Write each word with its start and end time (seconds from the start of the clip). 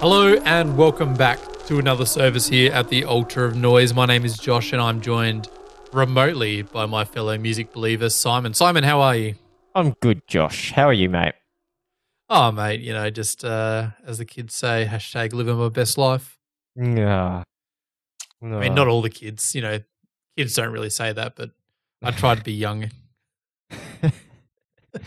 Hello 0.00 0.34
and 0.46 0.78
welcome 0.78 1.12
back 1.14 1.38
to 1.66 1.78
another 1.78 2.06
service 2.06 2.48
here 2.48 2.72
at 2.72 2.88
the 2.88 3.04
Altar 3.04 3.44
of 3.44 3.54
Noise. 3.54 3.92
My 3.92 4.06
name 4.06 4.24
is 4.24 4.38
Josh 4.38 4.72
and 4.72 4.80
I'm 4.80 5.00
joined 5.00 5.48
remotely 5.92 6.62
by 6.62 6.86
my 6.86 7.04
fellow 7.04 7.36
music 7.38 7.72
believer 7.72 8.08
Simon. 8.10 8.54
Simon, 8.54 8.84
how 8.84 9.00
are 9.00 9.16
you? 9.16 9.34
I'm 9.74 9.94
good, 10.00 10.26
Josh. 10.26 10.72
How 10.72 10.88
are 10.88 10.92
you, 10.92 11.08
mate? 11.08 11.34
Oh, 12.28 12.52
mate, 12.52 12.80
you 12.80 12.92
know, 12.92 13.10
just 13.10 13.44
uh, 13.44 13.90
as 14.06 14.18
the 14.18 14.24
kids 14.24 14.54
say, 14.54 14.86
hashtag 14.88 15.32
living 15.32 15.56
my 15.56 15.68
best 15.68 15.98
life. 15.98 16.38
Yeah. 16.76 17.42
I 18.42 18.46
mean, 18.46 18.74
not 18.74 18.88
all 18.88 19.02
the 19.02 19.10
kids, 19.10 19.54
you 19.54 19.60
know, 19.60 19.80
kids 20.36 20.54
don't 20.54 20.72
really 20.72 20.90
say 20.90 21.12
that, 21.12 21.36
but 21.36 21.50
I 22.02 22.10
try 22.12 22.34
to 22.34 22.42
be 22.42 22.52
young. 22.66 22.90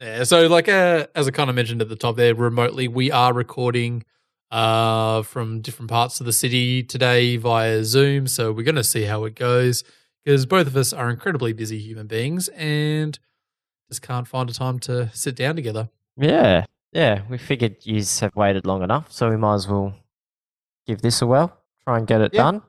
yeah, 0.00 0.24
so 0.24 0.46
like 0.46 0.68
uh, 0.68 1.06
as 1.14 1.26
I 1.26 1.30
kind 1.30 1.50
of 1.50 1.56
mentioned 1.56 1.80
at 1.80 1.88
the 1.88 1.96
top 1.96 2.16
there, 2.16 2.34
remotely 2.34 2.88
we 2.88 3.10
are 3.10 3.32
recording 3.32 4.04
uh, 4.52 5.22
from 5.22 5.60
different 5.62 5.90
parts 5.90 6.20
of 6.20 6.26
the 6.26 6.32
city 6.32 6.82
today 6.82 7.36
via 7.38 7.82
Zoom. 7.84 8.26
So 8.28 8.52
we're 8.52 8.62
going 8.64 8.74
to 8.76 8.84
see 8.84 9.02
how 9.04 9.24
it 9.24 9.34
goes 9.34 9.82
because 10.24 10.46
both 10.46 10.66
of 10.68 10.76
us 10.76 10.92
are 10.92 11.10
incredibly 11.10 11.52
busy 11.52 11.78
human 11.78 12.06
beings 12.06 12.48
and 12.48 13.18
just 13.88 14.02
can't 14.02 14.28
find 14.28 14.48
a 14.50 14.52
time 14.52 14.78
to 14.80 15.10
sit 15.14 15.34
down 15.34 15.56
together. 15.56 15.88
Yeah. 16.16 16.66
Yeah. 16.92 17.22
We 17.28 17.38
figured 17.38 17.76
you 17.84 18.04
have 18.20 18.36
waited 18.36 18.66
long 18.66 18.82
enough, 18.82 19.10
so 19.10 19.30
we 19.30 19.36
might 19.36 19.54
as 19.54 19.66
well 19.66 19.94
give 20.86 21.00
this 21.02 21.22
a 21.22 21.26
whirl, 21.26 21.56
try 21.84 21.96
and 21.98 22.06
get 22.06 22.20
it 22.20 22.34
Yeah. 22.34 22.42
done. 22.42 22.62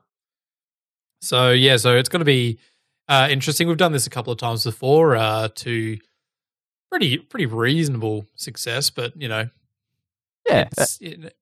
So 1.22 1.52
yeah, 1.52 1.78
so 1.78 1.96
it's 1.96 2.10
going 2.10 2.20
to 2.22 2.26
be 2.26 2.60
uh, 3.10 3.28
interesting. 3.30 3.68
We've 3.68 3.78
done 3.78 3.92
this 3.92 4.08
a 4.08 4.10
couple 4.10 4.32
of 4.34 4.40
times 4.40 4.64
before 4.64 5.16
uh, 5.16 5.50
to 5.56 5.98
pretty 6.90 7.18
pretty 7.18 7.46
reasonable 7.46 8.26
success, 8.36 8.90
but 8.90 9.20
you 9.22 9.28
know, 9.28 9.50
Yeah. 10.48 10.62
uh, 10.78 10.82
it's, 10.82 10.98
it, 11.02 11.36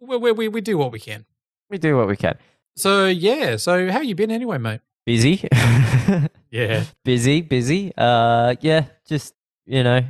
we, 0.00 0.32
we 0.32 0.48
we 0.48 0.60
do 0.60 0.78
what 0.78 0.92
we 0.92 1.00
can. 1.00 1.24
we 1.70 1.78
do 1.78 1.96
what 1.96 2.08
we 2.08 2.16
can. 2.16 2.36
So 2.76 3.06
yeah, 3.06 3.56
so 3.56 3.90
how 3.90 4.00
you 4.00 4.14
been 4.14 4.30
anyway, 4.30 4.58
mate? 4.58 4.80
Busy. 5.04 5.48
Yeah, 6.50 6.84
busy, 7.04 7.42
busy. 7.42 7.92
Uh 7.98 8.54
yeah, 8.60 8.86
just 9.06 9.34
you 9.66 9.82
know, 9.82 10.04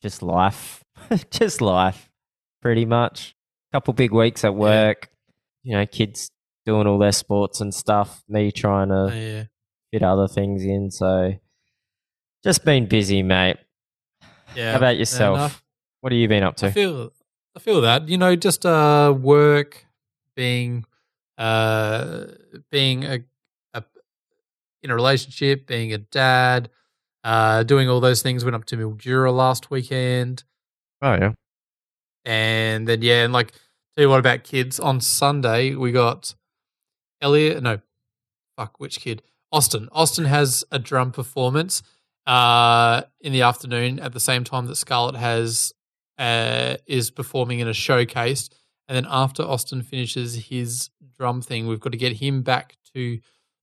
just 0.00 0.22
life. 0.22 0.82
just 1.30 1.60
life. 1.60 2.08
Pretty 2.62 2.86
much. 2.86 3.34
Couple 3.72 3.92
big 3.92 4.12
weeks 4.12 4.44
at 4.44 4.54
work. 4.54 5.10
You 5.62 5.76
know, 5.76 5.84
kids 5.84 6.30
doing 6.64 6.86
all 6.86 6.98
their 6.98 7.12
sports 7.12 7.60
and 7.60 7.74
stuff. 7.74 8.22
Me 8.28 8.50
trying 8.50 8.88
to 8.88 9.12
yeah. 9.14 9.44
fit 9.90 10.02
other 10.02 10.28
things 10.28 10.62
in. 10.64 10.90
So 10.90 11.34
just 12.42 12.64
been 12.64 12.86
busy, 12.86 13.22
mate. 13.22 13.58
Yeah. 14.54 14.70
How 14.70 14.78
about 14.78 14.96
yourself? 14.96 15.62
What 16.00 16.12
have 16.12 16.18
you 16.18 16.28
been 16.28 16.44
up 16.44 16.54
I 16.58 16.68
to? 16.68 16.70
feel 16.70 17.12
I 17.56 17.60
feel 17.60 17.80
that 17.80 18.08
you 18.08 18.16
know 18.18 18.36
just 18.36 18.64
uh 18.64 19.14
work 19.18 19.86
being 20.36 20.84
uh 21.36 22.24
being 22.70 23.04
a, 23.04 23.20
a 23.74 23.82
in 24.82 24.90
a 24.90 24.94
relationship 24.94 25.66
being 25.66 25.92
a 25.92 25.98
dad 25.98 26.70
uh 27.24 27.62
doing 27.64 27.88
all 27.88 28.00
those 28.00 28.22
things 28.22 28.44
went 28.44 28.54
up 28.54 28.64
to 28.66 28.76
Mildura 28.76 29.34
last 29.34 29.70
weekend. 29.70 30.44
Oh 31.02 31.14
yeah. 31.14 31.32
and 32.24 32.86
then 32.88 33.02
yeah 33.02 33.24
and 33.24 33.32
like 33.32 33.52
tell 33.96 34.04
you 34.04 34.08
what 34.08 34.20
about 34.20 34.44
kids 34.44 34.78
on 34.78 35.00
Sunday 35.00 35.74
we 35.74 35.92
got 35.92 36.34
Elliot 37.20 37.62
no 37.62 37.80
fuck 38.56 38.78
which 38.80 39.00
kid? 39.00 39.22
Austin. 39.50 39.88
Austin 39.92 40.26
has 40.26 40.64
a 40.70 40.78
drum 40.78 41.10
performance 41.10 41.82
uh 42.26 43.02
in 43.20 43.32
the 43.32 43.42
afternoon 43.42 43.98
at 43.98 44.12
the 44.12 44.20
same 44.20 44.44
time 44.44 44.66
that 44.66 44.76
Scarlett 44.76 45.16
has 45.16 45.72
uh, 46.18 46.76
is 46.86 47.10
performing 47.10 47.60
in 47.60 47.68
a 47.68 47.72
showcase. 47.72 48.50
And 48.88 48.96
then 48.96 49.06
after 49.08 49.42
Austin 49.42 49.82
finishes 49.82 50.46
his 50.46 50.90
drum 51.18 51.42
thing, 51.42 51.66
we've 51.66 51.80
got 51.80 51.92
to 51.92 51.98
get 51.98 52.14
him 52.14 52.42
back 52.42 52.76
to 52.94 53.20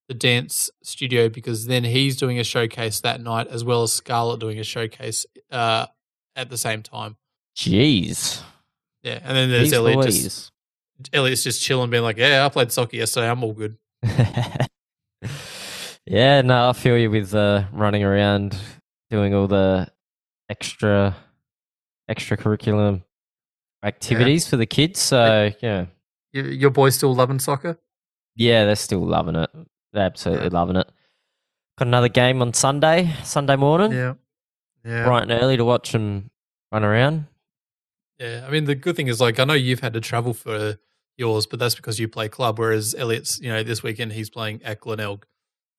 the 0.07 0.13
dance 0.13 0.69
studio 0.83 1.29
because 1.29 1.65
then 1.65 1.83
he's 1.83 2.15
doing 2.15 2.39
a 2.39 2.43
showcase 2.43 3.01
that 3.01 3.21
night 3.21 3.47
as 3.47 3.63
well 3.63 3.81
as 3.83 3.91
Scarlett 3.91 4.39
doing 4.39 4.59
a 4.59 4.63
showcase 4.63 5.25
uh, 5.51 5.87
at 6.35 6.49
the 6.49 6.57
same 6.57 6.83
time. 6.83 7.17
Jeez. 7.57 8.41
Yeah, 9.03 9.19
and 9.23 9.35
then 9.35 9.49
there's 9.49 9.73
Elliot 9.73 10.03
just. 10.03 10.51
Elliot's 11.11 11.43
just 11.43 11.61
chilling, 11.61 11.89
being 11.89 12.03
like, 12.03 12.17
"Yeah, 12.17 12.45
I 12.45 12.49
played 12.49 12.71
soccer 12.71 12.95
yesterday. 12.95 13.29
I'm 13.29 13.43
all 13.43 13.53
good." 13.53 13.77
yeah, 16.05 16.41
no, 16.41 16.69
I 16.69 16.73
feel 16.73 16.97
you 16.97 17.11
with 17.11 17.35
uh, 17.35 17.65
running 17.71 18.03
around 18.03 18.57
doing 19.09 19.33
all 19.33 19.47
the 19.47 19.87
extra 20.49 21.15
extracurricular 22.09 23.01
activities 23.83 24.47
for 24.47 24.57
the 24.57 24.65
kids. 24.65 24.99
So 24.99 25.51
yeah, 25.61 25.85
Your 26.33 26.69
boy's 26.71 26.95
still 26.95 27.13
loving 27.15 27.39
soccer. 27.39 27.77
yeah, 28.35 28.65
they're 28.65 28.75
still 28.75 29.05
loving 29.05 29.35
it. 29.35 29.49
They're 29.93 30.03
absolutely 30.05 30.49
loving 30.49 30.75
it. 30.75 30.89
Got 31.77 31.87
another 31.87 32.09
game 32.09 32.41
on 32.41 32.53
Sunday, 32.53 33.13
Sunday 33.23 33.55
morning, 33.55 33.91
Yeah, 33.91 34.13
yeah, 34.85 35.03
bright 35.05 35.23
and 35.23 35.31
early 35.31 35.57
to 35.57 35.65
watch 35.65 35.91
them 35.91 36.29
run 36.71 36.83
around. 36.83 37.25
yeah. 38.19 38.45
I 38.47 38.49
mean, 38.49 38.63
the 38.65 38.75
good 38.75 38.95
thing 38.95 39.07
is, 39.07 39.19
like, 39.19 39.39
I 39.39 39.43
know 39.45 39.53
you've 39.53 39.81
had 39.81 39.93
to 39.93 40.01
travel 40.01 40.33
for 40.33 40.77
yours, 41.17 41.45
but 41.45 41.59
that's 41.59 41.75
because 41.75 41.99
you 41.99 42.07
play 42.07 42.29
club. 42.29 42.59
Whereas 42.59 42.95
Elliot's, 42.97 43.39
you 43.41 43.49
know, 43.49 43.61
this 43.63 43.83
weekend 43.83 44.13
he's 44.13 44.29
playing 44.29 44.61
at 44.63 44.79
Glenelg 44.79 45.25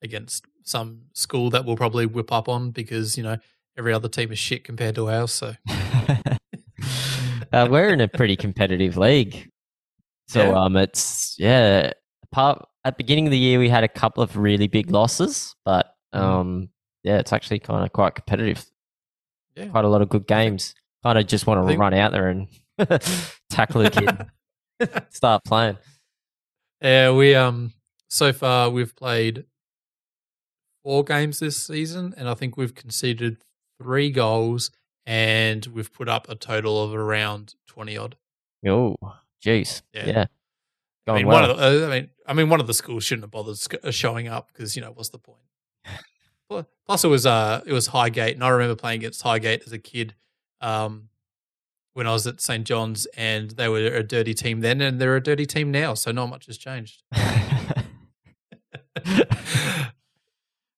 against 0.03 0.45
some 0.63 1.03
school 1.15 1.49
that 1.51 1.65
we'll 1.65 1.77
probably 1.77 2.05
whip 2.07 2.31
up 2.33 2.49
on 2.49 2.71
because 2.73 3.17
you 3.17 3.23
know 3.23 3.39
every 3.79 3.93
other 3.93 4.09
team 4.09 4.33
is 4.33 4.39
shit 4.39 4.65
compared 4.65 4.95
to 4.97 5.09
ours. 5.09 5.31
So 5.33 5.55
uh, 7.57 7.69
we're 7.71 7.89
in 7.93 8.01
a 8.01 8.09
pretty 8.09 8.37
competitive 8.37 8.97
league. 8.97 9.49
So 10.29 10.43
Yeah. 10.51 10.65
um 10.65 10.77
it's 10.77 11.37
yeah, 11.39 11.93
apart 12.25 12.65
at 12.85 12.95
the 12.95 13.03
beginning 13.05 13.27
of 13.27 13.31
the 13.31 13.39
year 13.39 13.59
we 13.59 13.69
had 13.69 13.85
a 13.85 13.89
couple 13.89 14.23
of 14.23 14.37
really 14.37 14.67
big 14.69 14.91
losses, 14.91 15.55
but 15.65 15.95
Mhm. 16.15 16.21
um 16.21 16.69
yeah, 17.05 17.19
it's 17.19 17.33
actually 17.33 17.61
kind 17.61 17.85
of 17.85 17.93
quite 17.93 18.15
competitive. 18.17 18.65
yeah, 19.55 19.69
Quite 19.69 19.85
a 19.85 19.89
lot 19.89 20.03
of 20.03 20.09
good 20.09 20.27
games. 20.27 20.75
Kind 21.05 21.19
of 21.19 21.27
just 21.27 21.47
want 21.47 21.63
to 21.63 21.67
think- 21.67 21.81
run 21.81 21.95
out 21.95 22.11
there 22.13 22.29
and 22.29 22.49
tackle 23.51 23.83
the 23.83 23.91
kid, 23.91 25.03
start 25.11 25.45
playing. 25.45 25.79
yeah. 26.83 27.11
We 27.13 27.35
um 27.35 27.73
so 28.09 28.33
far 28.33 28.71
we've 28.71 28.95
played 28.97 29.45
four 30.85 31.05
games 31.05 31.39
this 31.41 31.57
season, 31.67 32.15
and 32.17 32.29
I 32.29 32.35
think 32.35 32.57
we've 32.57 32.75
conceded 32.75 33.39
three 33.83 34.11
goals, 34.11 34.71
and 35.07 35.65
we've 35.67 35.93
put 35.93 36.09
up 36.09 36.29
a 36.29 36.35
total 36.35 36.83
of 36.83 36.95
around 36.95 37.55
twenty 37.67 37.97
odd. 37.97 38.17
Oh, 38.67 38.97
jeez. 39.45 39.83
Yeah. 39.93 40.07
Yeah. 40.07 40.25
I 41.09 41.13
mean, 41.15 41.27
well. 41.29 41.41
one 41.41 41.51
of 41.51 41.57
the, 41.57 41.85
uh, 41.85 41.87
I 41.87 41.91
mean, 41.91 42.11
I 42.27 42.33
mean, 42.35 42.49
one 42.49 42.61
of 42.61 42.67
the 42.67 42.75
schools 42.75 43.05
shouldn't 43.05 43.23
have 43.23 43.31
bothered 43.31 43.57
uh, 43.85 43.91
showing 43.93 44.27
up 44.27 44.49
because 44.53 44.75
you 44.75 44.83
know 44.83 44.91
what's 44.91 45.11
the 45.11 45.19
point? 45.19 45.39
Plus, 46.87 47.05
it 47.05 47.09
was 47.09 47.27
uh, 47.27 47.63
it 47.67 47.73
was 47.73 47.89
Highgate, 47.89 48.35
and 48.35 48.45
I 48.45 48.49
remember 48.49 48.77
playing 48.77 49.01
against 49.01 49.23
Highgate 49.23 49.63
as 49.67 49.73
a 49.73 49.79
kid, 49.79 50.15
um, 50.61 51.09
when 51.95 52.07
I 52.07 52.13
was 52.13 52.27
at 52.27 52.41
St 52.41 52.65
John's, 52.65 53.07
and 53.17 53.51
they 53.53 53.69
were 53.69 53.87
a 53.87 54.03
dirty 54.05 54.35
team 54.35 54.61
then, 54.61 54.81
and 54.81 55.01
they're 55.01 55.17
a 55.17 55.23
dirty 55.23 55.47
team 55.47 55.73
now, 55.73 55.95
so 55.95 56.13
not 56.13 56.27
much 56.27 56.47
has 56.47 56.57
changed. 56.59 57.03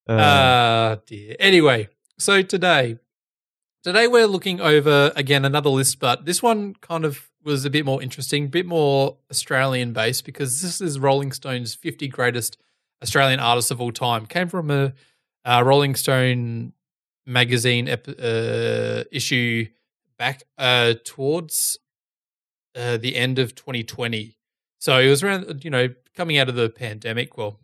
Uh, 0.08 0.16
Ah, 0.18 0.96
dear. 1.06 1.36
Anyway, 1.38 1.86
so 2.18 2.40
today, 2.40 2.96
today 3.82 4.06
we're 4.06 4.26
looking 4.26 4.60
over 4.60 5.12
again 5.16 5.44
another 5.44 5.70
list, 5.70 5.98
but 5.98 6.24
this 6.24 6.42
one 6.42 6.74
kind 6.74 7.04
of 7.04 7.30
was 7.44 7.64
a 7.64 7.70
bit 7.70 7.84
more 7.84 8.02
interesting, 8.02 8.44
a 8.44 8.48
bit 8.48 8.66
more 8.66 9.16
Australian 9.30 9.92
based 9.92 10.24
because 10.24 10.60
this 10.60 10.80
is 10.80 10.98
Rolling 10.98 11.32
Stone's 11.32 11.74
50 11.74 12.08
greatest 12.08 12.58
Australian 13.02 13.40
artists 13.40 13.70
of 13.70 13.80
all 13.80 13.92
time. 13.92 14.26
Came 14.26 14.48
from 14.48 14.70
a, 14.70 14.92
uh 15.44 15.62
Rolling 15.64 15.94
Stone 15.94 16.72
magazine 17.26 17.88
ep- 17.88 18.08
uh, 18.08 19.04
issue 19.12 19.66
back 20.18 20.42
uh, 20.56 20.94
towards 21.04 21.78
uh, 22.74 22.96
the 22.96 23.14
end 23.16 23.38
of 23.38 23.54
2020. 23.54 24.36
So 24.78 24.98
it 24.98 25.08
was 25.08 25.22
around, 25.22 25.64
you 25.64 25.70
know, 25.70 25.88
coming 26.16 26.38
out 26.38 26.48
of 26.48 26.54
the 26.54 26.68
pandemic. 26.68 27.36
Well, 27.36 27.60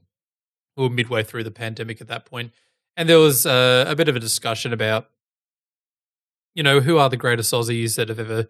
we 0.76 0.84
were 0.84 0.90
midway 0.90 1.22
through 1.22 1.44
the 1.44 1.50
pandemic 1.50 2.00
at 2.00 2.08
that 2.08 2.26
point, 2.26 2.52
and 2.96 3.08
there 3.08 3.19
was 3.19 3.46
uh, 3.46 3.84
a 3.88 3.96
bit 3.96 4.08
of 4.08 4.16
a 4.16 4.20
discussion 4.20 4.72
about, 4.72 5.08
you 6.54 6.62
know, 6.62 6.80
who 6.80 6.98
are 6.98 7.10
the 7.10 7.16
greatest 7.16 7.52
Aussies 7.52 7.96
that 7.96 8.08
have 8.08 8.18
ever 8.18 8.46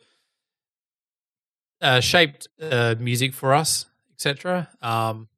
uh, 1.80 2.00
shaped 2.00 2.48
uh, 2.60 2.94
music 2.98 3.32
for 3.32 3.52
us, 3.54 3.86
etc. 4.12 4.68
Um, 4.80 5.28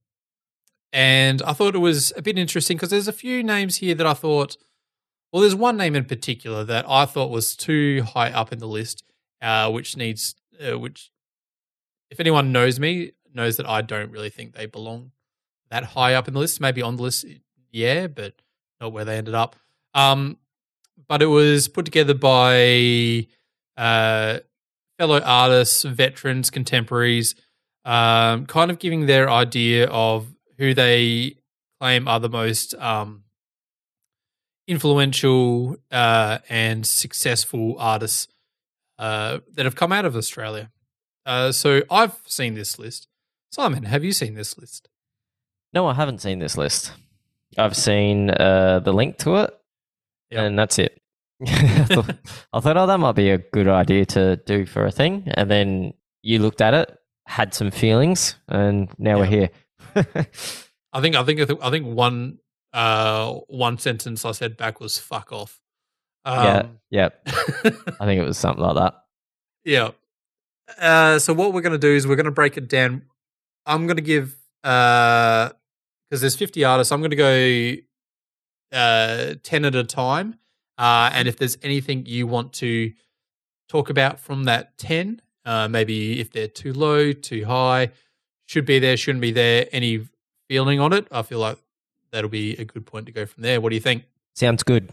and 0.92 1.42
I 1.42 1.52
thought 1.52 1.74
it 1.74 1.78
was 1.78 2.12
a 2.16 2.22
bit 2.22 2.38
interesting 2.38 2.76
because 2.76 2.90
there's 2.90 3.08
a 3.08 3.12
few 3.12 3.42
names 3.42 3.76
here 3.76 3.94
that 3.94 4.06
I 4.06 4.14
thought, 4.14 4.56
Well, 5.32 5.42
there's 5.42 5.54
one 5.54 5.76
name 5.76 5.94
in 5.94 6.04
particular 6.04 6.64
that 6.64 6.88
I 6.88 7.04
thought 7.04 7.30
was 7.30 7.56
too 7.56 8.02
high 8.02 8.30
up 8.30 8.52
in 8.52 8.58
the 8.58 8.68
list, 8.68 9.04
uh, 9.42 9.70
which 9.70 9.96
needs, 9.96 10.34
uh, 10.60 10.78
which, 10.78 11.10
if 12.10 12.20
anyone 12.20 12.52
knows 12.52 12.80
me, 12.80 13.12
knows 13.34 13.56
that 13.58 13.68
I 13.68 13.82
don't 13.82 14.10
really 14.10 14.30
think 14.30 14.54
they 14.54 14.66
belong 14.66 15.12
that 15.70 15.84
high 15.84 16.14
up 16.14 16.28
in 16.28 16.34
the 16.34 16.40
list. 16.40 16.60
Maybe 16.60 16.82
on 16.82 16.96
the 16.96 17.02
list, 17.02 17.26
yeah, 17.70 18.06
but 18.06 18.34
not 18.80 18.92
where 18.92 19.04
they 19.04 19.18
ended 19.18 19.34
up. 19.34 19.56
Um, 19.94 20.38
but 21.08 21.22
it 21.22 21.26
was 21.26 21.68
put 21.68 21.84
together 21.84 22.14
by 22.14 23.26
uh, 23.76 24.38
fellow 24.98 25.20
artists, 25.20 25.82
veterans, 25.84 26.50
contemporaries, 26.50 27.34
um, 27.84 28.46
kind 28.46 28.70
of 28.70 28.78
giving 28.78 29.06
their 29.06 29.30
idea 29.30 29.86
of 29.88 30.26
who 30.58 30.74
they 30.74 31.36
claim 31.80 32.08
are 32.08 32.20
the 32.20 32.28
most 32.28 32.74
um, 32.74 33.24
influential 34.66 35.76
uh, 35.92 36.38
and 36.48 36.86
successful 36.86 37.76
artists 37.78 38.28
uh, 38.98 39.38
that 39.54 39.64
have 39.64 39.76
come 39.76 39.92
out 39.92 40.04
of 40.04 40.16
Australia. 40.16 40.70
Uh, 41.24 41.52
so 41.52 41.82
I've 41.90 42.18
seen 42.26 42.54
this 42.54 42.78
list. 42.78 43.08
Simon, 43.50 43.84
have 43.84 44.04
you 44.04 44.12
seen 44.12 44.34
this 44.34 44.58
list? 44.58 44.88
No, 45.72 45.86
I 45.86 45.94
haven't 45.94 46.20
seen 46.20 46.38
this 46.38 46.56
list. 46.56 46.92
I've 47.58 47.76
seen 47.76 48.30
uh, 48.30 48.80
the 48.80 48.92
link 48.92 49.18
to 49.18 49.36
it, 49.36 49.58
Yep. 50.30 50.40
and 50.40 50.58
that's 50.58 50.78
it. 50.78 51.00
I, 51.46 51.84
thought, 51.84 52.16
I 52.52 52.60
thought, 52.60 52.76
oh, 52.76 52.86
that 52.86 52.98
might 52.98 53.12
be 53.14 53.30
a 53.30 53.38
good 53.38 53.68
idea 53.68 54.06
to 54.06 54.36
do 54.36 54.64
for 54.66 54.86
a 54.86 54.90
thing. 54.90 55.24
And 55.34 55.50
then 55.50 55.92
you 56.22 56.38
looked 56.38 56.60
at 56.60 56.74
it, 56.74 56.96
had 57.26 57.52
some 57.54 57.70
feelings, 57.70 58.36
and 58.48 58.88
now 58.98 59.18
we're 59.18 59.26
here. 59.26 59.50
I 60.92 61.00
think 61.00 61.14
I 61.14 61.22
think 61.24 61.40
I 61.62 61.70
think 61.70 61.86
one 61.86 62.38
uh, 62.72 63.32
one 63.48 63.78
sentence 63.78 64.24
I 64.24 64.32
said 64.32 64.56
back 64.56 64.80
was 64.80 64.98
"fuck 64.98 65.30
off." 65.32 65.60
yeah, 66.24 66.58
Um, 66.58 66.78
yeah. 66.90 67.08
I 67.26 68.04
think 68.06 68.20
it 68.20 68.26
was 68.26 68.38
something 68.38 68.62
like 68.64 68.76
that. 68.76 68.94
Yeah. 69.64 69.90
Uh, 70.78 71.18
so 71.18 71.32
what 71.32 71.52
we're 71.52 71.60
going 71.60 71.72
to 71.72 71.78
do 71.78 71.94
is 71.94 72.06
we're 72.06 72.16
going 72.16 72.24
to 72.26 72.32
break 72.32 72.56
it 72.56 72.68
down. 72.68 73.02
I'm 73.66 73.86
going 73.86 73.96
to 73.96 74.02
give 74.02 74.36
because 74.62 75.52
there's 76.10 76.34
50 76.34 76.64
artists. 76.64 76.90
I'm 76.92 77.00
going 77.00 77.10
to 77.10 77.16
go 77.16 77.74
uh, 78.72 79.34
10 79.42 79.64
at 79.64 79.74
a 79.74 79.84
time. 79.84 80.38
Uh, 80.78 81.10
and 81.12 81.26
if 81.28 81.36
there's 81.38 81.56
anything 81.62 82.04
you 82.06 82.26
want 82.26 82.52
to 82.54 82.92
talk 83.68 83.88
about 83.90 84.20
from 84.20 84.44
that 84.44 84.76
10, 84.78 85.22
uh, 85.44 85.68
maybe 85.68 86.20
if 86.20 86.30
they're 86.32 86.48
too 86.48 86.72
low, 86.72 87.12
too 87.12 87.44
high, 87.46 87.90
should 88.46 88.66
be 88.66 88.78
there, 88.78 88.96
shouldn't 88.96 89.22
be 89.22 89.32
there, 89.32 89.66
any 89.72 90.06
feeling 90.48 90.78
on 90.80 90.92
it, 90.92 91.06
I 91.10 91.22
feel 91.22 91.38
like 91.38 91.58
that'll 92.12 92.30
be 92.30 92.54
a 92.56 92.64
good 92.64 92.86
point 92.86 93.06
to 93.06 93.12
go 93.12 93.26
from 93.26 93.42
there. 93.42 93.60
What 93.60 93.70
do 93.70 93.74
you 93.74 93.80
think? 93.80 94.04
Sounds 94.34 94.62
good. 94.62 94.90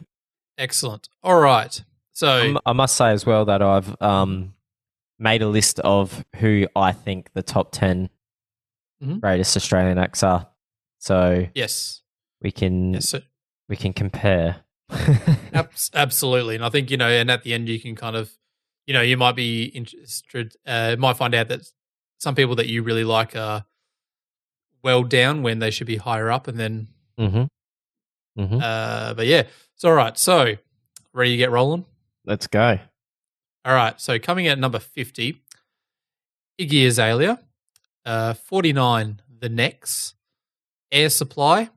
Excellent. 0.58 1.10
All 1.22 1.40
right. 1.40 1.84
So 2.14 2.58
I 2.66 2.74
must 2.74 2.96
say 2.96 3.10
as 3.12 3.26
well 3.26 3.46
that 3.46 3.62
I've 3.62 4.00
um, 4.02 4.54
made 5.20 5.42
a 5.42 5.48
list 5.48 5.80
of 5.80 6.24
who 6.38 6.68
I 6.76 6.92
think 6.92 7.32
the 7.34 7.44
top 7.44 7.72
10 7.72 8.10
Mhm. 9.04 9.20
greatest 9.20 9.58
Australian 9.58 9.98
acts 9.98 10.24
are. 10.24 10.48
So 11.00 11.48
yes, 11.54 12.02
we 12.42 12.52
can 12.52 12.94
yes, 12.94 13.14
we 13.74 13.78
can 13.78 13.92
compare. 13.92 14.58
Abs- 15.52 15.90
absolutely. 15.96 16.54
And 16.54 16.64
I 16.64 16.70
think, 16.70 16.92
you 16.92 16.98
know, 16.98 17.10
and 17.10 17.32
at 17.32 17.42
the 17.42 17.56
end, 17.56 17.68
you 17.68 17.80
can 17.80 17.96
kind 17.96 18.16
of, 18.16 18.32
you 18.86 18.94
know, 18.94 19.02
you 19.02 19.18
might 19.18 19.36
be 19.36 19.64
interested, 19.64 20.56
uh, 20.68 20.96
might 21.00 21.18
find 21.18 21.34
out 21.34 21.48
that 21.48 21.62
some 22.20 22.36
people 22.36 22.54
that 22.58 22.68
you 22.68 22.84
really 22.84 23.04
like 23.04 23.36
are 23.36 23.66
well 24.84 25.02
down 25.02 25.42
when 25.42 25.58
they 25.58 25.72
should 25.72 25.88
be 25.88 25.96
higher 25.96 26.30
up. 26.30 26.48
And 26.48 26.60
then, 26.60 26.88
mm-hmm. 27.20 27.46
Mm-hmm. 28.40 28.60
uh, 28.62 29.16
but 29.16 29.26
yeah, 29.26 29.42
it's 29.74 29.84
all 29.84 29.94
right. 29.94 30.16
So, 30.20 30.54
ready 31.12 31.32
to 31.32 31.38
get 31.38 31.50
rolling? 31.50 31.84
Let's 32.28 32.46
go. 32.46 32.78
All 33.66 33.74
right. 33.74 34.00
So, 34.00 34.20
coming 34.20 34.46
at 34.46 34.60
number 34.60 34.78
50, 34.78 35.42
Iggy 36.62 36.86
Azalea, 36.86 37.40
uh, 38.06 38.36
49, 38.36 39.20
The 39.40 39.50
Next, 39.50 40.14
Air 40.92 41.10
Supply. 41.10 41.72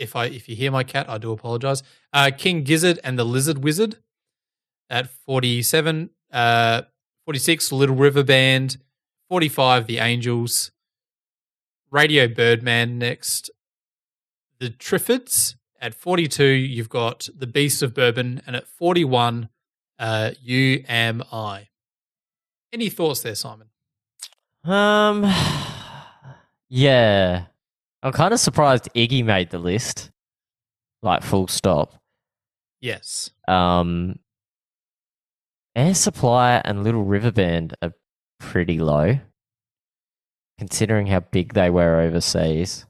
If 0.00 0.16
I 0.16 0.26
if 0.26 0.48
you 0.48 0.56
hear 0.56 0.70
my 0.70 0.82
cat, 0.82 1.08
I 1.08 1.18
do 1.18 1.30
apologize. 1.30 1.82
Uh, 2.12 2.30
King 2.36 2.64
Gizzard 2.64 2.98
and 3.04 3.18
the 3.18 3.24
Lizard 3.24 3.62
Wizard 3.62 3.98
at 4.88 5.08
47, 5.08 6.10
uh, 6.32 6.82
46, 7.24 7.70
Little 7.70 7.94
River 7.94 8.24
Band, 8.24 8.78
45, 9.28 9.86
The 9.86 9.98
Angels, 9.98 10.72
Radio 11.90 12.26
Birdman 12.26 12.98
next, 12.98 13.50
The 14.58 14.70
Triffids 14.70 15.54
at 15.80 15.94
42, 15.94 16.44
you've 16.44 16.88
got 16.88 17.28
The 17.36 17.46
Beasts 17.46 17.82
of 17.82 17.94
Bourbon, 17.94 18.42
and 18.46 18.56
at 18.56 18.66
41, 18.66 19.48
uh, 19.98 20.32
You 20.42 20.84
Am 20.88 21.22
I. 21.32 21.68
Any 22.72 22.90
thoughts 22.90 23.22
there, 23.22 23.34
Simon? 23.34 23.68
Um, 24.64 25.22
yeah, 26.68 27.46
I'm 28.02 28.12
kind 28.12 28.32
of 28.32 28.40
surprised 28.40 28.88
Iggy 28.94 29.24
made 29.24 29.50
the 29.50 29.58
list. 29.58 30.10
Like 31.02 31.22
full 31.22 31.48
stop. 31.48 31.94
Yes. 32.80 33.30
Um, 33.48 34.18
Air 35.76 35.94
Supply 35.94 36.60
and 36.64 36.82
Little 36.84 37.04
River 37.04 37.30
Band 37.30 37.74
are 37.82 37.92
pretty 38.38 38.78
low, 38.78 39.18
considering 40.58 41.06
how 41.06 41.20
big 41.20 41.54
they 41.54 41.70
were 41.70 42.00
overseas. 42.00 42.86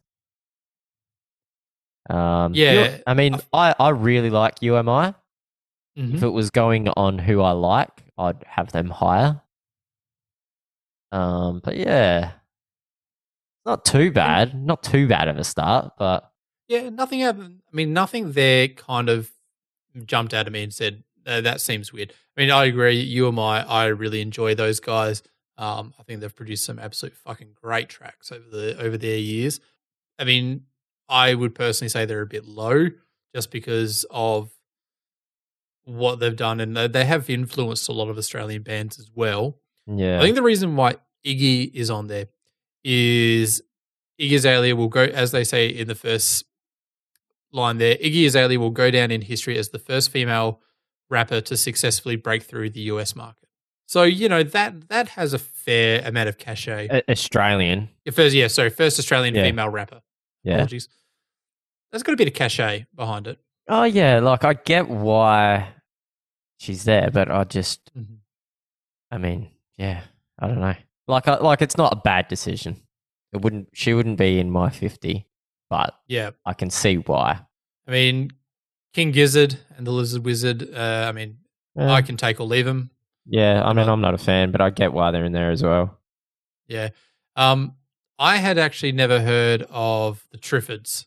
Um, 2.09 2.55
Yeah, 2.55 2.99
I 3.07 3.15
mean, 3.15 3.37
I, 3.53 3.75
I 3.79 3.91
really 3.91 4.31
like 4.31 4.63
You 4.63 4.77
Am 4.77 4.89
I. 4.89 5.15
Mhm. 5.99 6.15
If 6.15 6.23
it 6.23 6.29
was 6.29 6.51
going 6.51 6.89
on 6.97 7.19
who 7.19 7.43
I 7.43 7.53
like, 7.53 7.91
I'd 8.17 8.43
have 8.47 8.73
them 8.73 8.91
higher. 8.91 9.41
Um, 11.13 11.61
but 11.63 11.77
yeah, 11.77 12.33
not 13.67 13.85
too 13.85 14.11
bad. 14.11 14.55
Not 14.55 14.83
too 14.83 15.07
bad 15.09 15.29
of 15.29 15.37
a 15.37 15.45
start, 15.45 15.93
but 15.99 16.31
Yeah, 16.69 16.89
nothing. 16.91 17.21
Happened. 17.21 17.61
I 17.73 17.77
mean, 17.77 17.93
nothing 17.93 18.33
there 18.33 18.69
kind 18.69 19.09
of 19.09 19.31
jumped 20.05 20.33
out 20.35 20.47
at 20.47 20.53
me 20.53 20.63
and 20.63 20.73
said 20.73 21.03
uh, 21.27 21.41
that 21.43 21.61
seems 21.61 21.93
weird. 21.93 22.13
I 22.37 22.41
mean, 22.41 22.51
I 22.51 22.65
agree. 22.65 22.99
You 23.01 23.27
and 23.27 23.37
my, 23.37 23.63
I 23.67 23.87
really 23.87 24.21
enjoy 24.23 24.55
those 24.55 24.81
guys. 24.81 25.23
Um, 25.59 25.93
I 25.99 26.03
think 26.05 26.21
they've 26.21 26.35
produced 26.35 26.65
some 26.65 26.79
absolute 26.79 27.15
fucking 27.15 27.51
great 27.61 27.89
tracks 27.91 28.33
over 28.33 28.45
the 28.51 28.81
over 28.83 28.97
their 28.97 29.19
years. 29.19 29.61
I 30.19 30.25
mean, 30.25 30.63
I 31.09 31.35
would 31.35 31.55
personally 31.55 31.91
say 31.91 32.05
they're 32.07 32.23
a 32.23 32.27
bit 32.27 32.47
low 32.47 32.87
just 33.35 33.51
because 33.51 34.07
of 34.11 34.51
what 35.85 36.21
they've 36.21 36.37
done, 36.37 36.61
and 36.61 36.77
they- 36.77 36.89
they 36.89 37.05
have 37.05 37.29
influenced 37.29 37.89
a 37.89 37.93
lot 37.93 38.09
of 38.09 38.17
Australian 38.19 38.63
bands 38.63 38.99
as 38.99 39.11
well. 39.15 39.59
yeah, 39.87 40.19
I 40.19 40.23
think 40.23 40.37
the 40.37 40.43
reason 40.43 40.77
why 40.77 40.97
Iggy 41.27 41.71
is 41.75 41.91
on 41.91 42.07
there 42.07 42.27
is 42.85 43.63
Iggy 44.21 44.37
Azalea 44.37 44.77
will 44.77 44.89
go, 44.89 45.03
as 45.05 45.33
they 45.33 45.45
say 45.45 45.69
in 45.69 45.89
the 45.89 45.95
first 45.95 46.45
line 47.53 47.79
there, 47.79 47.97
Iggy 47.97 48.27
Azalea 48.27 48.59
will 48.59 48.71
go 48.71 48.91
down 48.91 49.11
in 49.11 49.23
history 49.23 49.59
as 49.59 49.71
the 49.71 49.79
first 49.79 50.11
female 50.11 50.61
rapper 51.09 51.41
to 51.41 51.57
successfully 51.57 52.17
break 52.17 52.43
through 52.43 52.71
the 52.71 52.81
US 52.83 53.17
market. 53.17 53.49
So, 53.87 54.05
you 54.05 54.29
know, 54.29 54.43
that 54.45 54.89
that 54.89 55.09
has 55.11 55.33
a 55.35 55.39
fair 55.39 56.01
amount 56.07 56.29
of 56.29 56.39
cachet. 56.39 56.89
A- 56.91 57.11
Australian. 57.11 57.89
Yeah, 58.05 58.13
First, 58.13 58.35
yeah, 58.37 58.47
sorry, 58.49 58.71
first 58.71 58.99
Australian 58.99 59.35
Yeah. 59.35 59.43
female 59.45 59.69
rapper. 59.69 60.01
Yeah. 60.45 60.55
Apologies. 60.55 60.89
There's 61.91 62.05
got 62.05 62.13
a 62.13 62.17
bit 62.17 62.29
of 62.29 62.35
cachet 62.35 62.87
behind 62.95 63.27
it. 63.27 63.39
Oh 63.69 63.83
yeah, 63.85 64.21
like 64.21 64.45
I 64.45 64.55
get 64.55 64.89
why 64.89 65.69
she's 66.59 66.85
there, 66.85 67.11
but 67.13 67.31
I 67.31 67.43
just, 67.45 67.91
Mhm. 67.99 68.19
I 69.11 69.19
mean, 69.19 69.51
yeah, 69.77 70.03
I 70.39 70.47
don't 70.47 70.61
know. 70.61 70.75
Like, 71.11 71.29
I, 71.29 71.37
like 71.39 71.61
it's 71.63 71.77
not 71.77 71.93
a 71.93 71.97
bad 71.97 72.29
decision. 72.29 72.81
It 73.33 73.43
wouldn't. 73.43 73.69
She 73.75 73.95
wouldn't 73.95 74.19
be 74.19 74.39
in 74.39 74.51
my 74.51 74.71
fifty, 74.71 75.27
but 75.69 75.95
Yeah. 76.09 76.31
I 76.47 76.53
can 76.55 76.71
see 76.71 76.97
why. 76.97 77.41
I 77.87 77.91
mean, 77.91 78.31
King 78.95 79.11
Gizzard 79.13 79.57
and 79.77 79.87
the 79.87 79.91
Lizard 79.93 80.25
Wizard, 80.25 80.75
uh, 80.75 81.07
I 81.09 81.13
mean, 81.13 81.39
Yeah, 81.77 81.91
I 81.93 82.03
can 82.03 82.17
take 82.17 82.41
or 82.41 82.47
leave 82.47 82.65
them. 82.67 82.91
yeah. 83.27 83.63
I 83.65 83.73
mean, 83.73 83.89
I'm 83.89 84.01
not 84.01 84.15
a 84.15 84.19
fan, 84.19 84.51
but 84.51 84.61
I 84.61 84.71
get 84.71 84.93
why 84.93 85.11
they're 85.11 85.25
in 85.25 85.33
there 85.33 85.51
as 85.51 85.63
well. 85.63 85.99
Yeah. 86.67 86.89
Um, 87.37 87.77
I 88.19 88.37
had 88.37 88.59
actually 88.59 88.93
never 88.93 89.21
heard 89.21 89.65
of 89.71 90.27
the 90.33 90.39
Triffids. 90.39 91.07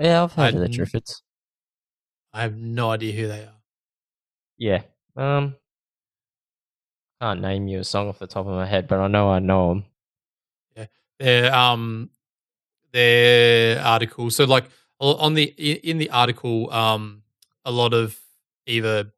Yeah, 0.00 0.24
I've 0.24 0.32
heard 0.32 0.54
of 0.54 0.60
the 0.60 0.68
Triffids. 0.68 1.20
I 2.32 2.42
have 2.42 2.56
no 2.56 2.90
idea 2.90 3.12
who 3.12 3.28
they 3.28 3.42
are. 3.44 3.60
Yeah. 4.58 4.82
Um, 5.16 5.54
can't 7.24 7.40
name 7.40 7.68
you 7.68 7.78
a 7.80 7.84
song 7.84 8.08
off 8.08 8.18
the 8.18 8.26
top 8.26 8.46
of 8.46 8.52
my 8.52 8.66
head, 8.66 8.86
but 8.86 9.00
I 9.00 9.06
know 9.06 9.30
I 9.30 9.38
know 9.38 9.68
them. 9.68 9.84
Yeah, 10.76 10.86
Their 11.18 11.54
um, 11.54 12.10
their 12.92 13.80
article. 13.80 14.30
So 14.30 14.44
like 14.44 14.66
on 15.00 15.32
the 15.32 15.44
in 15.44 15.96
the 15.96 16.10
article, 16.10 16.70
um, 16.70 17.22
a 17.64 17.72
lot 17.72 17.94
of 17.94 18.18
either 18.66 19.10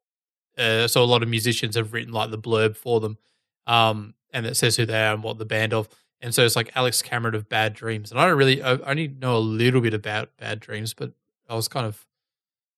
uh, 0.57 0.87
so 0.87 1.03
a 1.03 1.05
lot 1.05 1.25
of 1.25 1.29
musicians 1.29 1.75
have 1.75 1.93
written 1.93 2.13
like 2.13 2.31
the 2.31 2.39
blurb 2.39 2.77
for 2.77 3.01
them, 3.01 3.19
um, 3.67 4.15
and 4.33 4.47
it 4.47 4.57
says 4.57 4.77
who 4.77 4.87
they 4.87 5.05
are 5.05 5.15
and 5.15 5.25
what 5.25 5.39
the 5.39 5.45
band 5.45 5.75
of. 5.75 5.89
And 6.21 6.33
so 6.33 6.45
it's 6.45 6.55
like 6.55 6.71
Alex 6.77 7.03
Cameron 7.03 7.35
of 7.35 7.49
Bad 7.49 7.75
Dreams, 7.75 8.13
and 8.13 8.21
I 8.21 8.27
don't 8.29 8.39
really, 8.39 8.63
I 8.63 8.77
only 8.77 9.09
know 9.09 9.37
a 9.37 9.39
little 9.39 9.81
bit 9.81 9.95
about 9.95 10.31
Bad 10.39 10.61
Dreams, 10.61 10.95
but 10.95 11.13
I 11.49 11.57
was 11.57 11.67
kind 11.67 11.87
of 11.87 12.07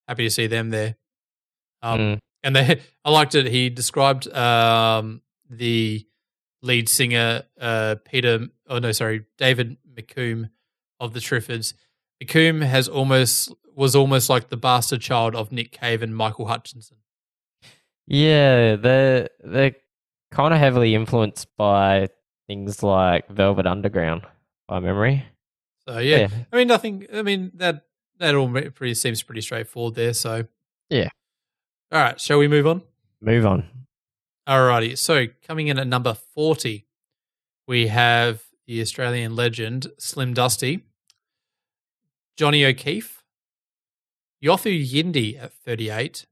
happy 0.08 0.24
to 0.24 0.30
see 0.30 0.46
them 0.46 0.70
there. 0.70 0.96
Um, 1.82 1.98
Mm. 2.00 2.18
And 2.48 2.56
they, 2.56 2.80
I 3.04 3.10
liked 3.10 3.34
it. 3.34 3.46
He 3.46 3.68
described 3.68 4.26
um, 4.34 5.20
the 5.50 6.06
lead 6.62 6.88
singer, 6.88 7.42
uh, 7.60 7.96
Peter, 8.04 8.48
oh 8.68 8.78
no, 8.78 8.90
sorry, 8.92 9.24
David 9.36 9.76
McComb 9.94 10.48
of 10.98 11.12
the 11.12 11.20
Triffids. 11.20 11.74
McComb 12.22 12.62
has 12.62 12.88
almost 12.88 13.52
was 13.74 13.94
almost 13.94 14.28
like 14.28 14.48
the 14.48 14.56
bastard 14.56 15.00
child 15.00 15.36
of 15.36 15.52
Nick 15.52 15.72
Cave 15.72 16.02
and 16.02 16.16
Michael 16.16 16.46
Hutchence. 16.46 16.90
Yeah, 18.06 18.76
they're 18.76 19.28
they're 19.44 19.76
kind 20.32 20.54
of 20.54 20.58
heavily 20.58 20.94
influenced 20.94 21.46
by 21.56 22.08
things 22.48 22.82
like 22.82 23.28
Velvet 23.28 23.66
Underground 23.66 24.22
by 24.66 24.80
memory. 24.80 25.24
So 25.86 25.98
yeah, 25.98 26.28
I 26.50 26.56
mean 26.56 26.66
nothing. 26.66 27.06
I 27.12 27.22
mean 27.22 27.52
that 27.54 27.84
that 28.18 28.34
all 28.34 28.50
pretty 28.50 28.94
seems 28.94 29.22
pretty 29.22 29.42
straightforward 29.42 29.94
there. 29.94 30.14
So 30.14 30.46
Yeah. 30.88 31.10
All 31.90 32.00
right, 32.02 32.20
shall 32.20 32.38
we 32.38 32.48
move 32.48 32.66
on? 32.66 32.82
Move 33.20 33.46
on. 33.46 33.64
All 34.46 34.66
righty. 34.66 34.96
So 34.96 35.26
coming 35.46 35.68
in 35.68 35.78
at 35.78 35.86
number 35.86 36.14
forty, 36.14 36.86
we 37.66 37.88
have 37.88 38.42
the 38.66 38.80
Australian 38.80 39.34
legend 39.34 39.86
Slim 39.98 40.34
Dusty, 40.34 40.84
Johnny 42.36 42.64
O'Keefe, 42.64 43.22
Yothu 44.44 44.86
Yindi 44.86 45.42
at 45.42 45.52
thirty-eight, 45.52 46.26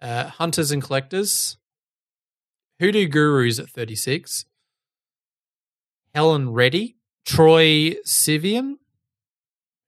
uh, 0.00 0.24
Hunters 0.28 0.70
and 0.70 0.82
Collectors, 0.82 1.56
Hoodoo 2.80 3.08
Gurus 3.08 3.58
at 3.58 3.68
thirty-six, 3.68 4.44
Helen 6.14 6.52
Reddy, 6.52 6.96
Troy 7.24 7.94
Sivan. 8.04 8.76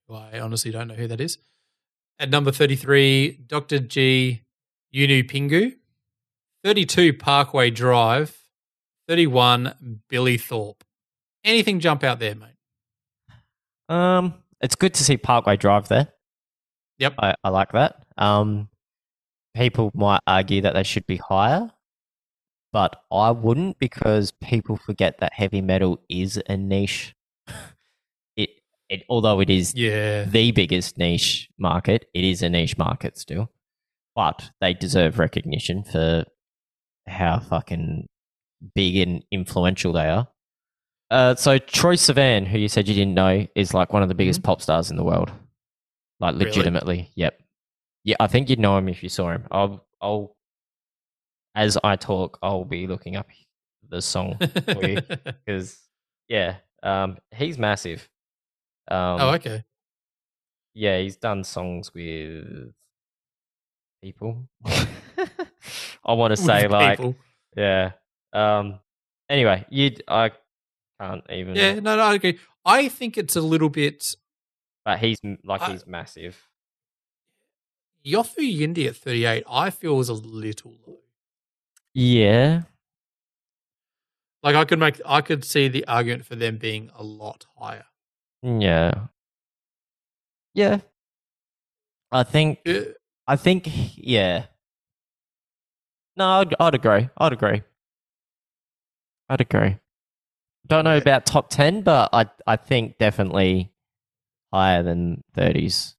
who 0.07 0.15
I 0.15 0.39
honestly 0.39 0.71
don't 0.71 0.87
know 0.87 0.95
who 0.95 1.07
that 1.07 1.21
is. 1.21 1.37
At 2.17 2.29
number 2.29 2.49
33, 2.49 3.41
Dr. 3.45 3.79
G. 3.79 4.43
Yunupingu. 4.95 5.73
32, 6.63 7.13
Parkway 7.13 7.69
Drive. 7.69 8.35
31, 9.07 9.99
Billy 10.09 10.37
Thorpe. 10.37 10.83
Anything 11.43 11.79
jump 11.79 12.03
out 12.03 12.19
there, 12.19 12.33
mate? 12.35 12.49
Um, 13.87 14.33
it's 14.61 14.75
good 14.75 14.93
to 14.95 15.03
see 15.03 15.17
Parkway 15.17 15.57
Drive 15.57 15.87
there. 15.89 16.07
Yep. 16.97 17.15
I, 17.19 17.35
I 17.43 17.49
like 17.49 17.71
that. 17.73 18.03
Um, 18.17 18.69
people 19.53 19.91
might 19.93 20.21
argue 20.25 20.61
that 20.61 20.73
they 20.73 20.83
should 20.83 21.05
be 21.05 21.17
higher, 21.17 21.69
but 22.73 22.95
I 23.11 23.31
wouldn't 23.31 23.77
because 23.77 24.31
people 24.31 24.77
forget 24.77 25.19
that 25.19 25.33
heavy 25.33 25.61
metal 25.61 26.01
is 26.09 26.41
a 26.49 26.57
niche. 26.57 27.13
it, 28.37 28.49
it, 28.89 29.03
although 29.09 29.39
it 29.39 29.49
is 29.49 29.75
Yeah. 29.75 30.23
the 30.23 30.51
biggest 30.51 30.97
niche 30.97 31.49
market, 31.59 32.05
it 32.13 32.23
is 32.23 32.41
a 32.41 32.49
niche 32.49 32.77
market 32.77 33.17
still, 33.19 33.51
but 34.15 34.51
they 34.61 34.73
deserve 34.73 35.19
recognition 35.19 35.83
for 35.83 36.25
how 37.07 37.39
fucking 37.39 38.07
big 38.73 38.95
and 38.97 39.23
influential 39.31 39.93
they 39.93 40.07
are. 40.07 40.27
Uh, 41.11 41.35
so 41.35 41.57
Troy 41.59 41.95
Sivan, 41.95 42.47
who 42.47 42.57
you 42.57 42.67
said 42.67 42.87
you 42.87 42.95
didn't 42.95 43.13
know, 43.13 43.45
is 43.55 43.73
like 43.73 43.93
one 43.93 44.01
of 44.01 44.09
the 44.09 44.15
biggest 44.15 44.41
pop 44.41 44.61
stars 44.61 44.89
in 44.89 44.97
the 44.97 45.03
world. 45.03 45.31
Like 46.19 46.33
Really? 46.35 46.45
legitimately, 46.45 47.11
yep. 47.15 47.39
Yeah, 48.03 48.15
I 48.19 48.27
think 48.27 48.49
you'd 48.49 48.59
know 48.59 48.77
him 48.77 48.87
if 48.89 49.03
you 49.03 49.09
saw 49.09 49.31
him. 49.31 49.45
I'll, 49.51 49.85
I'll, 50.01 50.35
as 51.53 51.77
I 51.83 51.95
talk, 51.95 52.39
I'll 52.41 52.65
be 52.65 52.87
looking 52.87 53.15
up 53.15 53.27
the 53.87 54.01
song 54.01 54.37
you. 54.81 55.01
because, 55.45 55.77
yeah, 56.27 56.57
um, 56.83 57.17
he's 57.35 57.57
massive. 57.57 58.07
Um, 58.89 59.19
oh, 59.19 59.29
okay. 59.35 59.63
yeah, 60.73 60.99
he's 60.99 61.17
done 61.17 61.43
songs 61.43 61.93
with 61.93 62.73
people. 64.05 64.47
I 66.05 66.13
want 66.13 66.31
to 66.35 66.37
say 66.37 66.67
like, 66.67 66.97
people. 66.99 67.15
yeah. 67.57 67.93
Um. 68.31 68.79
Anyway, 69.27 69.65
you, 69.69 69.95
I 70.07 70.31
can't 70.99 71.23
even. 71.31 71.55
Yeah, 71.55 71.79
no, 71.79 71.95
no, 71.95 72.03
I 72.03 72.13
agree. 72.13 72.37
I 72.63 72.87
think 72.89 73.17
it's 73.17 73.35
a 73.35 73.41
little 73.41 73.69
bit. 73.69 74.15
But 74.83 74.99
he's 74.99 75.17
like 75.43 75.61
I- 75.61 75.71
he's 75.71 75.87
massive. 75.87 76.37
Yothu 78.05 78.43
Yindi 78.45 78.85
at 78.87 78.95
38, 78.95 79.43
I 79.49 79.71
feel 79.71 79.99
is 79.99 80.09
a 80.09 80.13
little 80.13 80.75
low. 80.85 80.99
Yeah. 81.95 82.61
Like 84.43 84.55
I 84.55 84.63
could 84.63 84.77
make, 84.77 85.01
I 85.03 85.21
could 85.21 85.43
see 85.43 85.67
the 85.69 85.87
argument 85.87 86.23
for 86.23 86.35
them 86.35 86.57
being 86.57 86.91
a 86.95 87.01
lot 87.03 87.47
higher. 87.57 87.85
Yeah. 88.43 89.07
Yeah. 90.53 90.81
I 92.11 92.21
think. 92.21 92.59
Uh, 92.67 92.93
I 93.27 93.35
think. 93.35 93.69
Yeah. 93.95 94.45
No, 96.17 96.25
I'd, 96.27 96.55
I'd 96.59 96.75
agree. 96.75 97.09
I'd 97.17 97.33
agree. 97.33 97.61
I'd 99.29 99.41
agree. 99.41 99.77
Don't 100.67 100.83
know 100.83 100.97
about 100.97 101.25
top 101.25 101.49
ten, 101.49 101.81
but 101.81 102.09
I 102.13 102.27
I 102.47 102.55
think 102.55 102.97
definitely 102.97 103.71
higher 104.53 104.81
than 104.81 105.23
thirties. 105.33 105.95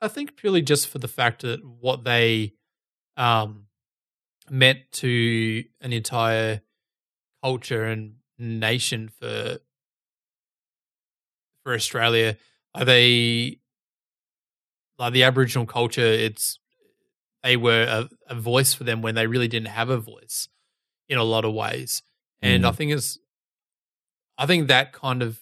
I 0.00 0.08
think 0.08 0.36
purely 0.36 0.62
just 0.62 0.88
for 0.88 0.98
the 0.98 1.08
fact 1.08 1.42
that 1.42 1.64
what 1.64 2.04
they 2.04 2.54
um, 3.16 3.66
meant 4.50 4.80
to 4.92 5.64
an 5.80 5.92
entire 5.92 6.62
culture 7.42 7.84
and 7.84 8.14
nation 8.38 9.08
for 9.08 9.58
for 11.62 11.74
Australia. 11.74 12.36
Are 12.74 12.84
they 12.84 13.60
like 15.02 15.12
the 15.12 15.22
Aboriginal 15.24 15.66
culture? 15.66 16.00
It's 16.04 16.58
they 17.42 17.56
were 17.56 17.82
a, 17.82 18.08
a 18.32 18.34
voice 18.34 18.72
for 18.74 18.84
them 18.84 19.02
when 19.02 19.14
they 19.14 19.26
really 19.26 19.48
didn't 19.48 19.68
have 19.68 19.90
a 19.90 19.98
voice 19.98 20.48
in 21.08 21.18
a 21.18 21.24
lot 21.24 21.44
of 21.44 21.52
ways, 21.54 22.02
and 22.40 22.64
I 22.66 22.70
Mm. 22.70 22.76
think 22.76 22.92
it's 22.92 23.18
I 24.38 24.46
think 24.46 24.68
that 24.68 24.92
kind 24.92 25.22
of 25.22 25.40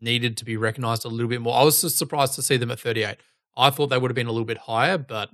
needed 0.00 0.36
to 0.38 0.44
be 0.44 0.56
recognized 0.56 1.04
a 1.04 1.08
little 1.08 1.28
bit 1.28 1.40
more. 1.40 1.54
I 1.56 1.62
was 1.64 1.80
just 1.80 1.98
surprised 1.98 2.34
to 2.34 2.42
see 2.42 2.56
them 2.56 2.70
at 2.70 2.80
38. 2.80 3.16
I 3.56 3.70
thought 3.70 3.88
they 3.88 3.98
would 3.98 4.10
have 4.10 4.14
been 4.16 4.26
a 4.28 4.32
little 4.32 4.44
bit 4.46 4.58
higher, 4.58 4.98
but 4.98 5.30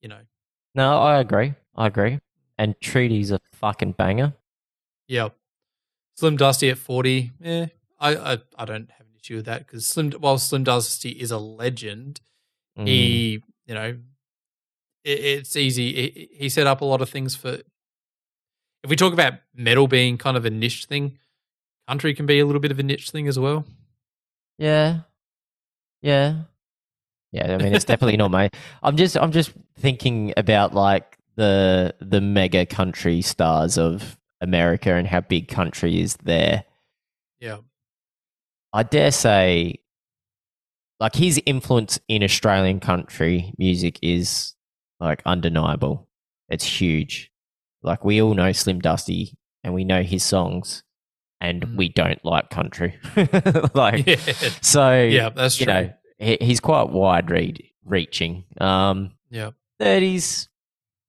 you 0.00 0.08
know, 0.08 0.20
No, 0.74 0.98
I 1.00 1.18
agree. 1.20 1.54
I 1.74 1.86
agree. 1.86 2.20
And 2.58 2.78
Treaty's 2.80 3.30
a 3.30 3.40
fucking 3.52 3.92
banger. 3.92 4.34
yeah. 5.08 5.28
Slim 6.16 6.36
Dusty 6.36 6.70
at 6.70 6.78
40. 6.78 7.32
Eh, 7.42 7.66
I 7.98 8.16
I, 8.16 8.38
I 8.56 8.64
don't 8.64 8.88
have 8.92 9.06
an 9.08 9.14
issue 9.20 9.36
with 9.36 9.46
that 9.46 9.66
because 9.66 9.84
Slim 9.86 10.12
while 10.12 10.38
Slim 10.38 10.62
Dusty 10.64 11.10
is 11.10 11.30
a 11.32 11.38
legend, 11.38 12.20
Mm. 12.78 12.86
he 12.86 13.42
you 13.66 13.74
know 13.74 13.96
it, 15.04 15.20
it's 15.20 15.56
easy. 15.56 15.92
He, 15.92 16.28
he 16.32 16.48
set 16.48 16.66
up 16.66 16.80
a 16.80 16.84
lot 16.84 17.00
of 17.00 17.08
things 17.08 17.36
for. 17.36 17.58
If 18.82 18.90
we 18.90 18.96
talk 18.96 19.12
about 19.12 19.34
metal 19.54 19.86
being 19.86 20.18
kind 20.18 20.36
of 20.36 20.44
a 20.44 20.50
niche 20.50 20.84
thing, 20.86 21.18
country 21.88 22.14
can 22.14 22.26
be 22.26 22.38
a 22.38 22.46
little 22.46 22.60
bit 22.60 22.70
of 22.70 22.78
a 22.78 22.82
niche 22.82 23.10
thing 23.10 23.28
as 23.28 23.38
well. 23.38 23.64
Yeah. 24.58 25.00
Yeah. 26.02 26.42
Yeah, 27.32 27.54
I 27.54 27.56
mean 27.56 27.74
it's 27.74 27.84
definitely 27.84 28.16
not 28.16 28.30
my 28.30 28.50
I'm 28.82 28.96
just 28.96 29.16
I'm 29.16 29.32
just 29.32 29.52
thinking 29.76 30.32
about 30.36 30.72
like 30.72 31.18
the 31.34 31.94
the 32.00 32.20
mega 32.20 32.64
country 32.64 33.22
stars 33.22 33.76
of 33.76 34.16
America 34.40 34.94
and 34.94 35.08
how 35.08 35.20
big 35.20 35.48
country 35.48 36.00
is 36.00 36.16
there. 36.22 36.64
Yeah, 37.40 37.58
I 38.72 38.84
dare 38.84 39.10
say 39.10 39.80
like 41.04 41.14
his 41.14 41.38
influence 41.44 41.98
in 42.08 42.22
Australian 42.22 42.80
country 42.80 43.52
music 43.58 43.98
is 44.00 44.54
like 45.00 45.20
undeniable. 45.26 46.08
It's 46.48 46.64
huge. 46.64 47.30
Like 47.82 48.04
we 48.06 48.22
all 48.22 48.32
know 48.32 48.52
Slim 48.52 48.80
Dusty 48.80 49.36
and 49.62 49.74
we 49.74 49.84
know 49.84 50.02
his 50.02 50.22
songs 50.22 50.82
and 51.42 51.60
Mhm. 51.62 51.76
we 51.76 51.88
don't 51.90 52.24
like 52.24 52.48
country. 52.48 52.98
like 53.74 54.06
yeah, 54.06 54.16
so 54.62 54.98
yeah. 55.02 55.28
That's 55.28 55.60
you 55.60 55.66
true. 55.66 55.74
know, 55.74 55.92
he, 56.18 56.38
he's 56.40 56.60
quite 56.60 56.88
wide 56.88 57.30
read, 57.30 57.62
reaching. 57.84 58.44
Um, 58.58 59.12
yeah, 59.30 59.50
30s, 59.80 60.48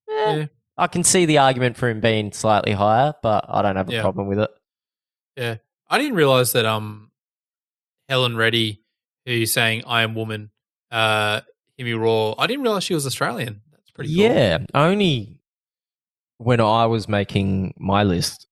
eh, 0.10 0.36
Yeah. 0.36 0.46
I 0.78 0.88
can 0.88 1.06
see 1.06 1.26
the 1.26 1.38
argument 1.38 1.78
for 1.78 1.88
him 1.88 2.02
being 2.02 2.34
slightly 2.34 2.74
higher, 2.74 3.14
but 3.24 3.46
I 3.48 3.62
don't 3.62 3.78
have 3.78 3.88
a 3.88 3.94
Yeah. 3.94 4.02
problem 4.02 4.28
with 4.28 4.40
it. 4.40 4.52
Yeah. 5.38 5.56
I 5.90 5.98
didn't 6.00 6.16
realize 6.18 6.52
that 6.52 6.66
um 6.66 7.12
Helen 8.10 8.36
Reddy, 8.36 8.82
who's 9.26 9.52
saying 9.54 9.84
I 9.86 10.02
am 10.04 10.16
woman, 10.16 10.52
uh 10.92 11.42
me 11.78 11.94
roar. 11.94 12.36
I 12.38 12.48
didn't 12.48 12.64
realize 12.64 12.84
she 12.86 12.94
was 12.94 13.06
Australian. 13.06 13.62
That's 13.72 13.92
pretty 13.92 14.14
cool. 14.16 14.24
Yeah, 14.24 14.60
only 14.74 15.40
when 16.38 16.60
I 16.62 16.86
was 16.86 17.08
making 17.10 17.74
my 17.78 18.04
list, 18.04 18.48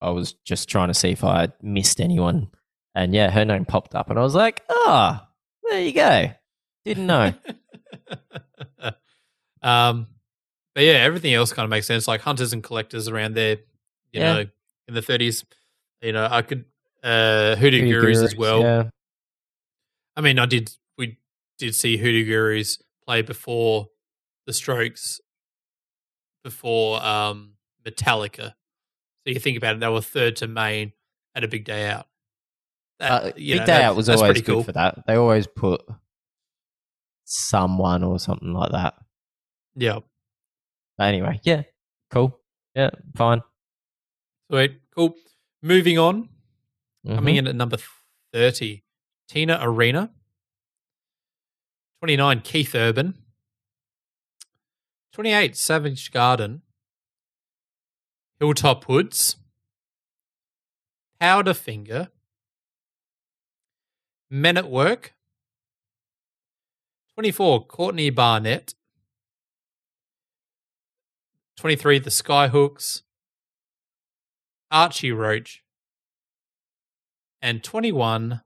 I 0.00 0.10
was 0.10 0.32
just 0.44 0.68
trying 0.68 0.88
to 0.88 0.94
see 0.94 1.10
if 1.10 1.24
I 1.24 1.40
had 1.42 1.52
missed 1.62 2.00
anyone. 2.00 2.48
And 2.94 3.14
yeah, 3.14 3.30
her 3.30 3.44
name 3.44 3.64
popped 3.64 3.94
up, 3.94 4.08
and 4.10 4.18
I 4.18 4.22
was 4.22 4.34
like, 4.34 4.62
ah, 4.70 5.28
there 5.68 5.80
you 5.82 5.92
go. 5.92 6.30
Didn't 6.84 7.06
know. 7.06 7.34
um 9.62 10.06
but 10.74 10.84
yeah, 10.84 10.92
everything 10.92 11.34
else 11.34 11.52
kind 11.52 11.64
of 11.64 11.70
makes 11.70 11.86
sense. 11.86 12.06
Like 12.06 12.20
hunters 12.20 12.52
and 12.52 12.62
collectors 12.62 13.08
around 13.08 13.34
there, 13.34 13.56
you 14.12 14.20
Yeah. 14.20 14.32
know, 14.34 14.44
in 14.86 14.94
the 14.94 15.02
thirties. 15.02 15.44
You 16.00 16.12
know, 16.12 16.28
I 16.30 16.42
could 16.42 16.64
uh 17.02 17.56
Hoodoo 17.56 17.88
Gurus 17.88 18.18
as 18.22 18.36
well. 18.36 18.60
Yeah. 18.60 18.84
I 20.18 20.20
mean 20.20 20.38
I 20.40 20.46
did 20.46 20.70
we 20.98 21.16
did 21.58 21.74
see 21.76 21.96
Hoodoo 21.96 22.24
Gurus 22.26 22.82
play 23.06 23.22
before 23.22 23.88
the 24.46 24.52
Strokes, 24.52 25.20
before 26.42 27.00
um, 27.04 27.52
Metallica. 27.86 28.48
So 29.24 29.32
you 29.32 29.38
think 29.38 29.56
about 29.56 29.76
it, 29.76 29.80
they 29.80 29.88
were 29.88 30.00
third 30.00 30.36
to 30.36 30.48
Maine 30.48 30.92
at 31.36 31.44
a 31.44 31.48
big 31.48 31.64
day 31.64 31.88
out. 31.88 32.06
That, 32.98 33.12
Uh, 33.12 33.32
Big 33.36 33.58
know, 33.58 33.64
Day 33.66 33.82
Out 33.84 33.94
was 33.94 34.08
always 34.08 34.42
good 34.42 34.46
cool. 34.46 34.62
for 34.64 34.72
that. 34.72 35.06
They 35.06 35.14
always 35.14 35.46
put 35.46 35.82
someone 37.24 38.02
or 38.02 38.18
something 38.18 38.52
like 38.52 38.72
that. 38.72 38.94
Yeah, 39.76 40.00
anyway, 40.98 41.38
yeah, 41.44 41.62
cool. 42.10 42.40
Yeah, 42.74 42.90
fine. 43.16 43.42
sweet, 44.50 44.80
cool. 44.96 45.14
Moving 45.62 45.98
on, 45.98 46.28
coming 47.06 47.36
Mhm. 47.36 47.38
in 47.38 47.46
at 47.46 47.54
number 47.54 47.76
thirty, 48.32 48.82
Tina 49.28 49.58
Arena. 49.60 50.10
Twenty 52.00 52.16
nine, 52.16 52.40
Keith 52.40 52.74
Urban. 52.74 53.14
Twenty 55.12 55.32
eight, 55.32 55.56
Savage 55.56 56.10
Garden. 56.12 56.62
Hilltop 58.40 58.84
Hoods. 58.84 59.36
Powderfinger. 61.20 62.08
Men 64.30 64.56
at 64.56 64.70
Work. 64.70 65.14
24, 67.14 67.66
Courtney 67.66 68.10
Barnett. 68.10 68.74
23, 71.56 71.98
The 71.98 72.10
Skyhooks. 72.10 73.02
Archie 74.70 75.10
Roach. 75.10 75.64
And 77.42 77.64
21, 77.64 78.42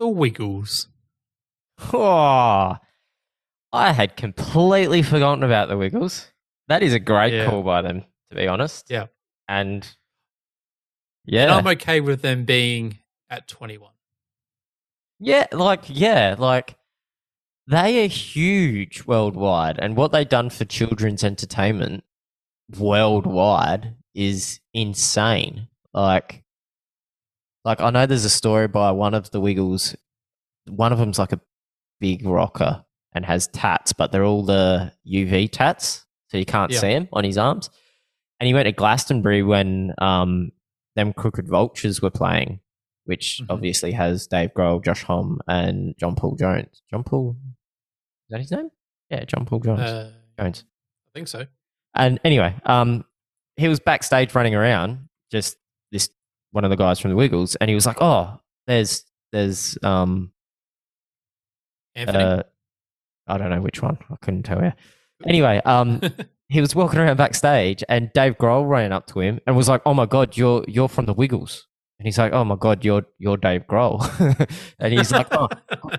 The 0.00 0.08
Wiggles. 0.08 0.88
Oh, 1.92 2.76
I 3.72 3.92
had 3.92 4.16
completely 4.16 5.02
forgotten 5.02 5.44
about 5.44 5.68
the 5.68 5.76
Wiggles. 5.76 6.26
That 6.68 6.82
is 6.82 6.92
a 6.94 6.98
great 6.98 7.32
Yeah. 7.34 7.46
call 7.48 7.62
by 7.62 7.82
them, 7.82 8.04
to 8.30 8.36
be 8.36 8.48
honest. 8.48 8.86
Yeah. 8.90 9.06
And 9.48 9.84
And 9.84 9.96
yeah, 11.26 11.54
I'm 11.54 11.66
okay 11.68 12.00
with 12.00 12.22
them 12.22 12.44
being 12.44 12.98
at 13.28 13.46
21. 13.46 13.92
yeah, 15.18 15.46
like 15.52 15.84
yeah, 15.88 16.34
like 16.38 16.76
they 17.66 18.02
are 18.04 18.08
huge 18.08 19.04
worldwide, 19.06 19.78
and 19.78 19.96
what 19.96 20.12
they've 20.12 20.28
done 20.28 20.50
for 20.50 20.64
children's 20.64 21.22
entertainment 21.22 22.04
worldwide 22.78 23.96
is 24.14 24.60
insane. 24.72 25.68
Like, 25.92 26.42
like 27.64 27.80
I 27.80 27.90
know 27.90 28.06
there's 28.06 28.24
a 28.24 28.30
story 28.30 28.68
by 28.68 28.90
one 28.92 29.14
of 29.14 29.30
the 29.30 29.40
Wiggles. 29.40 29.94
One 30.66 30.92
of 30.92 30.98
them's 30.98 31.18
like 31.18 31.32
a 31.32 31.40
big 32.00 32.24
rocker 32.26 32.84
and 33.12 33.24
has 33.24 33.48
tats, 33.48 33.92
but 33.92 34.12
they're 34.12 34.24
all 34.24 34.44
the 34.44 34.92
UV 35.06 35.50
tats, 35.50 36.04
so 36.28 36.36
you 36.38 36.44
can't 36.46 36.70
Yeah. 36.72 36.78
see 36.80 36.90
him 36.92 37.08
on 37.12 37.24
his 37.24 37.36
arms. 37.38 37.70
And 38.38 38.46
he 38.46 38.54
went 38.54 38.66
to 38.66 38.72
Glastonbury 38.72 39.42
when 39.42 39.92
um, 39.98 40.52
them 40.96 41.12
Crooked 41.12 41.48
Vultures 41.48 42.00
were 42.00 42.10
playing, 42.10 42.60
which 43.04 43.40
Mhm. 43.42 43.46
obviously 43.50 43.92
has 43.92 44.26
Dave 44.26 44.54
Grohl, 44.54 44.82
Josh 44.84 45.02
Homme, 45.02 45.40
and 45.46 45.94
John 45.98 46.14
Paul 46.14 46.36
Jones. 46.36 46.82
John 46.90 47.02
Paul, 47.04 47.36
is 47.42 48.30
that 48.30 48.40
his 48.40 48.50
name? 48.52 48.70
Yeah, 49.10 49.24
John 49.24 49.44
Paul 49.44 49.60
Jones. 49.60 49.80
Uh, 49.80 50.12
Jones. 50.38 50.64
I 51.08 51.10
think 51.14 51.28
so. 51.28 51.46
And 51.94 52.20
anyway, 52.24 52.54
um, 52.64 53.04
he 53.56 53.66
was 53.68 53.80
backstage 53.80 54.34
running 54.34 54.54
around, 54.54 55.08
just 55.32 55.56
one 56.52 56.64
of 56.64 56.70
the 56.70 56.76
guys 56.76 56.98
from 56.98 57.10
the 57.10 57.16
Wiggles, 57.16 57.56
and 57.56 57.68
he 57.68 57.74
was 57.74 57.86
like, 57.86 58.00
"Oh, 58.00 58.40
there's 58.66 59.04
there's 59.32 59.78
um 59.82 60.32
Anthony. 61.94 62.24
uh, 62.24 62.42
I 63.26 63.38
don't 63.38 63.50
know 63.50 63.60
which 63.60 63.82
one. 63.82 63.98
I 64.10 64.16
couldn't 64.22 64.42
tell 64.44 64.62
you. 64.62 64.72
Anyway, 65.26 65.60
um, 65.64 66.00
he 66.48 66.60
was 66.60 66.74
walking 66.74 66.98
around 66.98 67.16
backstage, 67.16 67.84
and 67.88 68.10
Dave 68.12 68.36
Grohl 68.38 68.68
ran 68.68 68.92
up 68.92 69.06
to 69.08 69.20
him 69.20 69.40
and 69.46 69.56
was 69.56 69.68
like, 69.68 69.82
"Oh 69.86 69.94
my 69.94 70.06
god, 70.06 70.36
you're 70.36 70.64
you're 70.68 70.88
from 70.88 71.06
the 71.06 71.14
Wiggles." 71.14 71.66
And 71.98 72.06
he's 72.06 72.18
like, 72.18 72.32
"Oh 72.32 72.44
my 72.44 72.56
god, 72.56 72.84
you're 72.84 73.04
you're 73.18 73.36
Dave 73.36 73.66
Grohl." 73.66 74.00
and 74.78 74.92
he's 74.92 75.12
like, 75.12 75.28
"Oh, 75.32 75.48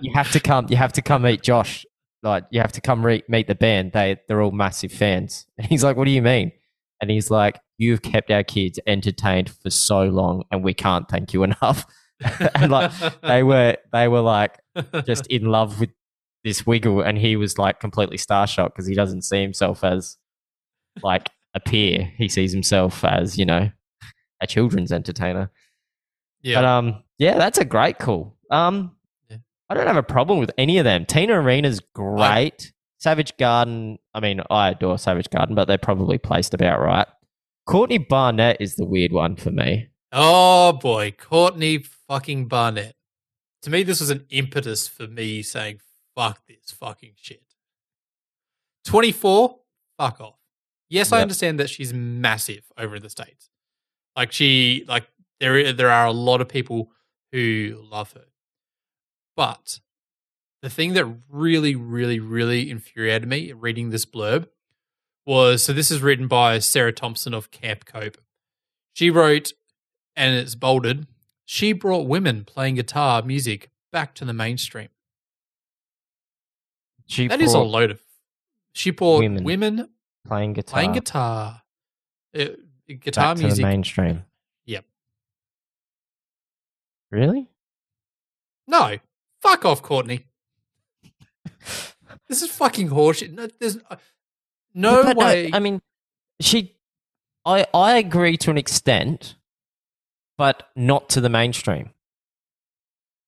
you 0.02 0.12
have 0.13 0.32
to 0.32 0.39
come. 0.39 0.67
You 0.69 0.78
have 0.78 0.93
to 0.93 1.02
come 1.02 1.23
meet 1.23 1.41
Josh. 1.41 1.86
Like, 2.23 2.43
you 2.52 2.62
have 2.62 2.71
to 2.73 2.82
come 2.82 3.04
re- 3.06 3.23
meet 3.28 3.47
the 3.47 3.56
band. 3.56 3.93
They 3.93 4.17
they're 4.28 4.41
all 4.41 4.52
massive 4.52 4.91
fans." 4.91 5.45
And 5.58 5.67
he's 5.67 5.84
like, 5.84 5.95
"What 5.97 6.06
do 6.06 6.12
you 6.12 6.21
mean?" 6.21 6.52
And 7.01 7.09
he's 7.09 7.31
like, 7.31 7.59
"You've 7.77 8.03
kept 8.03 8.29
our 8.31 8.43
kids 8.43 8.79
entertained 8.85 9.49
for 9.49 9.69
so 9.69 10.03
long, 10.03 10.43
and 10.51 10.63
we 10.63 10.73
can't 10.73 11.09
thank 11.09 11.33
you 11.33 11.43
enough." 11.43 11.85
and 12.55 12.71
like 12.71 12.91
they 13.21 13.41
were 13.43 13.75
they 13.91 14.07
were 14.07 14.21
like 14.21 14.59
just 15.05 15.25
in 15.27 15.45
love 15.45 15.79
with 15.79 15.89
this 16.43 16.65
wiggle 16.65 17.01
and 17.01 17.17
he 17.17 17.35
was 17.35 17.57
like 17.57 17.79
completely 17.79 18.17
starstruck 18.17 18.67
because 18.67 18.87
he 18.87 18.95
doesn't 18.95 19.23
see 19.23 19.41
himself 19.41 19.83
as 19.83 20.17
like 21.03 21.29
a 21.53 21.59
peer 21.59 22.11
he 22.17 22.27
sees 22.27 22.51
himself 22.51 23.03
as 23.03 23.37
you 23.37 23.45
know 23.45 23.69
a 24.41 24.47
children's 24.47 24.91
entertainer 24.91 25.51
yeah. 26.41 26.55
but 26.55 26.65
um 26.65 27.03
yeah 27.17 27.37
that's 27.37 27.57
a 27.59 27.65
great 27.65 27.99
call 27.99 28.35
um 28.49 28.95
Yeah. 29.29 29.37
i 29.69 29.73
don't 29.73 29.87
have 29.87 29.97
a 29.97 30.03
problem 30.03 30.39
with 30.39 30.51
any 30.57 30.77
of 30.77 30.83
them 30.83 31.05
tina 31.05 31.33
arena's 31.33 31.79
great 31.93 32.73
savage 33.01 33.35
garden 33.37 33.97
i 34.13 34.19
mean 34.19 34.41
i 34.49 34.69
adore 34.69 34.97
savage 34.97 35.29
garden 35.29 35.55
but 35.55 35.65
they're 35.65 35.77
probably 35.77 36.17
placed 36.17 36.53
about 36.53 36.79
right 36.79 37.07
courtney 37.65 37.97
barnett 37.97 38.57
is 38.59 38.75
the 38.75 38.85
weird 38.85 39.11
one 39.11 39.35
for 39.35 39.51
me 39.51 39.91
oh 40.11 40.73
boy, 40.73 41.11
Courtney 41.11 41.79
fucking 42.07 42.47
Barnett. 42.47 42.95
To 43.63 43.69
me, 43.69 43.83
this 43.83 43.99
was 43.99 44.09
an 44.09 44.25
impetus 44.29 44.87
for 44.87 45.07
me 45.07 45.41
saying, 45.41 45.79
fuck 46.15 46.41
this 46.47 46.71
fucking 46.71 47.13
shit. 47.15 47.43
24, 48.85 49.59
fuck 49.97 50.21
off. 50.21 50.35
Yes, 50.89 51.11
I 51.11 51.21
understand 51.21 51.59
that 51.59 51.69
she's 51.69 51.93
massive 51.93 52.63
over 52.77 52.97
in 52.97 53.01
the 53.01 53.09
States. 53.09 53.49
Like 54.17 54.33
she 54.33 54.83
like 54.89 55.07
there 55.39 55.71
there 55.71 55.89
are 55.89 56.05
a 56.05 56.11
lot 56.11 56.41
of 56.41 56.49
people 56.49 56.91
who 57.31 57.81
love 57.89 58.11
her. 58.11 58.25
But 59.37 59.79
the 60.62 60.69
thing 60.69 60.93
that 60.93 61.06
really, 61.30 61.76
really, 61.76 62.19
really 62.19 62.69
infuriated 62.69 63.28
me 63.28 63.52
reading 63.54 63.89
this 63.89 64.06
blurb 64.06 64.47
was 65.26 65.63
so 65.63 65.74
this 65.74 65.91
is 65.91 66.02
written 66.02 66.28
by 66.28 66.60
Sarah 66.60 66.91
Thompson 66.93 67.34
of 67.34 67.52
Camp 67.52 67.86
Cope. 67.86 68.17
She 68.93 69.10
wrote, 69.10 69.54
and 70.15 70.36
it's 70.36 70.56
bolded, 70.56 71.08
she 71.45 71.74
brought 71.74 72.08
women 72.08 72.43
playing 72.45 72.76
guitar 72.76 73.21
music 73.21 73.69
back 73.91 74.13
to 74.15 74.26
the 74.26 74.34
mainstream. 74.34 74.89
she 77.08 77.28
That 77.28 77.41
is 77.41 77.54
a 77.54 77.60
load 77.60 77.91
of. 77.91 78.02
She 78.74 78.91
brought 78.91 79.19
Women. 79.19 79.43
women, 79.43 79.89
playing 80.26 80.54
guitar 80.54 80.74
playing 80.74 80.93
guitar, 80.93 81.62
uh, 82.38 82.45
guitar 82.88 83.34
back 83.34 83.38
to 83.38 83.43
music. 83.43 83.58
the 83.63 83.67
mainstream 83.67 84.24
Yep. 84.65 84.86
really 87.12 87.50
No, 88.67 88.97
fuck 89.41 89.65
off, 89.65 89.82
Courtney. 89.82 90.26
This 92.30 92.41
is 92.41 92.49
fucking 92.51 92.89
horseshit. 92.89 93.32
No, 93.34 93.47
there's 93.60 93.77
uh, 93.89 93.95
no 94.73 95.04
But 95.04 95.17
way. 95.17 95.49
I 95.54 95.60
mean, 95.60 95.82
she. 96.39 96.75
I 97.45 97.65
I 97.73 97.97
agree 97.97 98.38
to 98.38 98.51
an 98.51 98.58
extent, 98.58 99.36
but 100.38 100.63
not 100.75 101.10
to 101.10 101.21
the 101.21 101.30
mainstream. 101.30 101.89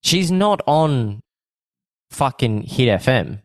She's 0.04 0.32
not 0.32 0.62
on 0.68 1.22
fucking 2.12 2.64
Hit 2.64 3.02
FM. 3.02 3.42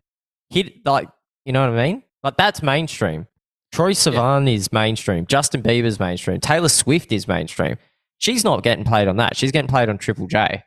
Hit 0.50 0.84
like 0.84 1.08
you 1.44 1.52
know 1.52 1.60
what 1.68 1.78
I 1.78 1.86
mean? 1.86 2.02
Like 2.22 2.36
that's 2.36 2.62
mainstream. 2.62 3.26
Troy 3.72 3.92
Sivan 3.92 4.52
is 4.52 4.72
mainstream. 4.72 5.26
Justin 5.26 5.62
Bieber's 5.62 6.00
mainstream. 6.00 6.40
Taylor 6.40 6.68
Swift 6.70 7.12
is 7.12 7.28
mainstream. 7.28 7.76
She's 8.18 8.42
not 8.42 8.62
getting 8.62 8.84
played 8.84 9.08
on 9.08 9.16
that. 9.18 9.36
She's 9.36 9.52
getting 9.52 9.68
played 9.68 9.88
on 9.88 9.98
Triple 9.98 10.26
J. 10.26 10.64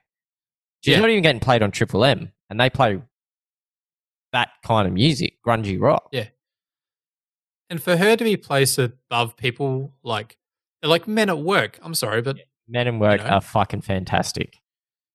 She's 0.82 0.94
Yeah. 0.94 1.02
not 1.02 1.10
even 1.10 1.24
getting 1.24 1.42
played 1.42 1.62
on 1.64 1.72
Triple 1.72 2.06
M, 2.06 2.32
and 2.50 2.60
they 2.60 2.70
play 2.70 3.02
that 4.34 4.50
kind 4.64 4.88
of 4.88 4.94
music, 4.94 5.36
grungy 5.46 5.80
rock. 5.80 6.08
Yeah. 6.12 6.28
And 7.70 7.82
for 7.82 7.98
her 7.98 8.16
to 8.16 8.24
be 8.24 8.36
placed 8.38 8.78
above 8.80 9.38
people 9.38 9.94
like 10.04 10.38
like 10.84 11.08
men 11.08 11.30
at 11.30 11.40
work, 11.40 11.80
I'm 11.82 11.94
sorry, 11.94 12.22
but 12.22 12.38
Men 12.68 12.88
at 12.88 12.94
Work 13.00 13.22
know? 13.22 13.28
are 13.28 13.42
fucking 13.42 13.82
fantastic. 13.82 14.58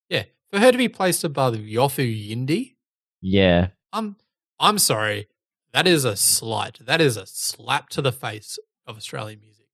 yeah, 0.09 0.25
for 0.51 0.59
her 0.59 0.71
to 0.73 0.79
be 0.79 0.89
placed 0.89 1.25
above 1.25 1.55
Yothu 1.55 2.05
Yindi, 2.07 2.77
Yeah. 3.21 3.69
I'm 3.93 4.17
I'm 4.61 4.79
sorry. 4.79 5.29
That 5.73 5.87
is 5.87 6.05
a 6.05 6.17
slight. 6.17 6.79
That 6.85 7.01
is 7.01 7.17
a 7.17 7.27
slap 7.27 7.89
to 7.91 8.03
the 8.03 8.13
face 8.13 8.59
of 8.87 8.97
Australian 8.97 9.41
music. 9.41 9.67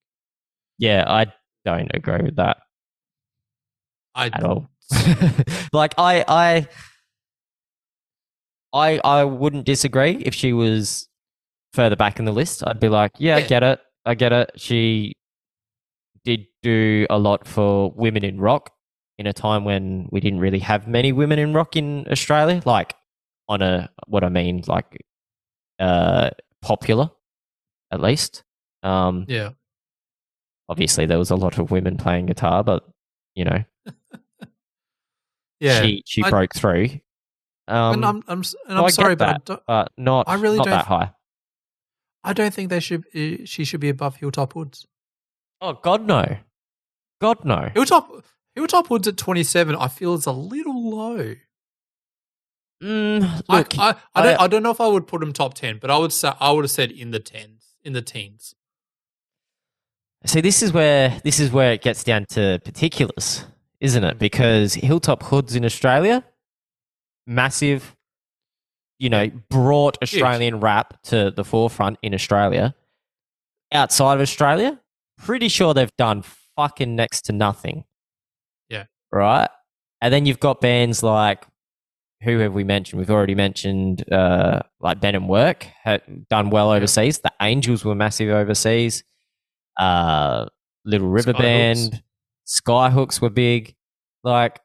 Yeah, 0.79 1.05
I 1.07 1.27
don't 1.65 1.91
agree 1.95 2.23
with 2.23 2.37
that 2.37 2.57
I 4.15 4.27
at 4.27 4.43
all. 4.43 4.69
like 5.73 5.95
I 5.99 6.25
I 6.27 6.69
I 8.73 8.99
I 9.05 9.25
wouldn't 9.25 9.65
disagree 9.67 10.17
if 10.25 10.35
she 10.35 10.53
was 10.53 11.09
further 11.75 11.97
back 11.97 12.19
in 12.19 12.25
the 12.25 12.33
list. 12.33 12.63
I'd 12.67 12.81
be 12.81 12.89
like, 12.89 13.13
yeah, 13.19 13.37
I 13.37 13.41
get 13.43 13.63
it. 13.63 13.81
I 14.05 14.15
get 14.15 14.33
it. 14.33 14.51
She 14.57 15.15
did 16.25 16.47
do 16.63 17.07
a 17.11 17.19
lot 17.19 17.47
for 17.47 17.91
women 17.93 18.25
in 18.25 18.41
rock 18.41 18.71
in 19.19 19.27
a 19.27 19.33
time 19.33 19.65
when 19.65 20.09
we 20.11 20.21
didn't 20.21 20.41
really 20.41 20.59
have 20.61 20.87
many 20.89 21.13
women 21.13 21.39
in 21.39 21.53
rock 21.53 21.77
in 21.77 22.07
Australia. 22.11 22.63
Like 22.65 22.95
on 23.49 23.61
a 23.63 23.91
what 24.07 24.25
I 24.25 24.29
mean, 24.29 24.63
like 24.67 25.05
uh, 25.79 26.31
popular, 26.61 27.11
at 27.91 28.01
least. 28.01 28.45
Um, 28.83 29.27
Yeah. 29.29 29.51
obviously, 30.69 31.07
there 31.07 31.19
was 31.19 31.31
a 31.31 31.37
lot 31.37 31.59
of 31.59 31.71
women 31.71 31.97
playing 31.97 32.27
guitar, 32.27 32.63
but 32.65 32.85
you 33.35 33.45
know, 33.45 33.65
Yeah. 35.61 35.83
she 35.83 36.03
she 36.07 36.23
I- 36.25 36.31
broke 36.31 36.55
through. 36.55 36.89
Um, 37.69 37.95
and 37.95 38.05
I'm, 38.05 38.17
I'm, 38.29 38.43
and 38.69 38.79
I'm 38.79 38.85
I 38.85 38.89
sorry, 38.91 39.15
but 39.15 39.29
I 39.29 39.33
that. 39.47 39.61
but 39.67 39.93
not 39.97 40.29
I 40.29 40.35
really 40.35 40.59
not 40.59 40.65
don't 40.65 40.73
that 40.79 40.87
high. 40.87 41.11
I 42.25 42.33
don't 42.33 42.53
think 42.53 42.71
they 42.71 42.81
should. 42.81 43.05
uh, 43.15 43.45
She 43.45 43.65
should 43.65 43.81
be 43.81 43.89
above 43.89 44.17
Hilltop 44.17 44.53
Hoods. 44.53 44.87
Oh 45.61 45.75
God, 45.75 46.05
no, 46.07 46.25
God 47.21 47.45
no. 47.45 47.69
Hilltop 47.75 48.11
Hilltop 48.55 48.89
Hoods 48.89 49.09
at 49.09 49.17
27, 49.17 49.75
I 49.77 49.89
feel 49.89 50.15
is 50.15 50.27
a 50.27 50.33
little 50.33 50.91
low. 50.91 51.35
Mm, 52.83 53.43
I, 53.49 53.59
look, 53.59 53.79
I, 53.79 53.95
I 54.15 54.23
don't 54.23 54.41
I- 54.41 54.45
I 54.45 54.47
don't 54.49 54.63
know 54.65 54.71
if 54.73 54.81
I 54.81 54.89
would 54.89 55.07
put 55.07 55.23
him 55.23 55.33
top 55.33 55.55
10, 55.55 55.79
but 55.79 55.91
I 55.91 55.99
would 55.99 56.13
say 56.13 56.33
I 56.41 56.51
would 56.51 56.65
have 56.65 56.71
said 56.71 56.91
in 56.91 57.13
the 57.13 57.21
tens, 57.21 57.77
in 57.85 57.93
the 57.93 58.03
teens. 58.03 58.55
See, 60.27 60.41
this 60.41 60.63
is 60.63 60.73
where 60.73 61.21
this 61.25 61.39
is 61.41 61.51
where 61.53 61.73
it 61.73 61.83
gets 61.83 62.03
down 62.05 62.27
to 62.31 62.61
particulars, 62.65 63.45
isn't 63.81 64.03
it? 64.05 64.19
Because 64.19 64.75
Hilltop 64.75 65.23
Hoods 65.25 65.55
in 65.57 65.65
Australia, 65.65 66.25
massive, 67.27 67.97
you 68.99 69.11
know, 69.11 69.31
brought 69.49 69.99
Australian 70.03 70.61
rap 70.61 71.01
to 71.05 71.31
the 71.31 71.45
forefront 71.45 71.99
in 72.03 72.15
Australia. 72.15 72.75
Outside 73.73 74.15
of 74.15 74.21
Australia, 74.21 74.81
pretty 75.19 75.49
sure 75.49 75.75
they've 75.75 75.97
done 75.97 76.23
fucking 76.57 76.95
next 76.95 77.23
to 77.23 77.33
nothing. 77.33 77.85
Yeah. 78.69 78.85
Right? 79.11 79.49
And 80.01 80.13
then 80.13 80.27
you've 80.27 80.41
got 80.41 80.61
bands 80.61 81.03
like 81.03 81.45
who 82.23 82.39
have 82.39 82.55
we 82.55 82.65
mentioned? 82.65 83.01
We've 83.01 83.11
already 83.11 83.35
mentioned 83.35 84.11
uh, 84.13 84.61
like 84.81 85.03
Men 85.03 85.17
at 85.17 85.23
Work 85.23 85.67
had 85.83 86.29
done 86.29 86.51
well 86.51 86.71
overseas. 86.71 87.19
The 87.19 87.33
Angels 87.41 87.85
were 87.85 87.95
massive 87.95 88.31
overseas. 88.31 89.03
Uh, 89.79 90.47
Little 90.85 91.09
River 91.09 91.33
Skyhooks. 91.33 91.39
Band, 91.39 92.03
Skyhooks 92.47 93.21
were 93.21 93.31
big. 93.31 93.75
Like, 94.23 94.61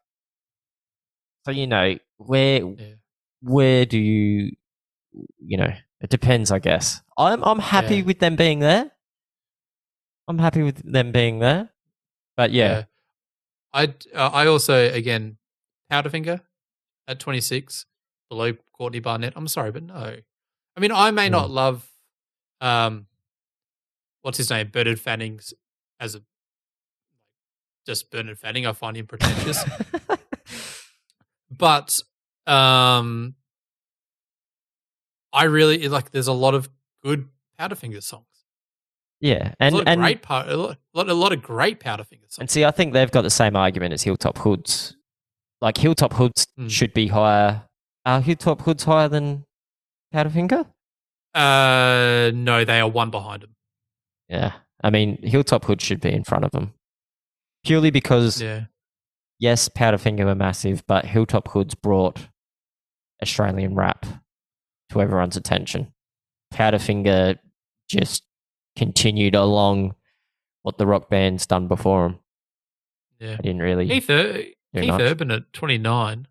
so 1.45 1.51
you 1.51 1.65
know 1.65 1.97
where 2.17 2.61
Yeah. 2.61 2.95
where 3.41 3.85
do 3.85 3.97
you 3.97 4.51
you 5.39 5.57
know 5.57 5.71
it 6.01 6.09
depends 6.09 6.51
i 6.51 6.59
guess 6.59 7.01
i'm 7.17 7.43
i'm 7.43 7.59
happy 7.59 7.97
Yeah. 7.97 8.03
with 8.03 8.19
them 8.19 8.35
being 8.35 8.59
there 8.59 8.91
i'm 10.27 10.37
happy 10.39 10.61
with 10.63 10.81
them 10.91 11.11
being 11.11 11.39
there 11.39 11.69
but 12.35 12.51
yeah, 12.51 12.83
I 13.73 13.93
uh, 14.13 14.29
I 14.33 14.45
also 14.45 14.75
again 14.93 15.37
Powderfinger 15.91 16.41
at 17.07 17.19
26 17.19 17.85
below 18.29 18.53
Courtney 18.73 18.99
Barnett. 18.99 19.33
I'm 19.35 19.47
sorry, 19.47 19.71
but 19.71 19.81
no. 19.83 20.17
I 20.75 20.79
mean, 20.79 20.91
I 20.91 21.09
may 21.11 21.27
Hmm. 21.27 21.31
not 21.31 21.49
love 21.49 21.89
um 22.61 23.07
what's 24.21 24.37
his 24.37 24.49
name, 24.51 24.69
Bernard 24.71 24.99
Fanning's 24.99 25.53
as 25.99 26.13
a 26.15 26.21
just 27.87 28.11
Bernard 28.11 28.37
Fanning. 28.37 28.65
I 28.67 28.73
find 28.73 28.95
him 28.97 29.07
pretentious, 29.07 29.63
but 31.49 31.99
um 32.45 33.35
I 35.33 35.43
really 35.43 35.87
like. 35.87 36.11
There's 36.11 36.27
a 36.27 36.33
lot 36.33 36.55
of 36.55 36.69
good 37.03 37.27
Powderfinger 37.59 38.01
songs. 38.03 38.25
yeah 39.19 39.53
and 39.59 39.73
a 39.73 39.77
lot 39.77 39.81
of 39.81 39.87
and 39.87 40.01
great 40.01 40.21
pow- 40.21 40.45
a 40.47 40.55
lot, 40.55 40.77
a 41.09 41.13
lot, 41.13 41.31
of 41.33 41.41
great 41.41 41.79
Powderfinger 41.79 42.29
songs. 42.29 42.37
and 42.39 42.49
see 42.51 42.63
i 42.65 42.71
think 42.71 42.93
they've 42.93 43.09
got 43.11 43.23
the 43.23 43.29
same 43.31 43.55
argument 43.55 43.93
as 43.93 44.03
hilltop 44.03 44.37
hoods 44.37 44.95
like 45.59 45.77
hilltop 45.77 46.13
hoods 46.13 46.45
Hmm. 46.55 46.67
should 46.67 46.93
be 46.93 47.07
higher 47.07 47.63
are 48.05 48.21
hilltop 48.21 48.61
hoods 48.61 48.83
higher 48.83 49.07
than 49.09 49.43
powderfinger 50.13 50.65
Uh, 51.33 52.31
no, 52.33 52.63
they 52.65 52.79
are 52.79 52.87
one 52.89 53.09
behind 53.11 53.41
them. 53.43 53.55
yeah 54.29 54.51
i 54.83 54.89
mean 54.91 55.17
hilltop 55.23 55.65
hoods 55.65 55.83
should 55.83 55.99
be 55.99 56.11
in 56.13 56.23
front 56.23 56.45
of 56.45 56.51
them 56.51 56.73
purely 57.65 57.89
because 57.91 58.39
Yeah, 58.41 58.65
yes, 59.39 59.69
Powderfinger 59.69 60.25
were 60.25 60.35
massive, 60.35 60.83
but 60.87 61.05
Hilltop 61.05 61.47
Hoods 61.49 61.75
brought 61.75 62.27
Australian 63.21 63.75
rap 63.75 64.05
to 64.91 65.01
everyone's 65.01 65.37
attention. 65.37 65.93
Powderfinger 66.53 67.37
just 67.89 68.23
continued 68.75 69.35
along 69.35 69.95
what 70.61 70.77
the 70.77 70.87
rock 70.87 71.09
band's 71.09 71.45
done 71.45 71.67
before 71.67 72.05
him. 72.07 72.19
yeah. 73.19 73.33
I 73.39 73.41
didn't 73.41 73.61
really. 73.61 73.87
Keith, 73.87 74.09
Ur- 74.09 74.43
Keith 74.75 74.87
much. 74.87 75.01
Urban 75.01 75.31
at 75.31 75.51
29. 75.53 76.27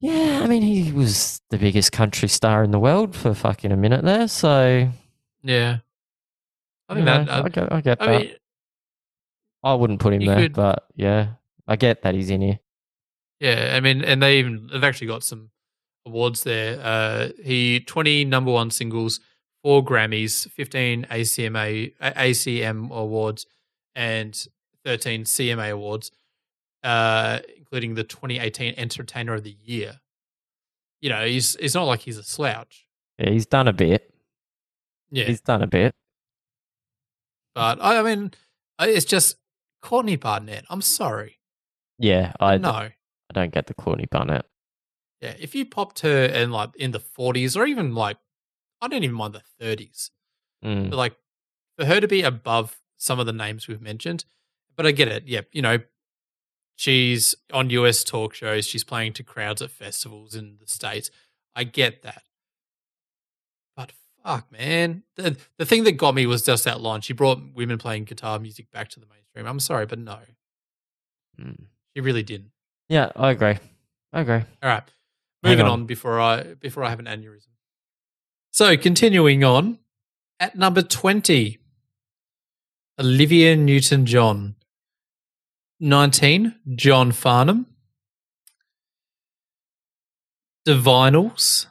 Yeah, 0.00 0.40
I 0.42 0.46
mean, 0.48 0.62
he 0.62 0.92
was 0.92 1.40
the 1.50 1.56
biggest 1.56 1.92
country 1.92 2.28
star 2.28 2.62
in 2.62 2.72
the 2.72 2.78
world 2.78 3.16
for 3.16 3.32
fucking 3.32 3.72
a 3.72 3.76
minute 3.76 4.04
there, 4.04 4.28
so. 4.28 4.90
Yeah, 5.42 5.78
I 6.88 6.94
think 6.94 6.98
you 7.00 7.04
know, 7.06 7.24
that. 7.24 7.28
uh, 7.30 7.42
I 7.44 7.48
get, 7.48 7.72
I 7.72 7.80
get 7.80 8.02
I 8.02 8.06
that. 8.06 8.20
mean, 8.20 8.34
I 9.62 9.74
wouldn't 9.74 10.00
put 10.00 10.12
him 10.12 10.24
there, 10.26 10.36
could- 10.36 10.52
but 10.54 10.84
yeah, 10.94 11.28
I 11.66 11.76
get 11.76 12.02
that 12.02 12.14
he's 12.14 12.30
in 12.30 12.40
here. 12.40 12.58
yeah. 13.40 13.72
I 13.76 13.80
mean, 13.80 14.02
and 14.04 14.22
they 14.22 14.38
even 14.38 14.68
they've 14.72 14.84
actually 14.84 15.06
got 15.08 15.22
some 15.22 15.50
awards 16.06 16.42
there. 16.44 16.78
Uh, 16.82 17.28
he 17.42 17.80
20 17.80 18.24
number 18.26 18.50
one 18.52 18.70
singles, 18.70 19.20
four 19.62 19.84
Grammys, 19.84 20.48
15 20.50 21.06
ACMA 21.10 21.92
ACM 22.00 22.90
awards, 22.90 23.46
and 23.94 24.46
13 24.84 25.24
CMA 25.24 25.70
awards, 25.72 26.10
uh, 26.82 27.38
including 27.56 27.94
the 27.94 28.04
2018 28.04 28.74
Entertainer 28.76 29.34
of 29.34 29.44
the 29.44 29.56
Year. 29.62 30.00
You 31.00 31.10
know, 31.10 31.24
he's 31.24 31.54
it's 31.56 31.74
not 31.74 31.84
like 31.84 32.00
he's 32.00 32.18
a 32.18 32.22
slouch. 32.22 32.86
Yeah, 33.18 33.30
he's 33.30 33.46
done 33.46 33.68
a 33.68 33.72
bit. 33.72 34.10
Yeah, 35.10 35.24
He's 35.26 35.40
done 35.40 35.62
a 35.62 35.66
bit. 35.68 35.94
but 37.54 37.78
I, 37.80 37.98
I 38.00 38.02
mean, 38.02 38.32
it's 38.80 39.04
just 39.04 39.36
Courtney 39.80 40.16
Barnett. 40.16 40.64
I'm 40.68 40.82
sorry, 40.82 41.38
Yeah, 42.04 42.32
I, 42.38 42.58
no. 42.58 42.68
I 42.70 42.92
don't 43.32 43.50
get 43.52 43.66
the 43.66 43.72
Courtney 43.74 44.06
Barnett. 44.10 44.44
Yeah, 45.22 45.34
if 45.38 45.54
you 45.54 45.64
popped 45.64 46.00
her 46.00 46.26
in 46.26 46.50
like 46.50 46.76
in 46.76 46.90
the 46.90 47.00
40s 47.00 47.56
or 47.56 47.64
even 47.64 47.94
like 47.94 48.18
I 48.82 48.88
don't 48.88 49.02
even 49.04 49.16
mind 49.16 49.34
the 49.34 49.42
30s, 49.64 50.10
Mm. 50.62 50.90
but 50.90 50.96
like 50.96 51.16
for 51.78 51.86
her 51.86 52.00
to 52.00 52.08
be 52.08 52.22
above 52.22 52.80
some 52.98 53.18
of 53.20 53.24
the 53.26 53.32
names 53.32 53.66
we've 53.68 53.80
mentioned, 53.80 54.24
but 54.76 54.84
I 54.86 54.90
get 54.92 55.08
it. 55.08 55.24
Yeah, 55.26 55.42
you 55.52 55.62
know, 55.62 55.78
she's 56.76 57.34
on 57.52 57.70
US 57.70 58.04
talk 58.04 58.34
shows, 58.34 58.66
she's 58.66 58.84
playing 58.84 59.14
to 59.14 59.22
crowds 59.22 59.62
at 59.62 59.70
festivals 59.70 60.34
in 60.34 60.58
the 60.60 60.66
states. 60.66 61.10
I 61.56 61.64
get 61.64 62.02
that, 62.02 62.22
but 63.76 63.92
fuck, 64.22 64.50
man, 64.52 65.04
the 65.16 65.36
the 65.56 65.64
thing 65.64 65.84
that 65.84 65.92
got 65.92 66.14
me 66.14 66.26
was 66.26 66.42
just 66.42 66.64
that 66.64 66.80
line. 66.82 67.00
She 67.00 67.14
brought 67.14 67.40
women 67.54 67.78
playing 67.78 68.04
guitar 68.04 68.38
music 68.38 68.70
back 68.70 68.88
to 68.90 69.00
the 69.00 69.06
mainstream. 69.06 69.46
I'm 69.46 69.60
sorry, 69.60 69.86
but 69.86 69.98
no, 69.98 70.18
Mm. 71.40 71.64
She 71.94 72.00
really 72.00 72.22
didn't. 72.22 72.50
Yeah, 72.88 73.10
I 73.16 73.30
agree. 73.30 73.56
I 74.12 74.20
agree. 74.20 74.42
All 74.62 74.68
right. 74.68 74.82
Moving 75.42 75.66
on. 75.66 75.70
on. 75.70 75.86
before 75.86 76.20
I 76.20 76.54
before 76.54 76.84
I 76.84 76.90
have 76.90 77.00
an 77.00 77.06
aneurysm. 77.06 77.48
So 78.50 78.76
continuing 78.76 79.44
on 79.44 79.78
at 80.40 80.56
number 80.56 80.82
twenty, 80.82 81.58
Olivia 82.98 83.56
Newton 83.56 84.06
John. 84.06 84.56
Nineteen, 85.80 86.54
John 86.74 87.12
Farnham. 87.12 87.66
Divinyls. 90.66 91.66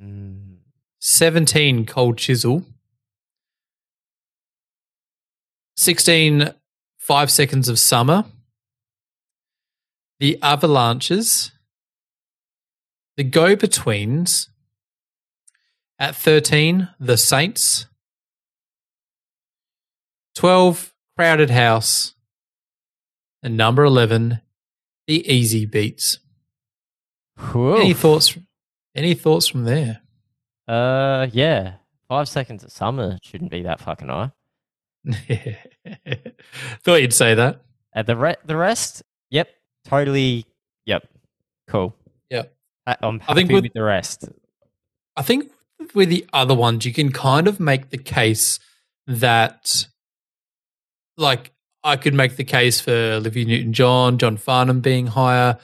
Mm. 0.00 0.58
Seventeen, 1.00 1.84
Cold 1.86 2.18
Chisel. 2.18 2.64
16, 5.78 6.52
Five 6.98 7.30
Seconds 7.30 7.68
of 7.68 7.78
Summer. 7.78 8.24
The 10.18 10.38
Avalanches. 10.42 11.52
The 13.16 13.24
Go 13.24 13.56
Betweens. 13.56 14.48
At 15.98 16.14
13, 16.14 16.88
The 17.00 17.16
Saints. 17.16 17.86
12, 20.34 20.94
Crowded 21.16 21.50
House. 21.50 22.14
And 23.42 23.56
number 23.56 23.84
11, 23.84 24.40
The 25.06 25.24
Easybeats. 25.26 26.18
Whew. 27.52 27.76
Any 27.76 27.94
thoughts? 27.94 28.36
Any 28.94 29.14
thoughts 29.14 29.46
from 29.46 29.64
there? 29.64 30.00
Uh, 30.66 31.28
yeah. 31.32 31.74
Five 32.08 32.28
seconds 32.28 32.64
of 32.64 32.72
summer 32.72 33.18
shouldn't 33.22 33.50
be 33.50 33.62
that 33.62 33.80
fucking 33.80 34.08
high. 34.08 34.32
Thought 36.82 37.02
you'd 37.02 37.12
say 37.12 37.34
that. 37.34 37.62
Uh, 37.94 38.02
the 38.02 38.16
re- 38.16 38.36
the 38.44 38.56
rest, 38.56 39.02
totally, 39.86 40.44
yep, 40.84 41.06
cool. 41.68 41.94
Yep. 42.30 42.54
I- 42.86 42.96
I'm 43.02 43.20
happy 43.20 43.32
I 43.32 43.34
think 43.34 43.50
with, 43.52 43.62
with- 43.64 43.72
the 43.72 43.82
rest. 43.82 44.24
I 45.16 45.22
think 45.22 45.50
with 45.94 46.08
the 46.10 46.26
other 46.32 46.54
ones, 46.54 46.84
you 46.84 46.92
can 46.92 47.10
kind 47.10 47.48
of 47.48 47.58
make 47.58 47.90
the 47.90 47.98
case 47.98 48.58
that, 49.06 49.86
like, 51.16 51.52
I 51.82 51.96
could 51.96 52.14
make 52.14 52.36
the 52.36 52.44
case 52.44 52.80
for 52.80 52.92
Olivia 52.92 53.44
Newton 53.44 53.72
John, 53.72 54.18
John 54.18 54.36
Farnham 54.36 54.80
being 54.80 55.06
higher, 55.06 55.58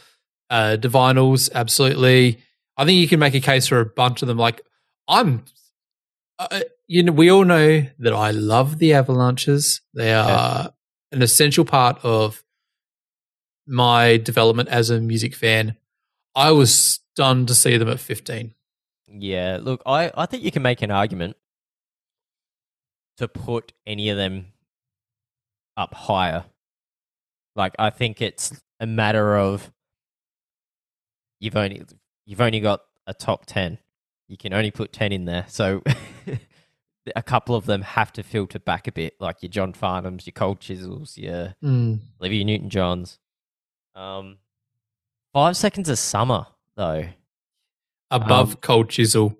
uh, 0.50 0.76
Divinyls, 0.80 1.50
absolutely. 1.54 2.38
I 2.76 2.84
think 2.84 2.98
you 2.98 3.08
can 3.08 3.18
make 3.18 3.34
a 3.34 3.40
case 3.40 3.66
for 3.66 3.80
a 3.80 3.86
bunch 3.86 4.22
of 4.22 4.28
them. 4.28 4.38
Like, 4.38 4.62
I'm, 5.08 5.44
uh, 6.38 6.60
you 6.86 7.02
know, 7.02 7.12
we 7.12 7.30
all 7.30 7.44
know 7.44 7.84
that 7.98 8.12
I 8.12 8.30
love 8.30 8.78
the 8.78 8.94
Avalanches. 8.94 9.80
They 9.94 10.12
are 10.14 10.72
an 11.10 11.22
essential 11.22 11.64
part 11.64 11.98
of 12.04 12.42
my 13.66 14.16
development 14.16 14.68
as 14.68 14.90
a 14.90 15.00
music 15.00 15.34
fan. 15.34 15.76
I 16.34 16.50
was 16.52 16.74
stunned 16.74 17.48
to 17.48 17.54
see 17.54 17.76
them 17.76 17.88
at 17.88 18.00
15. 18.00 18.54
Yeah, 19.08 19.58
look, 19.60 19.82
I, 19.84 20.10
I 20.16 20.26
think 20.26 20.42
you 20.42 20.50
can 20.50 20.62
make 20.62 20.80
an 20.82 20.90
argument 20.90 21.36
to 23.18 23.28
put 23.28 23.72
any 23.86 24.08
of 24.08 24.16
them 24.16 24.46
up 25.76 25.92
higher. 25.94 26.44
Like 27.54 27.74
I 27.78 27.90
think 27.90 28.22
it's 28.22 28.58
a 28.80 28.86
matter 28.86 29.36
of 29.36 29.70
you've 31.38 31.56
only 31.56 31.82
you've 32.24 32.40
only 32.40 32.60
got 32.60 32.80
a 33.06 33.12
top 33.12 33.44
10. 33.46 33.78
You 34.28 34.38
can 34.38 34.54
only 34.54 34.70
put 34.70 34.92
10 34.92 35.12
in 35.12 35.26
there. 35.26 35.44
So 35.48 35.82
a 37.16 37.22
couple 37.22 37.54
of 37.54 37.66
them 37.66 37.82
have 37.82 38.12
to 38.14 38.22
filter 38.22 38.58
back 38.58 38.86
a 38.88 38.92
bit, 38.92 39.14
like 39.20 39.42
your 39.42 39.50
John 39.50 39.74
Farnhams, 39.74 40.24
your 40.24 40.32
Cold 40.32 40.60
Chisels, 40.60 41.18
your 41.18 41.54
Mm. 41.62 42.00
Olivia 42.20 42.44
Newton 42.44 42.70
Johns. 42.70 43.18
Um, 43.94 44.38
five 45.32 45.56
seconds 45.56 45.88
of 45.88 45.98
summer 45.98 46.46
though. 46.76 47.08
Above 48.10 48.50
Um, 48.50 48.56
Cold 48.60 48.90
Chisel, 48.90 49.38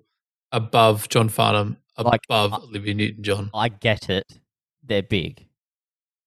above 0.51 1.07
John 1.09 1.29
Farnham, 1.29 1.77
Like, 1.97 2.21
above 2.25 2.53
I- 2.53 2.57
Olivia 2.57 2.93
Newton 2.95 3.23
John. 3.23 3.49
I 3.53 3.69
get 3.69 4.09
it. 4.09 4.39
They're 4.81 5.03
big. 5.03 5.47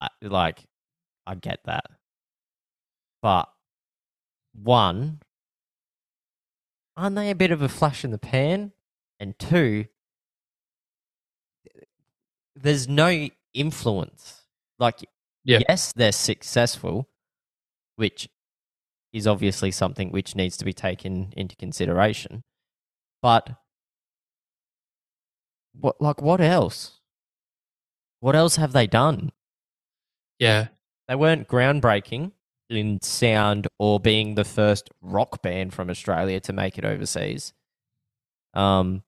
I, 0.01 0.09
like, 0.23 0.65
I 1.27 1.35
get 1.35 1.61
that. 1.65 1.85
But 3.21 3.49
one, 4.53 5.21
aren't 6.97 7.17
they 7.17 7.31
a 7.31 7.35
bit 7.35 7.51
of 7.51 7.63
a 7.63 7.69
flash 7.69 8.05
in 8.05 8.13
the 8.13 8.19
pan? 8.19 8.73
And 9.19 9.37
two, 9.39 9.87
there's 12.55 12.89
no 12.89 13.29
influence. 13.55 14.43
Like, 14.79 15.01
Yeah. 15.45 15.61
yes, 15.69 15.93
they're 15.95 16.13
successful, 16.13 17.09
which 17.97 18.29
is 19.13 19.27
obviously 19.27 19.71
something 19.71 20.11
which 20.11 20.37
needs 20.37 20.57
to 20.59 20.65
be 20.65 20.73
taken 20.73 21.33
into 21.37 21.57
consideration. 21.57 22.43
But 23.23 23.51
what, 25.73 26.01
like, 26.01 26.23
what 26.23 26.41
else? 26.41 27.01
What 28.21 28.37
else 28.37 28.57
have 28.57 28.73
they 28.73 28.87
done? 28.87 29.33
Yeah. 30.39 30.69
They 31.09 31.15
weren't 31.15 31.49
groundbreaking 31.49 32.33
in 32.69 33.01
sound 33.01 33.69
or 33.79 34.01
being 34.01 34.35
the 34.35 34.45
first 34.45 34.91
rock 35.01 35.41
band 35.43 35.73
from 35.73 35.89
Australia 35.89 36.41
to 36.41 36.53
make 36.53 36.79
it 36.79 36.85
overseas. 36.85 37.53
Um, 38.55 39.03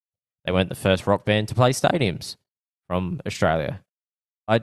they 0.45 0.53
weren't 0.53 0.69
the 0.69 0.75
first 0.75 1.07
rock 1.07 1.25
band 1.25 1.49
to 1.49 1.55
play 1.55 1.71
stadiums 1.71 2.37
from 2.87 3.21
Australia. 3.27 3.83
I, 4.47 4.61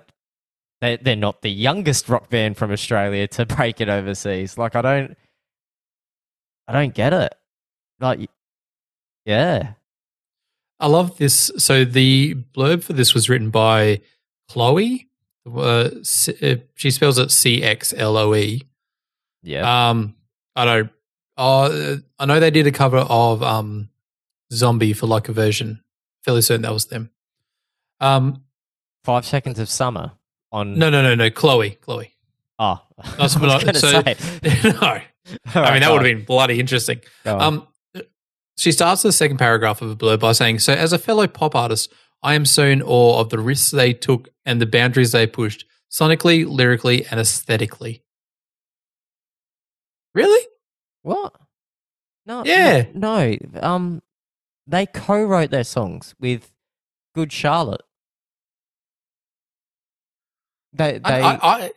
they 0.82 0.98
they're 0.98 1.16
not 1.16 1.42
the 1.42 1.52
youngest 1.52 2.10
rock 2.10 2.30
band 2.30 2.58
from 2.58 2.72
Australia 2.72 3.28
to 3.30 3.46
break 3.58 3.82
it 3.82 3.90
overseas. 3.90 4.58
Like 4.58 4.76
I 4.76 4.82
don't, 4.82 5.18
I 6.68 6.74
don't 6.74 6.94
get 6.94 7.14
it. 7.14 7.34
Like, 8.00 8.30
yeah, 9.26 9.74
I 10.80 10.88
love 10.88 11.18
this. 11.18 11.52
So 11.58 11.86
the 11.86 12.36
blurb 12.54 12.84
for 12.84 12.94
this 12.94 13.14
was 13.14 13.30
written 13.30 13.50
by 13.50 14.02
Chloe. 14.50 15.08
Uh, 15.48 15.90
uh, 16.42 16.56
she 16.76 16.92
spells 16.92 17.20
it 17.20 17.32
C 17.32 17.64
X 17.64 17.94
L 17.96 18.18
O 18.18 18.34
E. 18.36 18.64
yeah. 19.44 19.90
Um, 19.90 20.16
I 20.56 20.66
don't. 20.66 20.92
Uh, 21.38 21.98
I 22.18 22.26
know 22.26 22.40
they 22.40 22.52
did 22.52 22.66
a 22.66 22.72
cover 22.72 23.00
of 23.00 23.44
um, 23.44 23.90
Zombie 24.54 24.94
for 24.94 25.06
like 25.06 25.28
a 25.30 25.34
version. 25.34 25.82
Fairly 26.24 26.42
certain 26.42 26.62
that 26.64 26.74
was 26.74 26.86
them. 26.86 27.12
Um, 28.00 28.44
Five 29.04 29.26
seconds 29.26 29.60
of 29.60 29.70
summer 29.70 30.14
on. 30.56 30.78
no, 30.80 30.90
no, 30.90 31.02
no, 31.02 31.16
no. 31.16 31.30
Chloe, 31.30 31.72
Chloe. 31.82 32.14
oh, 32.60 32.82
That's 33.18 33.36
I 33.38 33.40
what 33.40 33.42
was 33.42 33.54
I- 33.54 33.62
going 33.62 33.74
to 33.74 33.80
so- 33.80 34.02
say. 34.02 34.72
no, 35.56 35.62
I 35.62 35.72
mean 35.74 35.82
that 35.82 35.92
would 35.92 36.04
have 36.06 36.18
been 36.18 36.24
bloody 36.26 36.60
interesting. 36.60 37.02
Um, 37.26 37.68
she 38.58 38.72
starts 38.72 39.02
the 39.02 39.12
second 39.12 39.38
paragraph 39.38 39.82
of 39.82 39.90
a 39.92 39.96
blurb 39.96 40.20
by 40.20 40.32
saying, 40.34 40.60
"So, 40.60 40.74
as 40.74 40.94
a 40.94 40.98
fellow 41.00 41.28
pop 41.28 41.56
artist, 41.56 41.92
I 42.24 42.36
am 42.36 42.46
so 42.46 42.64
in 42.66 42.82
awe 42.82 43.20
of 43.20 43.30
the 43.30 43.40
risks 43.40 43.72
they 43.72 43.92
took 43.94 44.30
and 44.46 44.62
the 44.62 44.66
boundaries 44.66 45.12
they 45.12 45.28
pushed, 45.28 45.66
sonically, 45.92 46.46
lyrically, 46.48 47.06
and 47.08 47.20
aesthetically." 47.20 48.04
Really? 50.14 50.46
What? 51.02 51.34
No. 52.26 52.44
no- 52.44 52.50
Yeah. 52.50 52.86
No. 52.94 53.36
Um, 53.62 54.02
they 54.68 54.86
co-wrote 54.86 55.52
their 55.52 55.64
songs 55.64 56.16
with 56.20 56.52
Good 57.14 57.32
Charlotte. 57.32 57.82
They, 60.76 60.94
they 61.00 61.00
I, 61.04 61.34
I, 61.36 61.38
I, 61.66 61.72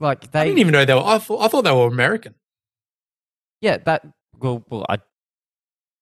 like 0.00 0.34
I 0.34 0.44
didn't 0.44 0.58
even 0.58 0.72
know 0.72 0.84
they 0.84 0.94
were. 0.94 1.04
I 1.04 1.18
thought, 1.18 1.42
I 1.42 1.48
thought 1.48 1.62
they 1.64 1.72
were 1.72 1.86
American. 1.86 2.34
yeah. 3.60 3.78
That. 3.78 4.06
Well, 4.38 4.64
well, 4.68 4.86
I. 4.88 4.98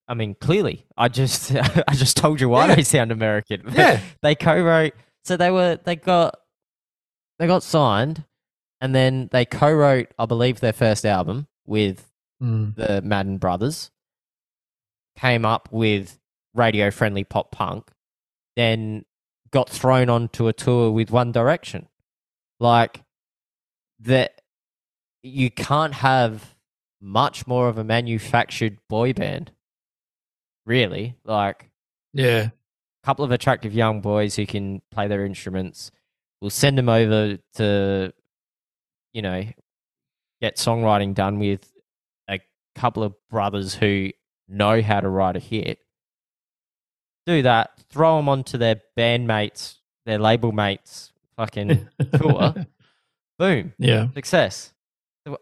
I 0.07 0.13
mean, 0.13 0.35
clearly, 0.35 0.85
I 0.97 1.07
just, 1.07 1.55
I 1.87 1.93
just 1.93 2.17
told 2.17 2.41
you 2.41 2.49
why 2.49 2.67
Yeah. 2.67 2.75
they 2.75 2.83
sound 2.83 3.11
American. 3.11 3.63
Yeah. 3.73 4.01
they 4.21 4.35
co-wrote. 4.35 4.93
So 5.23 5.37
they 5.37 5.51
were, 5.51 5.79
they 5.83 5.95
got, 5.95 6.35
they 7.39 7.47
got 7.47 7.63
signed, 7.63 8.25
and 8.81 8.93
then 8.93 9.29
they 9.31 9.45
co-wrote, 9.45 10.07
I 10.19 10.25
believe, 10.25 10.59
their 10.59 10.73
first 10.73 11.05
album 11.05 11.47
with 11.65 12.07
Mm. 12.43 12.75
the 12.75 13.01
Madden 13.03 13.37
brothers, 13.37 13.91
came 15.17 15.45
up 15.45 15.69
with 15.71 16.17
radio 16.55 16.89
friendly 16.89 17.23
pop 17.23 17.51
punk, 17.51 17.91
then 18.55 19.05
got 19.51 19.69
thrown 19.69 20.09
onto 20.09 20.47
a 20.47 20.53
tour 20.53 20.89
with 20.91 21.11
One 21.11 21.31
Direction. 21.31 21.87
Like 22.61 23.03
that 24.01 24.39
you 25.23 25.49
can't 25.49 25.95
have 25.95 26.55
much 27.01 27.47
more 27.47 27.67
of 27.67 27.79
a 27.79 27.83
manufactured 27.83 28.77
boy 28.87 29.13
band. 29.13 29.51
Really. 30.67 31.15
Like 31.25 31.71
Yeah. 32.13 32.49
a 32.49 32.51
couple 33.03 33.25
of 33.25 33.31
attractive 33.31 33.73
young 33.73 33.99
boys 34.01 34.35
who 34.35 34.45
can 34.45 34.81
play 34.91 35.07
their 35.07 35.25
instruments. 35.25 35.91
We'll 36.39 36.51
send 36.51 36.77
them 36.77 36.87
over 36.87 37.37
to, 37.55 38.13
you 39.13 39.21
know, 39.23 39.43
get 40.39 40.57
songwriting 40.57 41.15
done 41.15 41.39
with 41.39 41.73
a 42.29 42.39
couple 42.75 43.01
of 43.01 43.15
brothers 43.27 43.73
who 43.73 44.11
know 44.47 44.83
how 44.83 44.99
to 45.01 45.09
write 45.09 45.35
a 45.35 45.39
hit. 45.39 45.79
Do 47.25 47.41
that, 47.41 47.79
throw 47.89 48.17
them 48.17 48.29
onto 48.29 48.59
their 48.59 48.81
bandmates, 48.95 49.77
their 50.05 50.19
label 50.19 50.51
mates, 50.51 51.10
fucking 51.41 51.87
tour. 52.19 52.53
Boom, 53.39 53.73
Yeah. 53.79 54.07
success. 54.13 54.73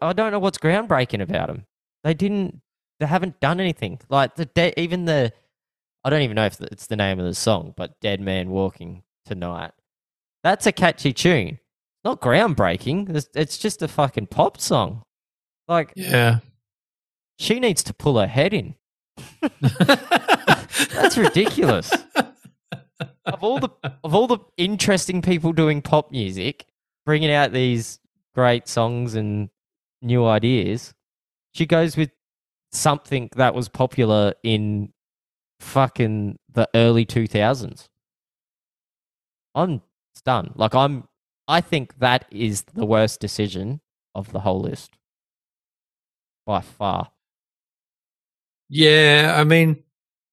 I 0.00 0.12
don't 0.12 0.32
know 0.32 0.38
what's 0.38 0.58
groundbreaking 0.58 1.22
about 1.22 1.48
them. 1.48 1.66
They 2.04 2.14
didn't. 2.14 2.60
They 2.98 3.06
haven't 3.06 3.40
done 3.40 3.60
anything. 3.60 3.98
Like 4.08 4.34
the 4.36 4.44
de- 4.46 4.78
even 4.80 5.04
the. 5.06 5.32
I 6.04 6.10
don't 6.10 6.22
even 6.22 6.34
know 6.36 6.46
if 6.46 6.60
it's 6.60 6.86
the 6.86 6.96
name 6.96 7.18
of 7.18 7.26
the 7.26 7.34
song, 7.34 7.74
but 7.76 7.98
"Dead 8.00 8.20
Man 8.20 8.50
Walking 8.50 9.02
Tonight." 9.26 9.72
That's 10.42 10.66
a 10.66 10.72
catchy 10.72 11.12
tune. 11.12 11.58
Not 12.04 12.20
groundbreaking. 12.22 13.14
It's, 13.14 13.28
it's 13.34 13.58
just 13.58 13.82
a 13.82 13.88
fucking 13.88 14.28
pop 14.28 14.58
song. 14.60 15.02
Like 15.68 15.92
Yeah. 15.96 16.38
she 17.38 17.60
needs 17.60 17.82
to 17.84 17.94
pull 17.94 18.18
her 18.18 18.26
head 18.26 18.54
in. 18.54 18.74
That's 19.60 21.16
ridiculous. 21.18 21.92
Of 23.26 23.42
all 23.42 23.58
the 23.58 23.70
of 24.04 24.14
all 24.14 24.26
the 24.26 24.38
interesting 24.56 25.22
people 25.22 25.52
doing 25.52 25.82
pop 25.82 26.10
music, 26.10 26.66
bringing 27.04 27.30
out 27.30 27.52
these 27.52 27.98
great 28.34 28.68
songs 28.68 29.14
and 29.14 29.50
new 30.02 30.26
ideas, 30.26 30.94
she 31.52 31.66
goes 31.66 31.96
with 31.96 32.10
something 32.72 33.28
that 33.36 33.54
was 33.54 33.68
popular 33.68 34.34
in 34.42 34.92
fucking 35.60 36.38
the 36.52 36.68
early 36.74 37.04
2000s. 37.04 37.88
I'm 39.54 39.82
stunned. 40.14 40.52
Like 40.54 40.74
I'm 40.74 41.08
I 41.48 41.60
think 41.60 41.98
that 41.98 42.26
is 42.30 42.62
the 42.74 42.86
worst 42.86 43.20
decision 43.20 43.80
of 44.14 44.32
the 44.32 44.40
whole 44.40 44.60
list. 44.60 44.92
By 46.46 46.60
far. 46.60 47.10
Yeah, 48.68 49.34
I 49.36 49.42
mean, 49.42 49.82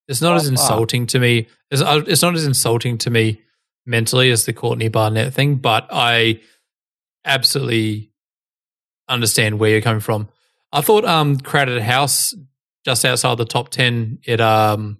it's 0.07 0.21
not 0.21 0.33
Oh, 0.33 0.37
as 0.37 0.47
insulting 0.47 1.05
to 1.07 1.19
me. 1.19 1.47
It's, 1.71 1.81
uh, 1.81 2.01
it's 2.07 2.21
not 2.21 2.35
as 2.35 2.45
insulting 2.45 2.97
to 2.99 3.09
me 3.09 3.41
mentally 3.85 4.31
as 4.31 4.45
the 4.45 4.53
Courtney 4.53 4.87
Barnett 4.89 5.33
thing, 5.33 5.55
but 5.55 5.87
I 5.91 6.41
absolutely 7.25 8.11
understand 9.09 9.59
where 9.59 9.71
you're 9.71 9.81
coming 9.81 9.99
from. 10.01 10.29
I 10.71 10.81
thought 10.81 11.05
um 11.05 11.37
Crowded 11.37 11.81
House 11.81 12.33
just 12.85 13.05
outside 13.05 13.37
the 13.37 13.45
top 13.45 13.69
10 13.69 14.19
at 14.27 14.41
um 14.41 14.97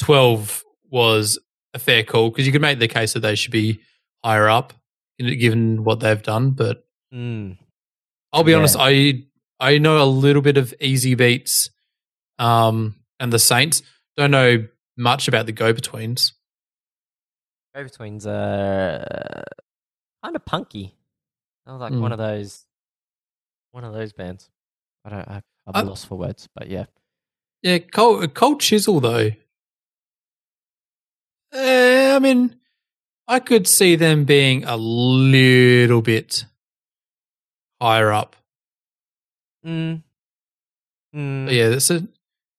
12 0.00 0.64
was 0.90 1.38
a 1.74 1.78
fair 1.78 2.02
call 2.02 2.30
because 2.30 2.46
you 2.46 2.52
could 2.52 2.62
make 2.62 2.78
the 2.78 2.88
case 2.88 3.12
that 3.12 3.20
they 3.20 3.34
should 3.34 3.52
be 3.52 3.80
higher 4.24 4.48
up 4.48 4.72
given 5.18 5.84
what 5.84 6.00
they've 6.00 6.22
done, 6.22 6.50
but 6.52 6.84
Mm. 7.12 7.58
I'll 8.32 8.44
be 8.44 8.52
Yeah. 8.52 8.58
honest. 8.58 8.76
I 8.78 9.24
I 9.58 9.78
know 9.78 10.00
a 10.02 10.06
little 10.06 10.40
bit 10.42 10.56
of 10.56 10.72
Easybeats, 10.80 11.68
um, 12.38 12.94
and 13.18 13.30
the 13.32 13.38
Saints. 13.38 13.82
Don't 14.20 14.32
know 14.32 14.66
much 14.98 15.28
about 15.28 15.46
the 15.46 15.52
Go 15.52 15.72
Betweens. 15.72 16.34
Go 17.74 17.84
Betweens 17.84 18.26
are 18.26 19.44
kind 20.22 20.36
of 20.36 20.44
punky. 20.44 20.94
I 21.66 21.72
was 21.72 21.80
like 21.80 21.92
Mm. 21.94 22.02
one 22.02 22.12
of 22.12 22.18
those, 22.18 22.66
one 23.70 23.82
of 23.84 23.94
those 23.94 24.12
bands. 24.12 24.50
I 25.06 25.08
don't. 25.08 25.26
I, 25.26 25.36
I'm 25.66 25.72
I- 25.74 25.80
lost 25.88 26.06
for 26.06 26.18
words, 26.18 26.50
but 26.54 26.68
yeah. 26.68 26.84
Yeah, 27.62 27.78
Cold, 27.78 28.34
Cold 28.34 28.60
Chisel 28.60 29.00
though. 29.00 29.30
Eh, 31.54 32.14
I 32.14 32.18
mean, 32.18 32.56
I 33.26 33.40
could 33.40 33.66
see 33.66 33.96
them 33.96 34.24
being 34.24 34.64
a 34.64 34.76
little 34.76 36.02
bit 36.02 36.44
higher 37.80 38.12
up. 38.12 38.36
Mm. 39.66 40.02
Mm. 41.16 41.50
Yeah, 41.50 41.70
there's 41.70 41.90
a, 41.90 42.06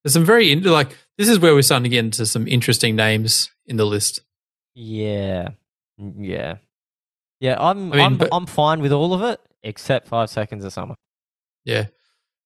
there's 0.03 0.13
some 0.13 0.25
very 0.25 0.55
like 0.55 0.97
this 1.21 1.29
is 1.29 1.39
where 1.39 1.53
we're 1.53 1.61
starting 1.61 1.83
to 1.83 1.89
get 1.89 1.99
into 2.03 2.25
some 2.25 2.47
interesting 2.47 2.95
names 2.95 3.51
in 3.67 3.77
the 3.77 3.85
list. 3.85 4.21
Yeah. 4.73 5.49
Yeah. 5.97 6.55
Yeah, 7.39 7.57
I'm 7.59 7.91
I 7.93 7.95
mean, 7.95 8.05
I'm 8.05 8.17
but- 8.17 8.29
I'm 8.31 8.45
fine 8.45 8.81
with 8.81 8.91
all 8.91 9.13
of 9.13 9.21
it 9.21 9.39
except 9.63 10.07
5 10.07 10.29
seconds 10.29 10.65
of 10.65 10.73
summer. 10.73 10.95
Yeah, 11.65 11.85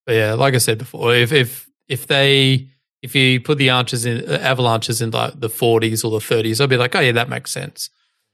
but 0.04 0.14
yeah, 0.14 0.34
like 0.34 0.54
I 0.54 0.58
said 0.58 0.76
before, 0.78 1.14
if 1.14 1.32
if 1.32 1.68
if 1.88 2.06
they 2.06 2.68
if 3.02 3.14
you 3.14 3.40
put 3.40 3.56
the 3.58 3.70
arches 3.70 4.04
in 4.04 4.28
uh, 4.28 4.38
avalanches 4.42 5.00
in 5.00 5.10
like 5.10 5.38
the 5.40 5.48
40s 5.48 6.04
or 6.04 6.10
the 6.10 6.18
30s, 6.18 6.60
I'd 6.60 6.68
be 6.68 6.76
like, 6.76 6.94
oh 6.94 7.00
yeah, 7.00 7.12
that 7.12 7.28
makes 7.30 7.50
sense. 7.50 7.88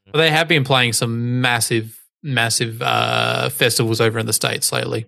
But 0.06 0.18
they 0.18 0.30
have 0.30 0.48
been 0.48 0.64
playing 0.64 0.92
some 0.94 1.40
massive, 1.40 2.00
massive 2.22 2.82
uh, 2.82 3.48
festivals 3.50 4.00
over 4.00 4.18
in 4.18 4.26
the 4.26 4.32
states 4.32 4.72
lately. 4.72 5.06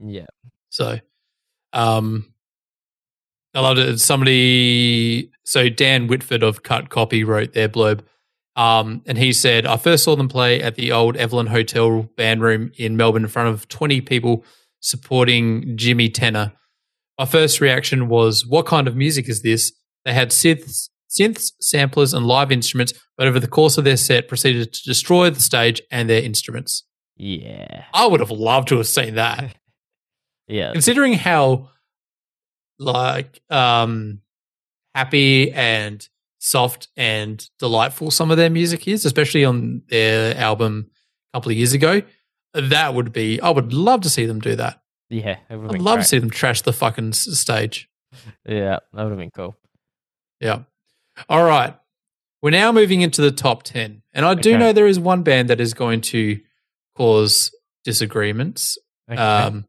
Yeah. 0.00 0.26
So, 0.70 0.98
um, 1.72 2.31
I 3.54 3.60
loved 3.60 3.78
it. 3.78 3.98
Somebody, 4.00 5.30
so 5.44 5.68
Dan 5.68 6.06
Whitford 6.06 6.42
of 6.42 6.62
Cut 6.62 6.88
Copy 6.88 7.24
wrote 7.24 7.52
their 7.52 7.68
blurb. 7.68 8.00
Um, 8.56 9.02
and 9.06 9.16
he 9.16 9.32
said, 9.32 9.66
I 9.66 9.76
first 9.76 10.04
saw 10.04 10.14
them 10.16 10.28
play 10.28 10.62
at 10.62 10.74
the 10.74 10.92
old 10.92 11.16
Evelyn 11.16 11.46
Hotel 11.46 12.02
band 12.16 12.42
room 12.42 12.70
in 12.76 12.96
Melbourne 12.96 13.22
in 13.24 13.28
front 13.28 13.48
of 13.48 13.68
20 13.68 14.00
people 14.02 14.44
supporting 14.80 15.76
Jimi 15.76 16.12
Tenor. 16.12 16.52
My 17.18 17.24
first 17.26 17.60
reaction 17.60 18.08
was, 18.08 18.46
What 18.46 18.66
kind 18.66 18.88
of 18.88 18.96
music 18.96 19.28
is 19.28 19.42
this? 19.42 19.72
They 20.04 20.12
had 20.12 20.30
synths, 20.30 20.88
synths, 21.08 21.52
samplers, 21.60 22.12
and 22.12 22.26
live 22.26 22.50
instruments, 22.52 22.92
but 23.16 23.26
over 23.26 23.38
the 23.38 23.46
course 23.48 23.78
of 23.78 23.84
their 23.84 23.96
set, 23.96 24.28
proceeded 24.28 24.72
to 24.72 24.82
destroy 24.84 25.30
the 25.30 25.40
stage 25.40 25.80
and 25.90 26.10
their 26.10 26.22
instruments. 26.22 26.84
Yeah. 27.16 27.84
I 27.94 28.06
would 28.06 28.20
have 28.20 28.30
loved 28.30 28.68
to 28.68 28.78
have 28.78 28.86
seen 28.88 29.14
that 29.14 29.56
Yeah. 30.48 30.72
considering 30.72 31.14
how 31.14 31.70
like 32.82 33.40
um 33.50 34.20
happy 34.94 35.52
and 35.52 36.06
soft 36.38 36.88
and 36.96 37.48
delightful 37.58 38.10
some 38.10 38.30
of 38.30 38.36
their 38.36 38.50
music 38.50 38.86
is 38.88 39.04
especially 39.04 39.44
on 39.44 39.80
their 39.88 40.36
album 40.36 40.90
a 41.32 41.36
couple 41.38 41.50
of 41.52 41.56
years 41.56 41.72
ago 41.72 42.02
that 42.54 42.94
would 42.94 43.12
be 43.12 43.40
i 43.40 43.48
would 43.48 43.72
love 43.72 44.00
to 44.02 44.10
see 44.10 44.26
them 44.26 44.40
do 44.40 44.56
that 44.56 44.82
Yeah. 45.08 45.36
I'd 45.48 45.56
love 45.58 45.94
great. 45.96 46.02
to 46.02 46.04
see 46.08 46.18
them 46.18 46.30
trash 46.30 46.62
the 46.62 46.72
fucking 46.72 47.12
stage 47.12 47.88
Yeah, 48.44 48.78
that 48.92 49.02
would 49.04 49.10
have 49.10 49.18
been 49.18 49.30
cool. 49.30 49.56
yeah 50.40 50.62
all 51.28 51.44
right 51.44 51.76
we're 52.42 52.50
now 52.50 52.72
moving 52.72 53.02
into 53.02 53.22
the 53.22 53.30
top 53.30 53.62
10 53.62 54.02
and 54.12 54.26
i 54.26 54.34
do 54.34 54.50
Okay. 54.50 54.58
know 54.58 54.72
there 54.72 54.88
is 54.88 54.98
one 54.98 55.22
band 55.22 55.48
that 55.48 55.60
is 55.60 55.74
going 55.74 56.00
to 56.00 56.40
cause 56.96 57.54
disagreements 57.84 58.78
Okay. 59.10 59.20
Um, 59.20 59.66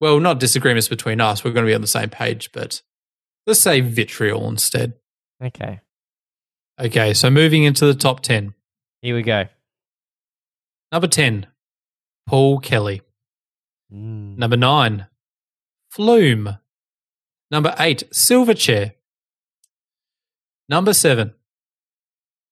well, 0.00 0.20
not 0.20 0.40
disagreements 0.40 0.88
between 0.88 1.20
us. 1.20 1.44
We're 1.44 1.52
going 1.52 1.66
to 1.66 1.70
be 1.70 1.74
on 1.74 1.80
the 1.80 1.86
same 1.86 2.10
page, 2.10 2.50
but 2.52 2.82
let's 3.46 3.60
say 3.60 3.80
vitriol 3.80 4.48
instead. 4.48 4.94
okay. 5.42 5.80
Okay, 6.80 7.12
so 7.12 7.28
moving 7.28 7.64
into 7.64 7.86
the 7.86 7.94
top 7.94 8.20
10. 8.20 8.54
Here 9.02 9.14
we 9.16 9.22
go. 9.22 9.46
Number 10.92 11.08
10, 11.08 11.48
Paul 12.26 12.60
Kelly. 12.60 13.02
Mm. 13.92 14.38
Number 14.38 14.56
9, 14.56 15.06
Flume. 15.90 16.58
Number 17.50 17.74
8, 17.78 18.04
Silverchair. 18.12 18.92
Number 20.68 20.92
7, 20.92 21.34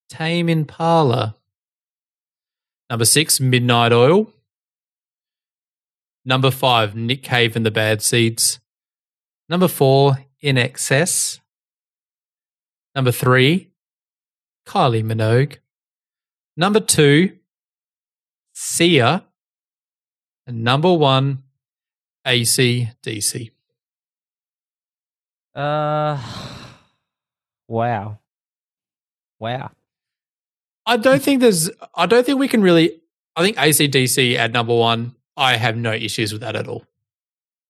Tame 0.09 0.49
Impala. 0.49 1.37
Number 2.91 3.05
6, 3.05 3.41
Midnight 3.41 3.93
Oil. 3.93 4.33
Number 6.29 6.51
5, 6.51 6.97
Nick 6.97 7.23
Cave 7.23 7.55
and 7.55 7.65
the 7.65 7.71
Bad 7.71 8.03
Seeds. 8.03 8.59
Number 9.49 9.69
4, 9.69 10.19
INXS. 10.43 11.39
Number 12.97 13.13
3, 13.13 13.71
Kylie 14.67 15.05
Minogue. 15.05 15.59
Number 16.57 16.81
2, 16.81 17.31
Sia. 18.53 19.25
And 20.49 20.65
number 20.65 20.93
1, 20.93 21.45
ACDC. 22.27 23.53
Uh, 25.55 26.21
wow. 27.69 28.19
Wow. 29.39 29.71
I 30.85 30.97
don't 30.97 31.23
think 31.23 31.41
there's. 31.41 31.71
I 31.95 32.07
don't 32.07 32.25
think 32.25 32.39
we 32.39 32.49
can 32.49 32.63
really. 32.63 33.01
I 33.35 33.43
think 33.43 33.57
ACDC 33.57 34.37
at 34.37 34.53
number 34.53 34.75
one. 34.75 35.16
I 35.37 35.57
have 35.57 35.77
no 35.77 35.93
issues 35.93 36.33
with 36.33 36.41
that 36.43 36.57
at 36.57 36.67
all. 36.69 36.85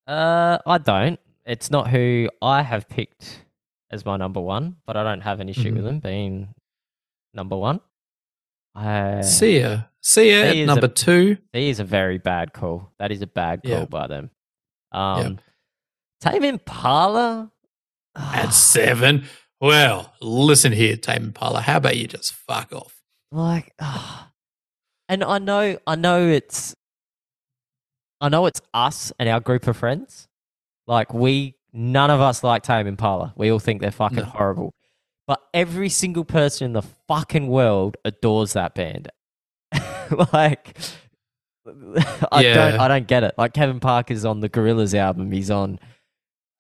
Uh, 0.07 0.59
I 0.67 0.79
don't. 0.79 1.19
It's 1.45 1.71
not 1.71 1.89
who 1.91 2.29
I 2.43 2.63
have 2.63 2.89
picked 2.89 3.45
as 3.91 4.05
my 4.05 4.17
number 4.17 4.41
one, 4.41 4.77
but 4.87 4.97
I 4.97 5.03
don't 5.05 5.21
have 5.23 5.41
an 5.41 5.49
issue 5.49 5.71
Mhm. 5.73 5.75
with 5.77 5.85
them 5.85 5.99
being 6.01 6.55
number 7.35 7.57
one. 7.57 7.81
I 8.75 9.23
Sia, 9.23 9.91
Sia 10.01 10.53
Sia 10.53 10.63
at 10.63 10.67
number 10.67 10.87
a- 10.87 10.89
two. 10.89 11.39
He 11.53 11.69
is 11.71 11.81
a 11.81 11.85
very 11.85 12.19
bad 12.19 12.53
call. 12.53 12.93
That 12.99 13.11
is 13.11 13.23
a 13.23 13.27
bad 13.27 13.63
call 13.63 13.71
Yeah. 13.81 13.85
by 13.87 14.07
them. 14.07 14.31
Um, 14.93 15.39
Tame 16.21 16.45
Impala 16.45 17.53
At 18.15 18.53
seven. 18.55 19.27
Well, 19.61 20.15
listen 20.21 20.73
here, 20.73 20.97
Tame 20.97 21.25
Impala. 21.25 21.61
How 21.63 21.77
about 21.79 21.97
you 21.97 22.07
just 22.07 22.33
fuck 22.33 22.73
off? 22.73 22.93
like, 23.33 23.73
ah. 23.81 24.31
and 25.09 25.23
I 25.25 25.39
know, 25.39 25.79
I 25.87 25.95
know 25.97 26.27
it's, 26.27 26.75
I 28.21 28.29
know 28.29 28.47
it's 28.47 28.61
us 28.73 29.13
and 29.19 29.29
our 29.29 29.41
group 29.41 29.67
of 29.67 29.77
friends. 29.77 30.29
Like 30.87 31.13
we, 31.13 31.55
none 31.73 32.11
of 32.11 32.21
us 32.21 32.43
like 32.43 32.63
Tame 32.63 32.87
Impala. 32.87 33.33
We 33.37 33.51
all 33.51 33.59
think 33.59 33.81
they're 33.81 33.91
fucking 33.91 34.19
No. 34.19 34.25
horrible. 34.25 34.73
But 35.27 35.43
every 35.53 35.89
single 35.89 36.25
person 36.25 36.67
in 36.67 36.73
the 36.73 36.83
fucking 37.09 37.49
world 37.49 37.97
adores 38.05 38.53
that 38.55 38.75
band. 38.75 39.09
like, 40.33 40.77
I 42.31 42.41
Yeah. 42.43 42.55
don't, 42.55 42.81
I 42.81 42.89
don't 42.89 43.07
get 43.09 43.25
it. 43.25 43.35
Like 43.37 43.53
Kevin 43.53 43.81
Parker's 43.81 44.25
on 44.25 44.41
the 44.41 44.49
Gorillaz 44.49 44.95
album. 44.95 45.33
He's 45.33 45.51
on 45.51 45.81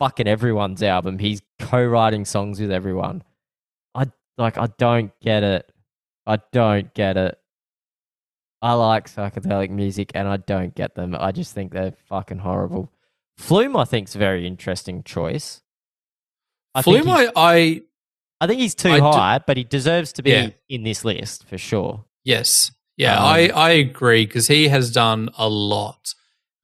fucking 0.00 0.26
everyone's 0.26 0.82
album. 0.82 1.18
He's 1.18 1.40
co-writing 1.60 2.24
songs 2.24 2.60
with 2.60 2.72
everyone. 2.72 3.22
I 3.94 4.06
like. 4.36 4.58
I 4.58 4.66
don't 4.78 5.12
get 5.20 5.42
it. 5.44 5.70
I 6.26 6.38
don't 6.52 6.92
get 6.92 7.16
it. 7.16 7.38
I 8.62 8.72
like 8.72 9.08
psychedelic 9.10 9.70
music, 9.70 10.12
and 10.14 10.26
I 10.26 10.38
don't 10.38 10.74
get 10.74 10.94
them. 10.94 11.14
I 11.18 11.32
just 11.32 11.54
think 11.54 11.72
they're 11.72 11.94
fucking 12.08 12.38
horrible. 12.38 12.90
Flume, 13.38 13.76
I 13.76 13.84
think, 13.84 14.08
is 14.08 14.14
a 14.14 14.18
very 14.18 14.46
interesting 14.46 15.02
choice. 15.02 15.60
I 16.74 16.82
Flume, 16.82 17.08
I, 17.08 17.30
I 17.36 17.82
I 18.40 18.46
think 18.46 18.60
he's 18.60 18.74
too 18.74 18.90
I 18.90 18.98
high, 19.00 19.40
but 19.46 19.56
he 19.56 19.64
deserves 19.64 20.12
to 20.14 20.22
be 20.22 20.30
Yeah. 20.30 20.50
in 20.68 20.82
this 20.84 21.04
list 21.04 21.46
for 21.46 21.58
sure. 21.58 22.04
yes, 22.24 22.70
yeah, 22.96 23.16
Um, 23.18 23.24
I 23.24 23.48
I 23.50 23.70
agree 23.70 24.24
because 24.26 24.46
he 24.48 24.68
has 24.68 24.90
done 24.90 25.28
a 25.36 25.48
lot. 25.48 26.14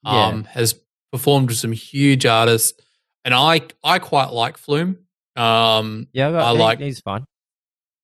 Yeah. 0.05 0.27
Um, 0.27 0.45
has 0.45 0.75
performed 1.13 1.49
with 1.51 1.59
some 1.59 1.73
huge 1.73 2.25
artists, 2.27 2.73
and 3.25 3.35
I 3.35 3.61
I 3.85 3.99
quite 3.99 4.33
like 4.33 4.57
Flume. 4.57 4.99
Um, 5.37 6.09
Yeah, 6.13 6.29
I 6.29 6.53
he- 6.53 6.59
like- 6.59 6.81
he's 6.81 7.01
fine. 7.01 7.25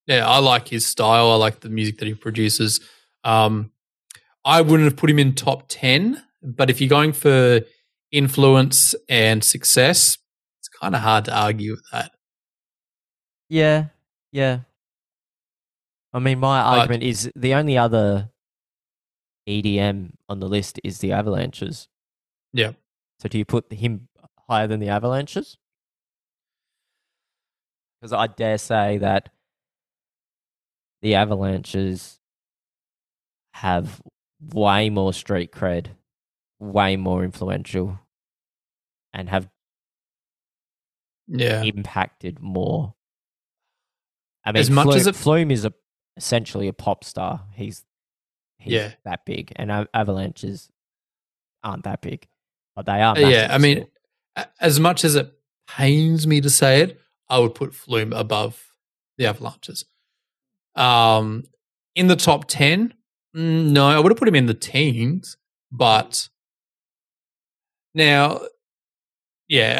yeah, 0.06 0.26
I 0.28 0.38
like 0.38 0.68
his 0.68 0.86
style. 0.86 1.30
I 1.30 1.36
like 1.36 1.60
the 1.60 1.68
music 1.70 1.98
that 1.98 2.06
he 2.06 2.14
produces. 2.14 2.80
Um, 3.24 3.70
I 4.48 4.62
wouldn't 4.62 4.84
have 4.88 4.96
put 4.96 5.10
him 5.10 5.18
in 5.18 5.34
top 5.34 5.64
10, 5.68 6.22
but 6.42 6.70
if 6.70 6.80
you're 6.80 6.88
going 6.88 7.12
for 7.12 7.60
influence 8.10 8.94
and 9.06 9.44
success, 9.44 10.16
it's 10.58 10.68
kind 10.68 10.94
of 10.94 11.02
hard 11.02 11.26
to 11.26 11.36
argue 11.38 11.72
with 11.72 11.84
that. 11.92 12.12
Yeah, 13.50 13.88
yeah. 14.32 14.60
I 16.14 16.18
mean, 16.18 16.38
my 16.38 16.62
But- 16.62 16.78
argument 16.78 17.02
is 17.02 17.30
the 17.36 17.52
only 17.52 17.76
other 17.76 18.30
EDM 19.46 20.14
on 20.30 20.40
the 20.40 20.48
list 20.48 20.80
is 20.82 21.00
the 21.00 21.12
Avalanches. 21.12 21.88
Yeah. 22.54 22.72
So 23.20 23.28
do 23.28 23.36
you 23.36 23.44
put 23.44 23.70
him 23.70 24.08
higher 24.48 24.66
than 24.66 24.80
the 24.80 24.88
Avalanches? 24.88 25.58
Because 28.00 28.14
I 28.14 28.28
dare 28.28 28.56
say 28.56 28.96
that 28.96 29.28
the 31.02 31.14
Avalanches 31.16 32.18
have 33.54 34.00
way 34.40 34.90
more 34.90 35.12
street 35.12 35.52
cred, 35.52 35.88
way 36.58 36.96
more 36.96 37.24
influential, 37.24 37.98
and 39.12 39.28
have 39.28 39.48
Yeah. 41.26 41.62
impacted 41.62 42.40
more 42.40 42.94
I 44.44 44.52
mean, 44.52 44.60
As 44.60 44.70
much 44.70 44.84
Flume, 44.86 44.96
as 44.96 45.06
it- 45.06 45.16
Flume 45.16 45.50
is 45.50 45.64
a, 45.66 45.74
essentially 46.16 46.68
a 46.68 46.72
pop 46.72 47.04
star. 47.04 47.46
He's 47.52 47.84
he's 48.58 48.72
Yeah. 48.72 48.94
that 49.04 49.26
big, 49.26 49.52
and 49.56 49.70
Av- 49.70 49.88
Avalanches 49.92 50.70
aren't 51.62 51.84
that 51.84 52.00
big, 52.00 52.26
but 52.74 52.86
they 52.86 53.02
are. 53.02 53.14
Uh, 53.14 53.28
yeah, 53.28 53.48
I 53.50 53.58
mean, 53.58 53.86
still. 54.36 54.46
as 54.58 54.80
much 54.80 55.04
as 55.04 55.16
it 55.16 55.30
pains 55.68 56.26
me 56.26 56.40
to 56.40 56.48
say 56.48 56.80
it, 56.80 57.00
I 57.28 57.40
would 57.40 57.54
put 57.54 57.74
Flume 57.74 58.12
above 58.14 58.72
the 59.18 59.26
Avalanches. 59.26 59.84
Um, 60.76 61.44
in 61.94 62.06
the 62.06 62.16
top 62.16 62.46
ten, 62.48 62.94
Mm, 63.38 63.70
no, 63.70 63.86
I 63.86 63.98
would 64.00 64.10
have 64.10 64.18
put 64.18 64.26
him 64.28 64.34
in 64.34 64.46
the 64.46 64.54
teens, 64.54 65.36
but 65.70 66.28
now, 67.94 68.40
yeah, 69.48 69.76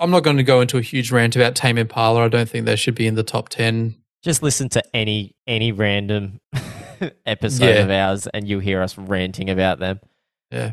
I, 0.00 0.02
am 0.02 0.10
not 0.10 0.22
going 0.22 0.36
to 0.38 0.42
go 0.42 0.60
into 0.60 0.78
a 0.78 0.82
huge 0.82 1.12
rant 1.12 1.36
about 1.36 1.54
Tame 1.54 1.78
Impala. 1.78 2.24
I 2.24 2.28
don't 2.28 2.48
think 2.48 2.64
they 2.64 2.76
should 2.76 2.94
be 2.94 3.06
in 3.06 3.14
the 3.14 3.22
top 3.22 3.48
ten. 3.48 3.96
just 4.24 4.42
listen 4.42 4.68
to 4.70 4.82
any 4.96 5.34
any 5.46 5.72
random 5.72 6.40
episode 7.26 7.64
Yeah. 7.66 7.82
of 7.82 7.90
ours, 7.90 8.26
and 8.28 8.48
you'll 8.48 8.60
hear 8.60 8.80
us 8.82 8.96
ranting 8.96 9.50
about 9.50 9.78
them. 9.78 10.00
Yeah, 10.50 10.72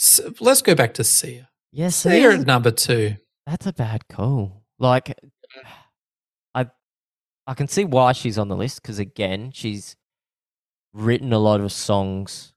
S 0.00 0.20
let's 0.40 0.62
go 0.62 0.74
back 0.74 0.94
to 0.94 1.04
Sia. 1.04 1.48
Yes, 1.72 1.96
Sia 1.96 2.30
at 2.32 2.46
number 2.46 2.70
two. 2.70 3.16
That's 3.46 3.66
a 3.66 3.72
bad 3.72 4.08
call. 4.08 4.62
Like, 4.78 5.18
I, 6.54 6.66
I 7.46 7.54
can 7.54 7.68
see 7.68 7.84
why 7.84 8.12
she's 8.12 8.38
on 8.38 8.48
the 8.48 8.56
list 8.56 8.80
because 8.82 8.98
again, 8.98 9.50
she's 9.52 9.96
written 10.98 11.32
a 11.32 11.38
lot 11.38 11.60
of 11.60 11.70
songs 11.72 12.52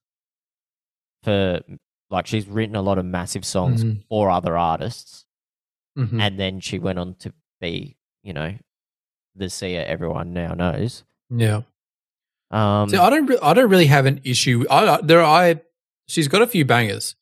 for, 1.24 1.62
like, 2.10 2.28
she's 2.28 2.48
written 2.48 2.76
a 2.76 2.82
lot 2.82 2.98
of 2.98 3.06
massive 3.06 3.46
songs 3.46 3.84
Mhm. 3.84 4.04
for 4.10 4.30
other 4.32 4.58
artists, 4.58 5.26
Mhm. 5.98 6.20
and 6.22 6.40
then 6.40 6.60
she 6.60 6.80
went 6.80 7.00
on 7.00 7.16
to 7.16 7.34
be, 7.60 7.96
you 8.24 8.34
know, 8.34 8.56
the 9.36 9.50
Sia 9.50 9.86
everyone 9.86 10.34
now 10.34 10.54
knows. 10.54 11.04
Yeah. 11.30 11.62
Um, 12.50 12.90
See, 12.90 12.98
I 12.98 13.10
don't. 13.10 13.28
Re- 13.28 13.38
I 13.42 13.54
don't 13.54 13.70
really 13.70 13.86
have 13.86 14.06
an 14.06 14.20
issue. 14.26 14.66
I 14.70 15.00
there. 15.02 15.24
I. 15.24 15.62
She's 16.08 16.28
got 16.28 16.42
a 16.42 16.48
few 16.48 16.66
bangers. 16.66 17.16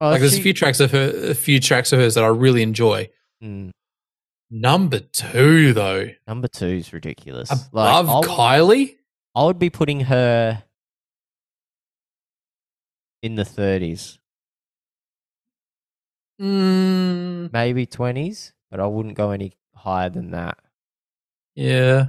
well, 0.00 0.10
like 0.12 0.20
there's 0.20 0.34
she- 0.34 0.40
a 0.40 0.42
few 0.42 0.52
tracks 0.54 0.78
of 0.80 0.92
her. 0.92 1.30
A 1.30 1.34
few 1.34 1.58
tracks 1.58 1.92
of 1.92 1.98
hers 1.98 2.14
that 2.14 2.22
I 2.24 2.28
really 2.28 2.62
enjoy. 2.62 3.10
Mm, 3.42 3.70
Number 4.52 4.98
two, 5.00 5.72
though, 5.72 6.10
number 6.26 6.46
two 6.48 6.66
is 6.66 6.92
ridiculous. 6.92 7.50
above 7.50 7.72
Like, 7.72 8.06
I'll- 8.08 8.22
Kylie. 8.24 8.96
I 9.34 9.44
would 9.44 9.58
be 9.58 9.70
putting 9.70 10.00
her 10.02 10.64
in 13.22 13.34
the 13.36 13.44
30s, 13.44 14.18
Mm, 16.40 17.52
maybe 17.52 17.86
20s, 17.86 18.52
but 18.70 18.80
I 18.80 18.86
wouldn't 18.86 19.14
go 19.14 19.30
any 19.30 19.52
higher 19.74 20.08
than 20.10 20.30
that. 20.30 20.58
yeah. 21.54 22.06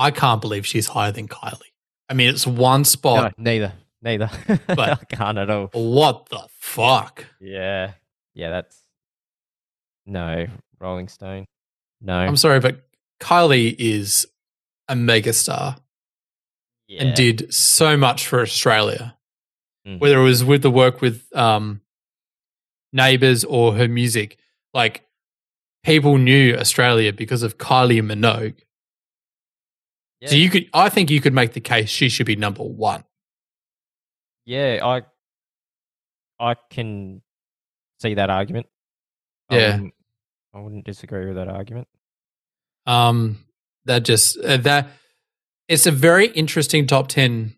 I 0.00 0.12
can't 0.12 0.40
believe 0.40 0.64
she's 0.64 0.86
higher 0.86 1.10
than 1.10 1.26
Kylie. 1.26 1.72
I 2.08 2.14
mean, 2.14 2.28
it's 2.28 2.46
one 2.46 2.84
spot. 2.84 3.34
No, 3.36 3.42
neither. 3.44 3.72
Neither. 4.00 4.30
But- 4.68 4.78
I 4.78 5.04
can't 5.10 5.38
at 5.38 5.50
all. 5.50 5.70
What 5.72 6.28
the 6.28 6.46
fuck? 6.60 7.26
Yeah. 7.40 7.94
Yeah, 8.32 8.50
that's. 8.50 8.80
No. 10.06 10.46
Rolling 10.78 11.08
Stone. 11.08 11.46
No. 12.00 12.14
I'm 12.14 12.36
sorry, 12.36 12.60
but 12.60 12.86
Kylie 13.20 13.74
is 13.76 14.24
a 14.88 14.94
megastar 14.94 15.78
yeah. 16.86 17.02
and 17.02 17.14
did 17.14 17.52
so 17.52 17.96
much 17.96 18.26
for 18.26 18.40
Australia. 18.40 19.16
Mhm. 19.86 20.00
Whether 20.00 20.18
it 20.18 20.24
was 20.24 20.44
with 20.44 20.62
the 20.62 20.70
work 20.70 21.00
with 21.00 21.34
um, 21.36 21.80
neighbors 22.92 23.44
or 23.44 23.74
her 23.74 23.88
music, 23.88 24.38
like 24.74 25.04
people 25.84 26.18
knew 26.18 26.56
Australia 26.56 27.12
because 27.12 27.42
of 27.42 27.58
Kylie 27.58 28.02
Minogue. 28.02 28.60
So 30.26 30.34
you 30.34 30.50
could, 30.50 30.68
I 30.74 30.88
think, 30.88 31.10
you 31.10 31.20
could 31.20 31.32
make 31.32 31.52
the 31.52 31.60
case 31.60 31.88
she 31.88 32.08
should 32.08 32.26
be 32.26 32.34
number 32.34 32.64
one. 32.64 33.04
Yeah, 34.44 34.80
I. 34.82 35.02
I 36.40 36.54
can 36.70 37.20
see 38.00 38.14
that 38.14 38.30
argument. 38.30 38.66
I 39.50 39.56
Yeah. 39.58 39.72
wouldn't, 39.74 39.94
I 40.54 40.60
wouldn't 40.60 40.84
disagree 40.84 41.26
with 41.26 41.34
that 41.36 41.48
argument. 41.48 41.88
Um, 42.86 43.44
that 43.88 44.04
just 44.04 44.38
uh, 44.38 44.56
that 44.58 44.88
it's 45.66 45.86
a 45.86 45.90
very 45.90 46.28
interesting 46.28 46.86
top 46.86 47.08
ten. 47.08 47.54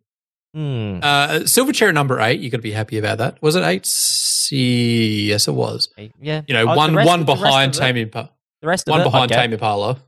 Hmm. 0.55 0.99
Uh, 1.03 1.41
Silverchair 1.45 1.95
number 1.95 2.19
eight. 2.21 2.41
You 2.41 2.51
got 2.51 2.57
to 2.57 2.63
be 2.63 2.73
happy 2.73 2.99
about 2.99 3.19
that. 3.19 3.41
Was 3.41 3.55
it 3.55 3.63
eight? 3.63 3.87
See, 3.87 5.29
yes, 5.29 5.47
it 5.47 5.53
was. 5.53 5.89
Yeah. 6.21 6.43
You 6.49 6.55
know, 6.55 6.63
Oh, 6.69 6.75
one 6.77 6.97
rest- 6.97 7.07
one 7.07 7.25
the 7.25 7.33
rest 7.35 7.43
behind 7.43 7.75
Tame 7.75 7.97
Impala. 7.99 8.33
The 8.63 8.67
rest 8.67 8.89
of 8.89 8.93
One 8.93 9.01
it, 9.03 9.05
behind. 9.05 9.31
Tame 9.31 9.53
Impala. 9.53 10.03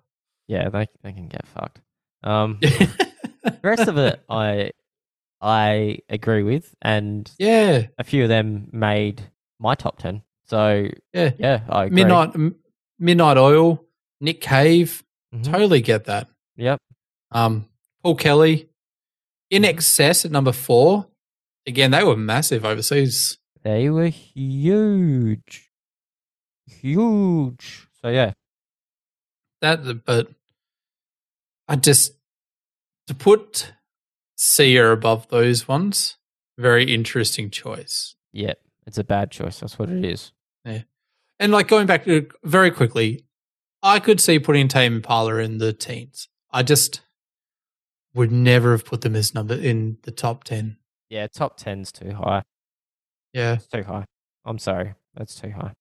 Yeah, 0.49 0.69
they 0.69 0.87
they 1.03 1.13
can 1.13 1.29
get 1.29 1.47
fucked. 1.47 1.81
Um, 2.25 2.59
the 2.61 3.59
rest 3.63 3.89
of 3.89 3.97
it, 3.99 4.21
I 4.29 4.73
I 5.41 5.99
agree 6.09 6.43
with, 6.43 6.75
and 6.83 7.31
yeah, 7.39 7.87
a 7.99 8.05
few 8.05 8.25
of 8.25 8.29
them 8.29 8.69
made 8.73 9.23
my 9.61 9.75
top 9.77 9.99
ten. 9.99 10.23
So 10.47 10.89
yeah. 11.15 11.31
yeah, 11.39 11.61
I 11.69 11.85
agree. 11.85 11.95
Midnight 11.95 12.35
Midnight 12.99 13.37
Oil, 13.39 13.85
Nick 14.21 14.41
Cave. 14.41 15.03
Mhm. 15.35 15.45
Totally 15.45 15.81
get 15.81 16.05
that. 16.05 16.29
Yep. 16.57 16.79
Um, 17.31 17.69
Paul 18.03 18.17
Kelly, 18.17 18.69
INXS 19.53 20.25
at 20.27 20.31
number 20.31 20.53
four. 20.53 21.09
Again, 21.67 21.91
they 21.93 22.03
were 22.05 22.17
massive 22.17 22.65
overseas. 22.65 23.39
They 23.63 23.89
were 23.89 24.09
huge, 24.09 25.71
huge. 26.67 27.87
So 28.03 28.09
yeah, 28.09 28.33
That, 29.61 30.05
but 30.05 30.29
I 31.69 31.77
just 31.77 32.15
to 33.07 33.15
put 33.15 33.73
Sia 34.37 34.91
above 34.91 35.29
those 35.29 35.69
ones. 35.69 36.17
Very 36.59 36.93
interesting 36.93 37.51
choice. 37.51 38.17
yeah, 38.33 38.55
it's 38.87 38.99
a 38.99 39.05
bad 39.05 39.31
choice. 39.31 39.61
That's 39.61 39.79
what 39.79 39.89
it 39.89 40.05
is. 40.05 40.33
Yeah. 40.65 40.83
And 41.39 41.53
like 41.53 41.69
going 41.69 41.87
back 41.87 42.05
to 42.05 42.29
very 42.45 42.71
quickly, 42.73 43.25
I 43.83 43.99
could 44.01 44.21
see 44.21 44.39
putting 44.39 44.69
Tame 44.69 44.97
Impala 44.97 45.37
in 45.37 45.59
the 45.59 45.73
teens. 45.73 46.29
I 46.51 46.63
just 46.63 47.01
would 48.15 48.31
never 48.31 48.73
have 48.73 48.85
put 48.85 49.01
them 49.01 49.17
as 49.17 49.35
number 49.35 49.55
in 49.55 49.99
the 50.03 50.11
top 50.11 50.45
ten. 50.45 50.77
Yeah, 51.09 51.27
top 51.27 51.57
ten's 51.57 51.91
too 51.93 52.13
high. 52.13 52.43
Yeah, 53.33 53.55
It's 53.55 53.67
too 53.67 53.83
high. 53.83 54.05
I'm 54.45 54.59
sorry, 54.59 54.95
that's 55.15 55.35
too 55.41 55.51
high. 55.51 55.73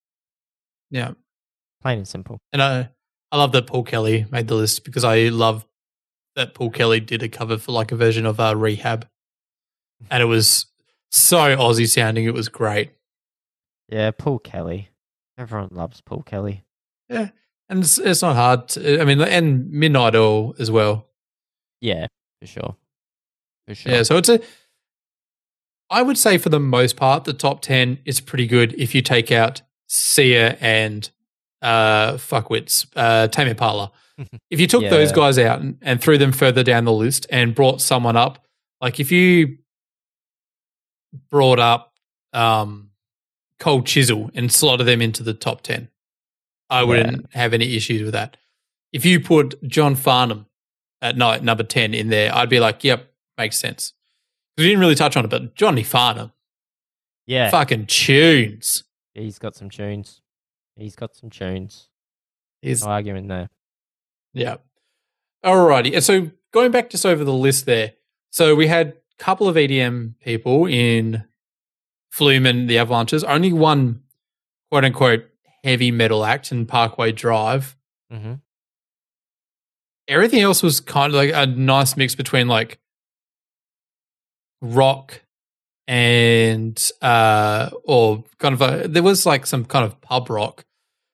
yeah. 0.89 1.11
Plain 1.81 1.97
and 1.99 2.07
simple. 2.07 2.37
And 2.53 2.61
I, 2.61 2.89
I 3.31 3.37
love 3.37 3.51
that 3.53 3.65
Paul 3.67 3.83
Kelly 3.83 4.25
made 4.31 4.47
the 4.47 4.53
list 4.55 4.83
because 4.85 5.03
I 5.03 5.29
love 5.29 5.65
that 6.35 6.53
Paul 6.53 6.69
Kelly 6.69 6.99
did 6.99 7.23
a 7.23 7.27
cover 7.29 7.57
for 7.57 7.71
like 7.71 7.91
a 7.91 7.95
version 7.95 8.25
of 8.25 8.39
uh, 8.39 8.55
Rehab, 8.55 9.07
and 10.11 10.21
it 10.21 10.27
was 10.27 10.67
so 11.09 11.37
Aussie 11.57 11.89
sounding. 11.89 12.25
It 12.25 12.33
was 12.33 12.49
great, 12.49 12.91
Yeah, 13.89 14.11
Paul 14.11 14.39
Kelly. 14.39 14.89
Everyone 15.37 15.69
loves 15.71 16.01
Paul 16.01 16.21
Kelly. 16.23 16.63
And 17.71 17.83
it's, 17.83 17.97
it's 17.97 18.21
not 18.21 18.35
hard. 18.35 18.67
To, 18.69 19.01
I 19.01 19.05
mean, 19.05 19.21
and 19.21 19.71
Midnight 19.71 20.13
Oil 20.13 20.53
as 20.59 20.69
well. 20.69 21.07
Yeah, 21.79 22.07
for 22.41 22.45
sure. 22.45 22.75
For 23.67 23.73
sure. 23.73 23.91
Yeah, 23.91 24.03
so 24.03 24.17
it's 24.17 24.29
a. 24.29 24.41
I 25.89 26.03
would 26.03 26.17
say 26.17 26.37
for 26.37 26.49
the 26.49 26.59
most 26.59 26.97
part, 26.97 27.23
the 27.23 27.33
top 27.33 27.61
ten 27.61 27.99
is 28.05 28.19
pretty 28.19 28.45
good 28.45 28.73
if 28.77 28.93
you 28.93 29.01
take 29.01 29.31
out 29.31 29.61
Sia 29.87 30.57
and 30.59 31.09
uh, 31.61 32.13
fuckwits, 32.13 32.87
uh, 32.95 33.29
Tame 33.29 33.47
Impala. 33.47 33.91
if 34.49 34.59
you 34.59 34.67
took 34.67 34.83
those 34.89 35.13
guys 35.13 35.39
out 35.39 35.61
and, 35.61 35.77
and 35.81 36.01
threw 36.01 36.17
them 36.17 36.33
further 36.33 36.63
down 36.63 36.83
the 36.83 36.93
list 36.93 37.25
and 37.29 37.55
brought 37.55 37.81
someone 37.81 38.17
up, 38.17 38.45
like 38.81 38.99
if 38.99 39.11
you 39.13 39.57
brought 41.29 41.59
up 41.59 41.93
um, 42.33 42.89
Cold 43.59 43.85
Chisel 43.85 44.29
and 44.33 44.51
slotted 44.51 44.87
them 44.87 45.01
into 45.01 45.23
the 45.23 45.33
top 45.33 45.61
ten, 45.61 45.87
I 46.71 46.83
wouldn't 46.83 47.33
have 47.33 47.53
any 47.53 47.75
issues 47.75 48.01
with 48.01 48.13
that. 48.13 48.37
If 48.91 49.05
you 49.05 49.19
put 49.19 49.61
John 49.67 49.95
Farnham 49.95 50.47
at 51.01 51.17
night 51.17 51.43
number 51.43 51.63
ten 51.63 51.93
in 51.93 52.09
there, 52.09 52.33
I'd 52.33 52.49
be 52.49 52.59
like, 52.59 52.83
"Yep, 52.83 53.11
makes 53.37 53.57
sense." 53.57 53.93
We 54.57 54.65
didn't 54.65 54.79
really 54.79 54.95
touch 54.95 55.15
on 55.15 55.25
it, 55.25 55.29
but 55.29 55.55
Johnny 55.55 55.83
Farnham, 55.83 56.31
yeah. 57.25 57.49
fucking 57.49 57.85
tunes. 57.87 58.83
He's 59.13 59.39
got 59.39 59.55
some 59.55 59.69
tunes. 59.69 60.21
He's 60.75 60.95
got 60.95 61.15
some 61.15 61.29
tunes. 61.29 61.89
He's 62.61 62.83
No 62.83 62.91
argument 62.91 63.27
there. 63.27 63.49
Yeah. 64.33 64.57
Alrighty. 65.43 65.93
And 65.93 66.03
so 66.03 66.31
going 66.53 66.71
back 66.71 66.89
just 66.89 67.05
over 67.05 67.23
the 67.23 67.33
list 67.33 67.65
there. 67.65 67.93
So 68.29 68.55
we 68.55 68.67
had 68.67 68.89
a 68.89 69.23
couple 69.23 69.47
of 69.47 69.55
EDM 69.55 70.15
people 70.21 70.65
in 70.65 71.23
Flume 72.11 72.45
and 72.45 72.69
the 72.69 72.77
Avalanches. 72.77 73.23
Only 73.23 73.51
one 73.51 74.01
quote 74.69 74.85
unquote 74.85 75.25
heavy 75.63 75.91
metal 75.91 76.25
act 76.25 76.51
in 76.51 76.65
Parkway 76.65 77.11
Drive. 77.11 77.75
hmm 78.11 78.33
Everything 80.07 80.41
else 80.41 80.61
was 80.63 80.79
kind 80.81 81.13
of 81.13 81.15
like 81.15 81.31
a 81.33 81.45
nice 81.45 81.95
mix 81.95 82.15
between 82.15 82.47
like 82.47 82.79
rock 84.61 85.21
and 85.87 86.89
uh 87.01 87.69
or 87.85 88.23
kind 88.37 88.53
of 88.53 88.61
a 88.61 88.87
there 88.87 89.03
was 89.03 89.25
like 89.25 89.45
some 89.45 89.65
kind 89.65 89.85
of 89.85 89.99
pub 90.01 90.29
rock. 90.29 90.65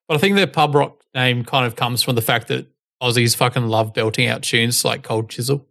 But 0.08 0.16
I 0.16 0.20
think 0.20 0.36
their 0.36 0.48
pub 0.48 0.74
rock 0.76 1.04
name 1.14 1.43
kind 1.43 1.66
of 1.66 1.76
comes 1.76 2.02
from 2.02 2.16
the 2.16 2.22
fact 2.22 2.48
that 2.48 2.68
Aussies 3.02 3.36
fucking 3.36 3.68
love 3.68 3.93
belting 3.93 4.28
out 4.28 4.41
tunes 4.41 4.84
like 4.84 5.04
Cold 5.04 5.30
Chisel. 5.30 5.66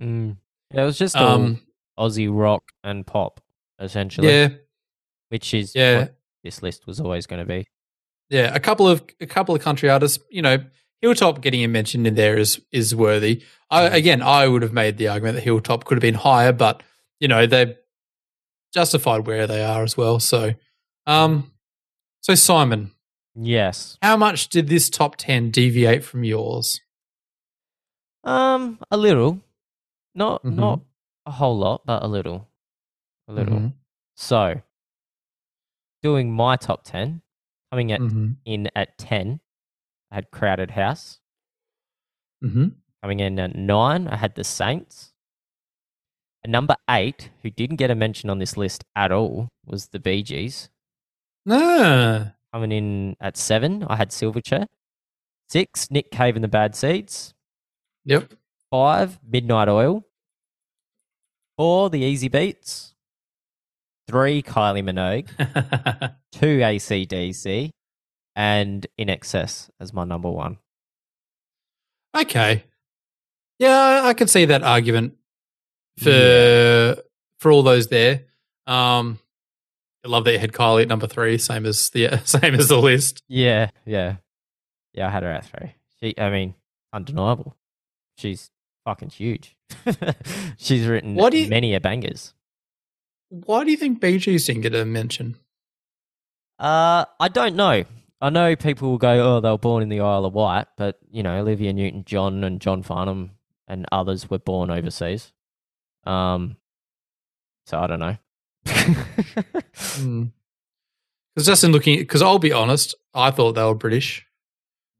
Mm. 0.00 0.36
Yeah, 0.72 0.82
it 0.82 0.84
was 0.86 0.98
just 0.98 1.16
Um, 1.16 1.60
Aussie 1.98 2.28
rock 2.32 2.62
and 2.84 3.06
pop, 3.06 3.40
essentially. 3.80 4.28
yeah, 4.28 4.48
Which 5.30 5.52
is 5.54 5.74
Yeah. 5.74 5.98
what 5.98 6.14
this 6.42 6.62
list 6.62 6.86
was 6.86 7.00
always 7.00 7.26
going 7.26 7.40
to 7.40 7.46
be. 7.46 7.66
yeah. 8.30 8.54
A 8.54 8.60
couple 8.60 8.88
of 8.88 9.02
a 9.20 9.26
couple 9.26 9.54
of 9.54 9.60
country 9.62 9.88
artists, 9.90 10.18
you 10.30 10.42
know, 10.42 10.58
Hilltop 11.00 11.40
getting 11.40 11.64
a 11.64 11.68
mention 11.68 12.06
in 12.06 12.14
there 12.14 12.36
is 12.38 12.60
is 12.72 12.94
worthy. 12.94 13.42
I, 13.70 13.84
again, 13.84 14.22
I 14.22 14.46
would 14.48 14.62
have 14.62 14.72
made 14.72 14.98
the 14.98 15.08
argument 15.08 15.34
that 15.36 15.42
Hilltop 15.44 15.84
could 15.84 15.96
have 15.96 16.02
been 16.02 16.14
higher, 16.14 16.52
but 16.52 16.82
you 17.20 17.28
know 17.28 17.46
they're 17.46 17.76
justified 18.74 19.26
where 19.26 19.46
they 19.46 19.62
are 19.64 19.82
as 19.82 19.96
well. 19.96 20.18
So, 20.20 20.54
um, 21.06 21.50
so 22.20 22.34
Simon, 22.34 22.92
Yes. 23.34 23.98
how 24.02 24.16
much 24.16 24.48
did 24.48 24.68
this 24.68 24.88
top 24.90 25.16
ten 25.16 25.50
deviate 25.50 26.04
from 26.04 26.22
yours? 26.24 26.80
Um, 28.24 28.78
a 28.90 28.96
little. 28.96 29.40
Not 30.14 30.42
Mhm. 30.44 30.54
not 30.56 30.80
a 31.26 31.30
whole 31.32 31.58
lot, 31.58 31.82
but 31.86 32.02
a 32.02 32.06
little. 32.06 32.48
A 33.28 33.32
little. 33.32 33.56
Mhm. 33.58 33.72
So, 34.16 34.60
doing 36.02 36.32
my 36.32 36.56
top 36.56 36.82
10, 36.84 37.22
coming 37.70 37.92
at, 37.92 38.00
Mhm. 38.00 38.36
in 38.44 38.68
at 38.74 38.98
10, 38.98 39.40
I 40.10 40.16
had 40.16 40.30
Crowded 40.30 40.72
House. 40.72 41.20
Mhm. 42.42 42.76
Coming 43.02 43.20
in 43.20 43.38
at 43.38 43.54
9, 43.54 44.08
I 44.08 44.16
had 44.16 44.34
The 44.34 44.44
Saints. 44.44 45.12
At 46.44 46.50
number 46.50 46.76
8, 46.90 47.30
who 47.42 47.50
didn't 47.50 47.76
get 47.76 47.90
a 47.90 47.94
mention 47.94 48.28
on 48.28 48.38
this 48.38 48.56
list 48.56 48.84
at 48.96 49.12
all, 49.12 49.48
was 49.64 49.88
The 49.88 50.00
Bee 50.00 50.22
Gees. 50.22 50.70
Ah, 51.48 52.34
Coming 52.52 52.72
in 52.72 53.16
at 53.20 53.36
7, 53.36 53.82
I 53.84 53.96
had 53.96 54.10
Silverchair. 54.10 54.66
6, 55.48 55.90
Nick 55.90 56.10
Cave 56.10 56.34
and 56.36 56.44
the 56.44 56.48
Bad 56.48 56.74
Seeds. 56.74 57.32
yep. 58.04 58.32
5, 58.70 59.22
Midnight 59.24 59.68
Oil. 59.68 60.04
4, 61.56 61.90
The 61.90 62.02
Easybeats. 62.02 62.91
3, 64.12 64.42
Kylie 64.42 64.84
Minogue. 64.84 65.26
2, 66.32 66.46
ACDC. 66.58 67.70
And 68.36 68.86
INXS 68.98 69.70
as 69.80 69.92
my 69.92 70.04
number 70.04 70.30
one. 70.30 70.58
okay. 72.16 72.64
Yeah, 73.58 74.02
I, 74.04 74.14
can 74.14 74.26
see 74.26 74.44
that 74.46 74.62
argument 74.62 75.14
for 75.98 76.10
Yeah. 76.10 76.94
for 77.38 77.52
all 77.52 77.62
those 77.62 77.88
there. 77.88 78.24
Um, 78.66 79.18
I 80.04 80.08
love 80.08 80.24
that 80.24 80.32
you 80.32 80.38
had 80.38 80.52
Kylie 80.52 80.82
at 80.82 80.88
number 80.88 81.06
three, 81.06 81.38
same 81.38 81.64
as 81.66 81.90
the 81.90 82.16
same 82.24 82.54
as 82.54 82.68
the 82.68 82.78
list. 82.78 83.22
Yeah, 83.28 83.70
yeah. 83.86 84.16
Yeah, 84.94 85.06
I 85.08 85.10
had 85.10 85.22
her 85.22 85.30
at 85.30 85.46
3. 85.46 85.74
She, 86.00 86.14
I 86.18 86.28
mean, 86.30 86.54
undeniable. 86.92 87.56
She's 88.18 88.50
fucking 88.84 89.10
huge. 89.10 89.56
She's 90.58 90.86
written 90.86 91.14
What 91.14 91.32
you- 91.34 91.48
many 91.48 91.74
a 91.74 91.80
bangers. 91.80 92.34
Why 93.32 93.64
do 93.64 93.70
you 93.70 93.78
think 93.78 93.98
Bee 93.98 94.18
Gees 94.18 94.44
didn't 94.46 94.60
get 94.60 94.74
a 94.74 94.84
mention? 94.84 95.36
Uh, 96.58 97.06
I 97.18 97.28
don't 97.28 97.56
know. 97.56 97.84
I 98.20 98.28
know 98.30 98.54
people 98.56 98.90
will 98.90 98.98
go, 98.98 99.36
oh, 99.36 99.40
they 99.40 99.48
were 99.48 99.56
born 99.56 99.82
in 99.82 99.88
the 99.88 100.00
Isle 100.00 100.26
of 100.26 100.34
Wight, 100.34 100.66
but, 100.76 100.98
you 101.10 101.22
know, 101.22 101.40
Olivia 101.40 101.72
Newton 101.72 102.04
John 102.04 102.44
and 102.44 102.60
John 102.60 102.82
Farnham 102.82 103.30
and 103.66 103.86
others 103.90 104.28
were 104.28 104.38
born 104.38 104.70
overseas. 104.70 105.32
Um, 106.04 106.56
so 107.64 107.78
I 107.78 107.86
don't 107.86 108.00
know. 108.00 108.16
Because 111.34 111.46
just 111.46 111.64
in 111.64 111.72
looking, 111.72 111.98
because 112.00 112.20
I'll 112.20 112.38
be 112.38 112.52
honest, 112.52 112.94
I 113.14 113.30
thought 113.30 113.54
they 113.54 113.64
were 113.64 113.74
British. 113.74 114.26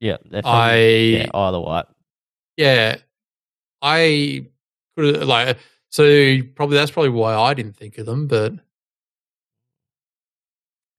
yeah, 0.01 0.17
they're 0.25 0.43
from, 0.43 0.51
I 0.51 0.77
yeah, 0.81 1.27
Isle 1.35 1.55
of 1.57 1.65
Wight. 1.65 1.87
yeah, 2.57 2.97
I 3.83 4.47
could 4.97 5.25
like 5.25 5.59
so 5.93 6.39
probably 6.57 6.77
that's 6.79 6.91
probably 6.91 7.11
why 7.11 7.35
I 7.35 7.53
didn't 7.55 7.77
think 7.77 7.99
of 7.99 8.07
them. 8.07 8.27
But 8.27 8.55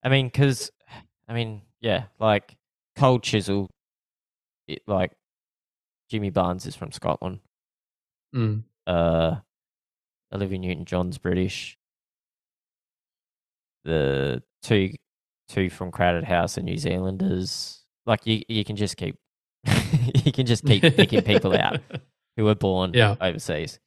I 0.04 0.10
mean, 0.10 0.28
because, 0.28 0.72
I 1.28 1.34
mean, 1.34 1.62
yeah, 1.82 2.04
like 2.20 2.56
Cold 2.96 3.24
Chisel, 3.24 3.70
it, 4.68 4.84
like 4.88 5.12
Jimmy 6.10 6.30
Barnes 6.30 6.66
is 6.68 6.76
from 6.76 6.92
Scotland. 6.92 7.40
mm, 8.36 8.64
uh, 8.86 9.36
Olivia 10.32 10.60
Newton 10.60 10.86
John's 10.86 11.18
British. 11.18 11.78
The 13.86 14.42
two 14.62 14.92
two 15.50 15.70
from 15.70 15.92
Crowded 15.92 16.24
House 16.24 16.58
are 16.58 16.62
New 16.62 16.78
Zealanders. 16.78 17.82
Like 18.06 18.26
you, 18.26 18.42
you 18.48 18.64
can 18.64 18.76
just 18.76 18.96
keep 18.98 19.18
you 20.26 20.32
can 20.32 20.46
just 20.46 20.66
keep 20.66 20.82
picking 20.82 21.22
people 21.24 21.54
out 21.56 21.80
who 22.38 22.46
were 22.46 22.56
born 22.56 22.92
Yeah. 22.94 23.16
overseas. 23.20 23.80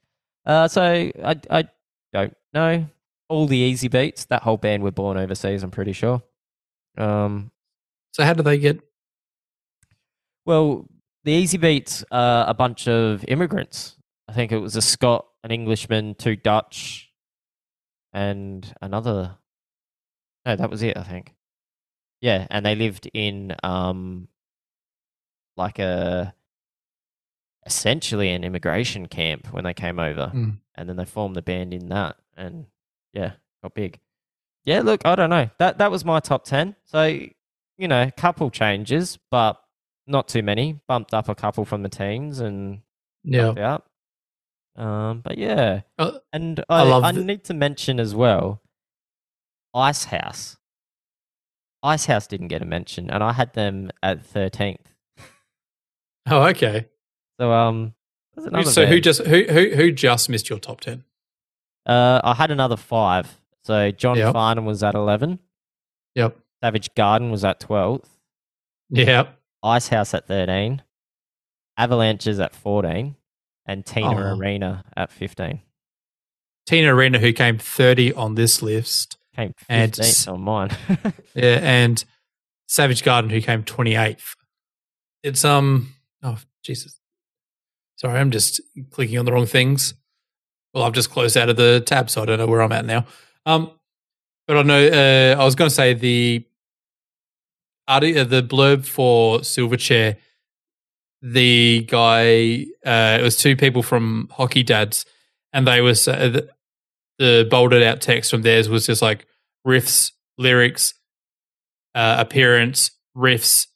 Uh, 0.47 0.68
so 0.68 0.82
I 0.82 1.40
I 1.51 1.68
don't 2.12 2.34
know. 2.55 2.86
All 3.28 3.47
the 3.49 3.72
Easybeats, 3.72 4.28
that 4.28 4.42
whole 4.44 4.57
band 4.57 4.84
were 4.84 4.92
born 4.92 5.16
overseas. 5.16 5.64
I'm 5.64 5.72
pretty 5.72 5.92
sure. 5.92 6.22
Um, 6.97 7.51
So 8.12 8.24
how 8.24 8.32
do 8.34 8.42
they 8.44 8.59
get? 8.59 8.80
well, 10.44 10.86
the 11.24 11.42
Easybeats 11.42 12.05
are 12.12 12.49
a 12.49 12.55
bunch 12.55 12.86
of 12.86 13.24
immigrants. 13.26 13.97
I 14.28 14.32
think 14.32 14.53
it 14.53 14.59
was 14.59 14.76
a 14.76 14.82
Scot, 14.82 15.26
an 15.42 15.51
Englishman, 15.51 16.14
two 16.14 16.36
Dutch, 16.36 17.11
and 18.12 18.72
another. 18.80 19.36
No, 20.44 20.55
that 20.55 20.70
was 20.70 20.82
it. 20.84 20.97
I 20.97 21.03
think. 21.03 21.34
Yeah, 22.20 22.47
and 22.49 22.64
they 22.64 22.76
lived 22.76 23.11
in 23.12 23.57
um, 23.64 24.28
like 25.57 25.80
a 25.80 26.32
essentially 27.67 28.31
an 28.31 28.45
immigration 28.45 29.07
camp 29.07 29.53
when 29.53 29.64
they 29.64 29.75
came 29.75 29.99
over, 29.99 30.31
Mm. 30.35 30.59
and 30.77 30.89
then 30.89 30.97
they 30.97 31.05
formed 31.05 31.37
the 31.37 31.43
band 31.43 31.75
in 31.75 31.89
that, 31.91 32.17
and 32.37 32.67
yeah, 33.12 33.33
got 33.62 33.75
big. 33.75 33.99
Yeah, 34.64 34.81
look, 34.81 35.03
I 35.05 35.14
don't 35.17 35.31
know. 35.31 35.51
That 35.59 35.79
that 35.79 35.91
was 35.91 36.05
my 36.05 36.21
top 36.21 36.45
ten. 36.45 36.77
So 36.85 37.05
you 37.79 37.89
know, 37.89 38.03
a 38.05 38.11
couple 38.11 38.51
changes, 38.51 39.19
but 39.31 39.61
not 40.07 40.29
too 40.29 40.43
many. 40.43 40.81
Bumped 40.89 41.12
up 41.12 41.29
a 41.29 41.35
couple 41.35 41.64
from 41.67 41.83
the 41.83 41.89
teens 41.91 42.41
and 42.41 42.81
Yeah, 43.23 43.53
out. 43.59 43.85
Um, 44.77 45.21
but 45.21 45.37
yeah, 45.39 45.83
Uh, 45.99 46.19
and 46.33 46.64
I 46.69 46.83
I, 46.83 47.09
I 47.09 47.12
the- 47.12 47.25
need 47.25 47.45
to 47.45 47.55
mention 47.55 47.99
as 48.01 48.14
well, 48.14 48.62
Icehouse. 49.75 50.57
Ice 51.83 52.07
House 52.07 52.27
didn't 52.27 52.49
get 52.49 52.62
a 52.62 52.64
mention, 52.67 53.11
and 53.11 53.23
I 53.23 53.33
had 53.33 53.53
them 53.55 53.91
at 54.03 54.25
thirteenth. 54.25 54.93
Oh, 56.29 56.43
okay. 56.49 56.89
So 57.41 57.53
um, 57.53 57.95
So 58.64 58.87
who 58.87 59.01
just 59.01 59.22
who 59.26 59.45
who 59.45 59.70
who 59.74 59.93
just 59.93 60.28
missed 60.28 60.49
your 60.49 60.59
top 60.59 60.80
ten? 60.80 61.05
Uh, 61.84 62.20
I 62.24 62.34
had 62.34 62.51
another 62.51 62.76
five. 62.76 63.39
So 63.64 63.91
John 63.91 64.16
Yep. 64.16 64.32
Farnham 64.32 64.64
was 64.64 64.82
at 64.82 64.95
eleven. 64.95 65.39
Yep. 66.14 66.37
Savage 66.62 66.95
Garden 66.95 67.30
was 67.30 67.45
at 67.45 67.61
twelfth. 67.61 68.09
Yep. 68.91 69.37
Icehouse 69.62 70.14
at 70.14 70.26
thirteen. 70.26 70.82
Avalanches 71.76 72.41
at 72.41 72.55
fourteen, 72.55 73.16
and 73.66 73.84
Tina 73.84 74.09
Oh. 74.32 74.37
Arena 74.39 74.84
at 74.97 75.11
fifteen. 75.12 75.61
Tina 76.66 76.95
Arena, 76.95 77.18
who 77.18 77.32
came 77.32 77.59
thirty 77.59 78.12
on 78.14 78.34
this 78.34 78.62
list. 78.62 79.18
Came 79.34 79.53
And 79.68 79.95
fifteenth 79.95 80.28
on 80.28 80.41
mine. 80.41 80.70
Yeah, 81.34 81.59
and 81.62 82.03
Savage 82.66 83.05
Garden, 83.05 83.28
who 83.30 83.41
came 83.43 83.62
twenty 83.62 83.95
eighth. 83.95 84.34
It's 85.22 85.45
um. 85.45 85.95
Oh 86.22 86.39
Jesus. 86.62 86.99
Sorry, 87.97 88.18
I'm 88.18 88.30
just 88.30 88.61
clicking 88.90 89.18
on 89.18 89.24
the 89.24 89.32
wrong 89.32 89.47
things. 89.47 89.94
Well, 90.72 90.84
I've 90.84 90.92
just 90.92 91.11
closed 91.11 91.36
out 91.36 91.49
of 91.49 91.57
the 91.57 91.80
tab, 91.80 92.11
so 92.11 92.22
I 92.22 92.26
don't 92.26 92.38
know 92.38 92.47
where 92.47 92.61
I'm 92.61 92.72
at 92.72 92.84
now. 92.84 93.07
Um, 93.47 93.70
but 94.47 94.59
I 94.59 94.62
know 94.62 94.86
uh, 94.86 95.40
I 95.40 95.44
was 95.44 95.55
going 95.55 95.68
to 95.68 95.74
say 95.74 95.94
the 95.94 96.44
uh, 97.88 98.01
the 98.01 98.47
blurb 98.47 98.84
for 98.84 99.38
Silverchair. 99.40 100.16
The 101.22 101.86
guy, 101.88 102.66
uh, 102.84 103.18
it 103.18 103.22
was 103.22 103.36
two 103.36 103.57
people 103.57 103.82
from 103.82 104.28
Hockey 104.30 104.62
Dads, 104.62 105.07
and 105.53 105.66
they 105.66 105.80
was 105.80 106.07
uh, 106.07 106.28
the, 106.28 106.49
the 107.18 107.49
bolded 107.51 107.82
out 107.82 108.01
text 108.01 108.30
from 108.30 108.42
theirs 108.42 108.68
was 108.68 108.86
just 108.86 109.03
like 109.03 109.26
riffs, 109.66 110.12
lyrics, 110.36 110.94
uh, 111.94 112.16
appearance, 112.18 112.90
riffs, 113.16 113.66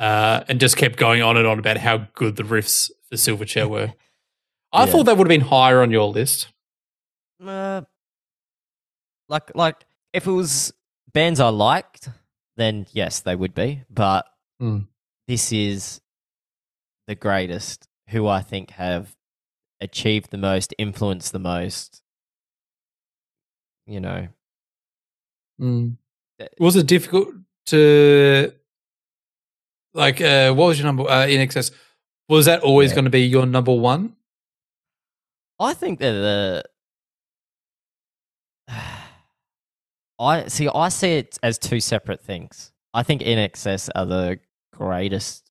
uh, 0.00 0.42
and 0.48 0.58
just 0.58 0.76
kept 0.76 0.96
going 0.96 1.22
on 1.22 1.36
and 1.36 1.46
on 1.46 1.58
about 1.60 1.78
how 1.78 2.08
good 2.14 2.36
the 2.36 2.42
riffs 2.42 2.90
for 3.18 3.30
Silverchair 3.44 3.68
were. 3.68 3.92
I 4.72 4.84
Yeah. 4.86 4.92
thought 4.92 5.04
that 5.04 5.16
would 5.16 5.26
have 5.30 5.38
been 5.40 5.48
higher 5.48 5.82
on 5.82 5.90
your 5.90 6.08
list. 6.08 6.48
Uh, 7.44 7.82
like 9.28 9.54
like 9.54 9.84
if 10.12 10.26
it 10.26 10.30
was 10.32 10.72
bands 11.12 11.40
I 11.40 11.48
liked, 11.48 12.08
then 12.56 12.86
yes, 12.92 13.20
they 13.20 13.36
would 13.36 13.54
be. 13.54 13.82
But 13.90 14.26
Mm. 14.62 14.86
this 15.28 15.52
is 15.52 16.00
the 17.06 17.14
greatest 17.14 17.88
who 18.10 18.26
I 18.28 18.40
think 18.40 18.70
have 18.70 19.14
achieved 19.80 20.30
the 20.30 20.38
most, 20.38 20.72
influenced 20.78 21.32
the 21.32 21.38
most. 21.38 22.02
You 23.86 24.00
know, 24.00 24.28
Uh, 25.60 26.46
Was 26.58 26.76
it 26.76 26.86
difficult 26.86 27.28
to 27.66 28.52
like 29.92 30.20
uh, 30.20 30.52
what 30.52 30.66
was 30.68 30.78
your 30.78 30.86
number 30.86 31.04
uh, 31.08 31.26
INXS? 31.26 31.70
Was 32.28 32.46
that 32.46 32.62
always 32.62 32.90
Yeah. 32.90 32.94
going 32.96 33.04
to 33.04 33.10
be 33.10 33.22
your 33.26 33.46
number 33.46 33.72
one? 33.74 34.16
I 35.60 35.74
think 35.74 35.98
that 36.00 36.12
the 36.12 36.64
I 40.18 40.48
see. 40.48 40.68
I 40.68 40.88
see 40.88 41.14
it 41.18 41.38
as 41.42 41.58
two 41.58 41.80
separate 41.80 42.22
things. 42.22 42.72
I 42.92 43.02
think 43.02 43.22
INXS 43.22 43.90
are 43.94 44.06
the 44.06 44.38
greatest 44.72 45.50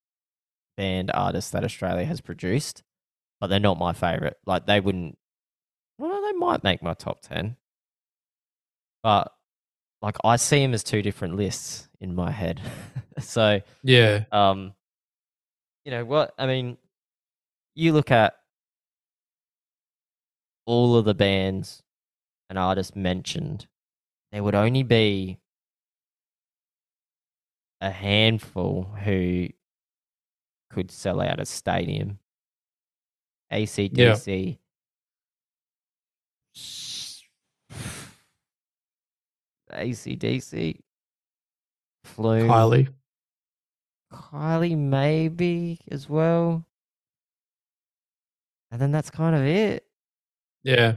band 0.77 1.11
artists 1.13 1.51
that 1.51 1.63
Australia 1.63 2.05
has 2.05 2.21
produced, 2.21 2.83
but 3.39 3.47
they're 3.47 3.59
not 3.59 3.77
my 3.77 3.93
favorite. 3.93 4.37
Like 4.45 4.65
they 4.65 4.79
wouldn't. 4.79 5.17
Well, 5.99 6.21
they 6.23 6.31
might 6.33 6.63
make 6.63 6.81
my 6.81 6.93
top 6.93 7.21
ten, 7.21 7.57
but 9.03 9.33
like 10.01 10.17
I 10.23 10.37
see 10.37 10.59
them 10.61 10.73
as 10.73 10.83
two 10.83 11.01
different 11.01 11.35
lists 11.35 11.87
in 11.99 12.15
my 12.15 12.31
head. 12.31 12.61
so 13.19 13.61
Yeah, 13.83 14.23
um, 14.31 14.73
you 15.85 15.91
know 15.91 16.05
what? 16.05 16.33
I 16.37 16.45
mean, 16.47 16.77
you 17.75 17.93
look 17.93 18.11
at 18.11 18.35
all 20.65 20.95
of 20.95 21.05
the 21.05 21.13
bands 21.13 21.83
and 22.49 22.57
artists 22.57 22.95
mentioned, 22.95 23.67
there 24.31 24.43
would 24.43 24.55
only 24.55 24.83
be 24.83 25.39
a 27.81 27.91
handful 27.91 28.83
who 29.03 29.49
could 30.69 30.89
sell 30.89 31.19
out 31.21 31.39
a 31.39 31.45
stadium. 31.45 32.19
ACDC. 33.51 34.57
ACDC. 39.71 40.79
Flume. 42.03 42.47
Kylie. 42.47 42.87
Kylie 44.13 44.77
maybe 44.77 45.79
as 45.91 46.07
well. 46.09 46.65
And 48.71 48.81
then 48.81 48.91
that's 48.91 49.09
kind 49.09 49.35
of 49.35 49.43
it 49.43 49.85
Yeah, 50.63 50.95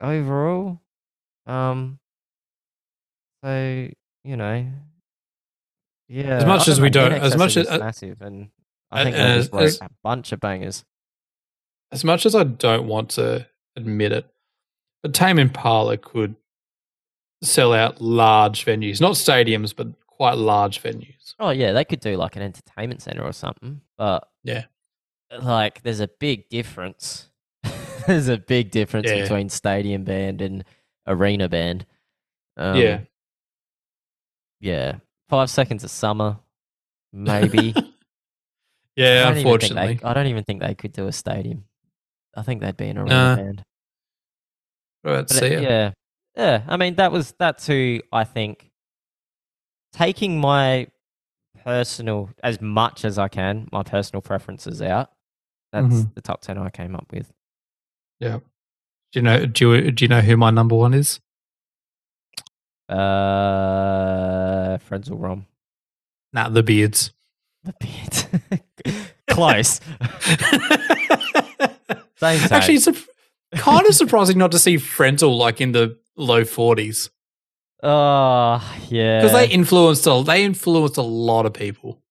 overall. 0.00 0.80
Um 1.46 1.98
so, 3.44 3.88
you 4.24 4.36
know. 4.36 4.66
Yeah. 6.08 6.36
As 6.38 6.44
much 6.46 6.68
as 6.68 6.80
we 6.80 6.88
know, 6.88 7.08
don't- 7.08 7.20
as 7.22 7.36
much 7.36 7.56
as- 7.56 7.68
massive 7.78 8.20
and 8.22 8.44
uh, 8.90 8.96
I 8.96 9.04
think 9.04 9.16
they 9.16 9.22
as- 9.22 9.48
as- 9.52 9.80
a 9.80 9.90
bunch 10.02 10.32
of 10.32 10.40
bangers. 10.40 10.84
as 11.92 12.04
much 12.04 12.26
as 12.26 12.34
I 12.34 12.44
don't 12.44 12.86
want 12.88 13.10
to 13.10 13.46
admit 13.76 14.12
it, 14.12 14.26
but 15.02 15.14
Tame 15.14 15.38
Impala 15.38 15.96
could 15.98 16.34
sell 17.42 17.72
out 17.72 18.00
large 18.00 18.64
venues, 18.64 19.00
not 19.00 19.12
stadiums, 19.12 19.74
but 19.76 19.88
quite 20.06 20.36
large 20.38 20.82
venues. 20.82 21.15
Oh 21.38 21.50
yeah, 21.50 21.72
they 21.72 21.84
could 21.84 22.00
do 22.00 22.16
like 22.16 22.36
an 22.36 22.42
entertainment 22.42 23.02
center 23.02 23.22
or 23.22 23.32
something. 23.32 23.80
But 23.98 24.28
Yeah. 24.42 24.64
like 25.40 25.82
there's 25.82 26.00
a 26.00 26.08
big 26.08 26.48
difference. 26.48 27.28
there's 28.06 28.28
a 28.28 28.38
big 28.38 28.70
difference 28.70 29.10
Yeah. 29.10 29.22
between 29.22 29.48
stadium 29.48 30.04
band 30.04 30.40
and 30.40 30.64
arena 31.06 31.48
band. 31.48 31.84
Um, 32.56 32.76
yeah, 32.76 33.00
yeah. 34.60 34.96
Five 35.28 35.50
seconds 35.50 35.84
of 35.84 35.90
summer, 35.90 36.38
maybe. 37.12 37.74
Yeah. 38.96 39.26
think 39.26 39.36
Unfortunately, 39.44 39.94
they, 40.02 40.08
I 40.08 40.14
don't 40.14 40.26
even 40.28 40.42
think 40.44 40.62
they 40.62 40.74
could 40.74 40.92
do 40.92 41.06
a 41.06 41.12
stadium. 41.12 41.64
I 42.34 42.40
think 42.40 42.62
they'd 42.62 42.78
be 42.78 42.88
an 42.88 42.96
arena 42.96 43.10
Nah. 43.14 43.36
band. 43.36 43.62
Let's 45.04 45.36
see 45.38 45.44
it. 45.48 45.62
yeah, 45.62 45.92
yeah. 46.34 46.62
I 46.66 46.78
mean, 46.78 46.94
that 46.94 47.12
was 47.12 47.34
that's 47.38 47.66
who 47.66 48.00
I 48.10 48.24
think. 48.24 48.70
Taking 49.92 50.40
my 50.40 50.88
personal, 51.66 52.30
as 52.44 52.60
much 52.60 53.04
as 53.04 53.18
I 53.18 53.26
can, 53.28 53.68
my 53.72 53.82
personal 53.82 54.22
preferences 54.22 54.80
out. 54.80 55.10
That's 55.72 55.86
Mhm. 55.94 56.14
the 56.14 56.20
top 56.22 56.40
ten 56.40 56.56
I 56.58 56.70
came 56.70 56.94
up 56.94 57.10
with. 57.12 57.32
Yeah. 58.20 58.38
Do 59.12 59.18
you 59.18 59.22
know? 59.22 59.46
Do 59.46 59.74
you, 59.74 59.90
do 59.90 60.04
you 60.04 60.08
know 60.08 60.20
who 60.20 60.36
my 60.36 60.50
number 60.50 60.76
one 60.76 60.94
is? 60.94 61.18
Uh, 62.88 64.78
Frenzal 64.78 65.18
Rhomb, 65.20 65.46
Nah, 66.32 66.48
the 66.48 66.62
Beards. 66.62 67.10
the 67.64 67.74
beard, 67.80 69.02
close. 69.28 69.80
Actually, 72.22 72.76
it's 72.76 72.86
a, 72.86 72.94
kind 73.56 73.86
of 73.86 73.94
surprising 73.94 74.38
not 74.38 74.52
to 74.52 74.58
see 74.60 74.76
Frenzal 74.76 75.36
like 75.36 75.60
in 75.60 75.72
the 75.72 75.98
low 76.16 76.44
forties 76.44 77.10
Oh 77.82 78.76
yeah, 78.88 79.20
because 79.20 79.32
they 79.32 79.48
influenced 79.48 80.06
a 80.06 80.22
they 80.24 80.44
influenced 80.44 80.96
a 80.96 81.02
lot 81.02 81.46
of 81.46 81.52
people. 81.52 82.02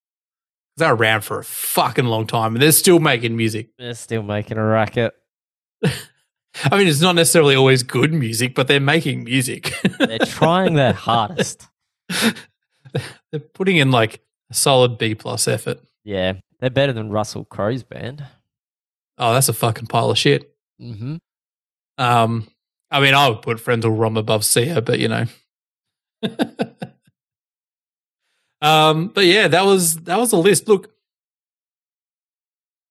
They're 0.78 0.93
around 0.93 1.22
for 1.22 1.39
a 1.39 1.43
fucking 1.43 2.05
long 2.05 2.28
time 2.28 2.53
and 2.53 2.61
they're 2.61 2.72
still 2.74 2.99
making 2.99 3.38
music. 3.38 3.70
they're 3.78 3.93
still 3.93 4.24
making 4.24 4.57
a 4.57 4.63
racket. 4.63 5.13
I 5.84 6.78
mean, 6.78 6.88
it's 6.88 7.01
not 7.01 7.16
necessarily 7.16 7.55
always 7.55 7.84
good 7.84 8.13
music, 8.13 8.55
but 8.55 8.68
they're 8.68 8.80
making 8.80 9.24
music. 9.24 9.74
They're 9.99 10.20
trying 10.26 10.76
their 10.76 10.93
hardest. 10.93 11.68
they're 12.09 13.39
putting 13.53 13.78
in 13.78 13.91
like 13.91 14.22
a 14.49 14.53
solid 14.53 14.97
B 14.97 15.16
plus 15.16 15.47
effort. 15.47 15.80
Yeah, 16.03 16.34
they're 16.59 16.70
better 16.70 16.93
than 16.93 17.09
Russell 17.09 17.45
Crowe's 17.45 17.84
band. 17.84 18.26
Oh, 19.18 19.34
that's 19.34 19.49
a 19.49 19.53
fucking 19.53 19.88
pile 19.88 20.11
of 20.11 20.18
shit. 20.18 20.53
Mm-hmm. 20.82 21.16
Um, 21.97 22.47
I 22.91 22.99
mean, 22.99 23.13
I 23.13 23.30
would 23.30 23.41
put 23.41 23.57
Frenzal 23.57 23.97
Rhomb 23.97 24.18
above 24.18 24.45
Sia, 24.45 24.82
but 24.82 24.99
you 24.99 25.07
know. 25.07 25.26
um, 28.61 29.09
but 29.09 29.26
yeah, 29.26 29.47
that 29.47 29.65
was 29.65 29.97
that 30.01 30.17
was 30.17 30.32
a 30.32 30.38
list. 30.38 30.67
Look, 30.67 30.95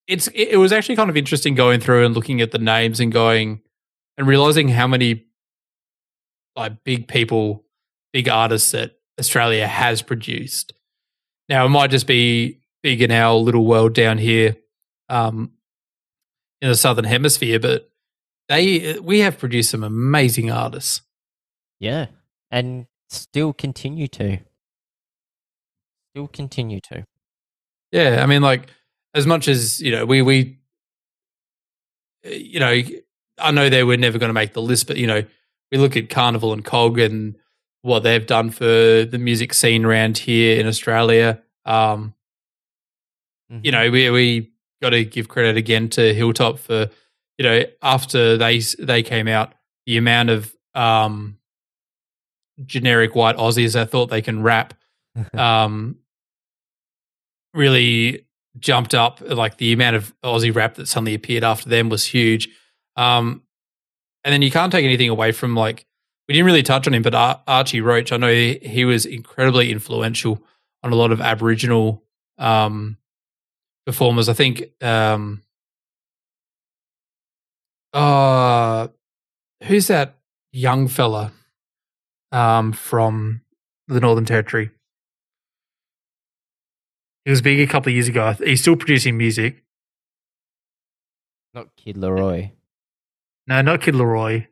it's 0.07 0.29
it, 0.35 0.57
was 0.57 0.73
actually 0.73 0.97
kind 0.97 1.11
of 1.11 1.17
interesting 1.17 1.55
going 1.55 1.81
through 1.81 2.05
and 2.05 2.15
looking 2.15 2.41
at 2.41 2.51
the 2.51 2.59
names 2.59 3.01
and 3.01 3.13
going 3.13 3.61
and 4.17 4.27
realizing 4.27 4.69
how 4.69 4.87
many 4.87 5.25
like 6.57 6.85
big 6.85 7.09
people, 7.09 7.65
big 8.13 8.29
artists 8.29 8.71
that 8.73 8.97
Australia 9.19 9.67
has 9.67 10.03
produced. 10.03 10.73
Now 11.49 11.67
it 11.67 11.71
might 11.71 11.91
just 11.91 12.07
be 12.07 12.61
big 12.83 13.03
in 13.03 13.11
our 13.11 13.35
little 13.35 13.67
world 13.67 13.95
down 13.95 14.19
here, 14.19 14.57
um, 15.09 15.53
in 16.61 16.69
the 16.69 16.75
southern 16.75 17.05
hemisphere, 17.05 17.59
but 17.59 17.91
they 18.49 18.99
we 19.01 19.21
have 19.21 19.39
produced 19.39 19.71
some 19.71 19.85
amazing 19.85 20.51
artists. 20.51 21.03
Yeah, 21.81 22.07
and 22.51 22.87
still 23.09 23.53
continue 23.53 24.09
to. 24.09 24.39
Still 26.13 26.29
continue 26.29 26.81
to. 26.89 27.05
Yeah, 27.93 28.23
I 28.23 28.27
mean, 28.27 28.43
like 28.43 28.69
as 29.15 29.27
much 29.27 29.49
as 29.49 29.81
you 29.81 29.93
know, 29.93 30.05
we 30.07 30.23
we, 30.23 30.59
you 32.25 32.61
know, 32.61 32.83
I 33.39 33.51
know 33.51 33.69
they 33.69 33.85
were 33.85 33.97
never 33.97 34.19
going 34.19 34.31
to 34.31 34.35
make 34.35 34.53
the 34.53 34.63
list, 34.63 34.87
but 34.87 34.97
you 34.97 35.07
know, 35.07 35.23
we 35.71 35.79
look 35.79 35.97
at 35.97 36.09
Karnivool 36.09 36.53
and 36.53 36.65
Cog 36.65 36.99
and 36.99 37.37
what 37.83 38.03
they've 38.03 38.27
done 38.27 38.51
for 38.51 38.65
the 39.05 39.19
music 39.19 39.53
scene 39.53 39.85
around 39.85 40.19
here 40.19 40.59
in 40.59 40.67
Australia. 40.67 41.43
Um, 41.65 42.15
you 43.63 43.71
know, 43.73 43.91
we 43.91 44.11
we 44.11 44.53
got 44.83 44.91
to 44.91 45.05
give 45.05 45.29
credit 45.29 45.57
again 45.57 45.89
to 45.91 46.15
Hilltop 46.15 46.59
for, 46.59 46.89
you 47.39 47.45
know, 47.45 47.63
after 47.83 48.37
they 48.37 48.59
they 48.79 49.03
came 49.03 49.29
out, 49.29 49.55
the 49.87 49.97
amount 49.97 50.31
of 50.31 50.55
um, 50.75 51.39
generic 52.65 53.15
white 53.15 53.37
Aussies 53.37 53.75
that 53.75 53.91
thought 53.91 54.07
they 54.07 54.23
can 54.23 54.43
rap, 54.43 54.75
um, 55.35 55.97
really 57.53 58.27
jumped 58.59 58.95
up. 58.95 59.21
Like 59.21 59.59
the 59.59 59.73
amount 59.73 59.97
of 59.97 60.15
Aussie 60.23 60.55
rap 60.55 60.75
that 60.75 60.89
suddenly 60.89 61.15
appeared 61.15 61.45
after 61.45 61.69
them 61.69 61.89
was 61.89 62.05
huge. 62.05 62.49
Um, 62.97 63.43
and 64.23 64.33
then 64.33 64.43
you 64.43 64.51
can't 64.51 64.73
take 64.73 64.85
anything 64.85 65.09
away 65.09 65.33
from 65.33 65.55
like 65.55 65.87
we 66.27 66.33
didn't 66.33 66.47
really 66.47 66.63
touch 66.63 66.87
on 66.87 66.95
him, 66.95 67.03
but 67.03 67.15
Ar- 67.15 67.43
Archie 67.47 67.83
Roach, 67.83 68.11
I 68.13 68.17
know 68.17 68.33
he, 68.33 68.59
he 68.63 68.85
was 68.85 69.05
incredibly 69.05 69.71
influential 69.71 70.43
on 70.83 70.93
a 70.93 70.97
lot 70.97 71.13
of 71.13 71.21
Aboriginal 71.21 72.03
um, 72.39 72.97
performers. 73.85 74.29
I 74.29 74.33
think, 74.33 74.65
um, 74.83 75.43
uh, 77.93 78.89
who's 79.65 79.89
that 79.89 80.19
young 80.53 80.89
fella 80.89 81.33
um, 82.35 82.73
from 82.73 83.41
the 83.89 84.01
Northern 84.01 84.25
Territory? 84.25 84.71
He 87.25 87.31
was 87.31 87.41
big 87.41 87.61
a 87.61 87.67
couple 87.67 87.91
of 87.91 87.95
years 87.95 88.09
ago. 88.09 88.33
He's 88.45 88.61
still 88.61 88.77
producing 88.77 89.17
music. 89.17 89.63
Not 91.55 91.69
Kid 91.77 91.97
LAROI. 91.97 92.51
No, 93.47 93.63
not 93.63 93.81
Kid 93.81 93.95
LAROI. 93.95 94.47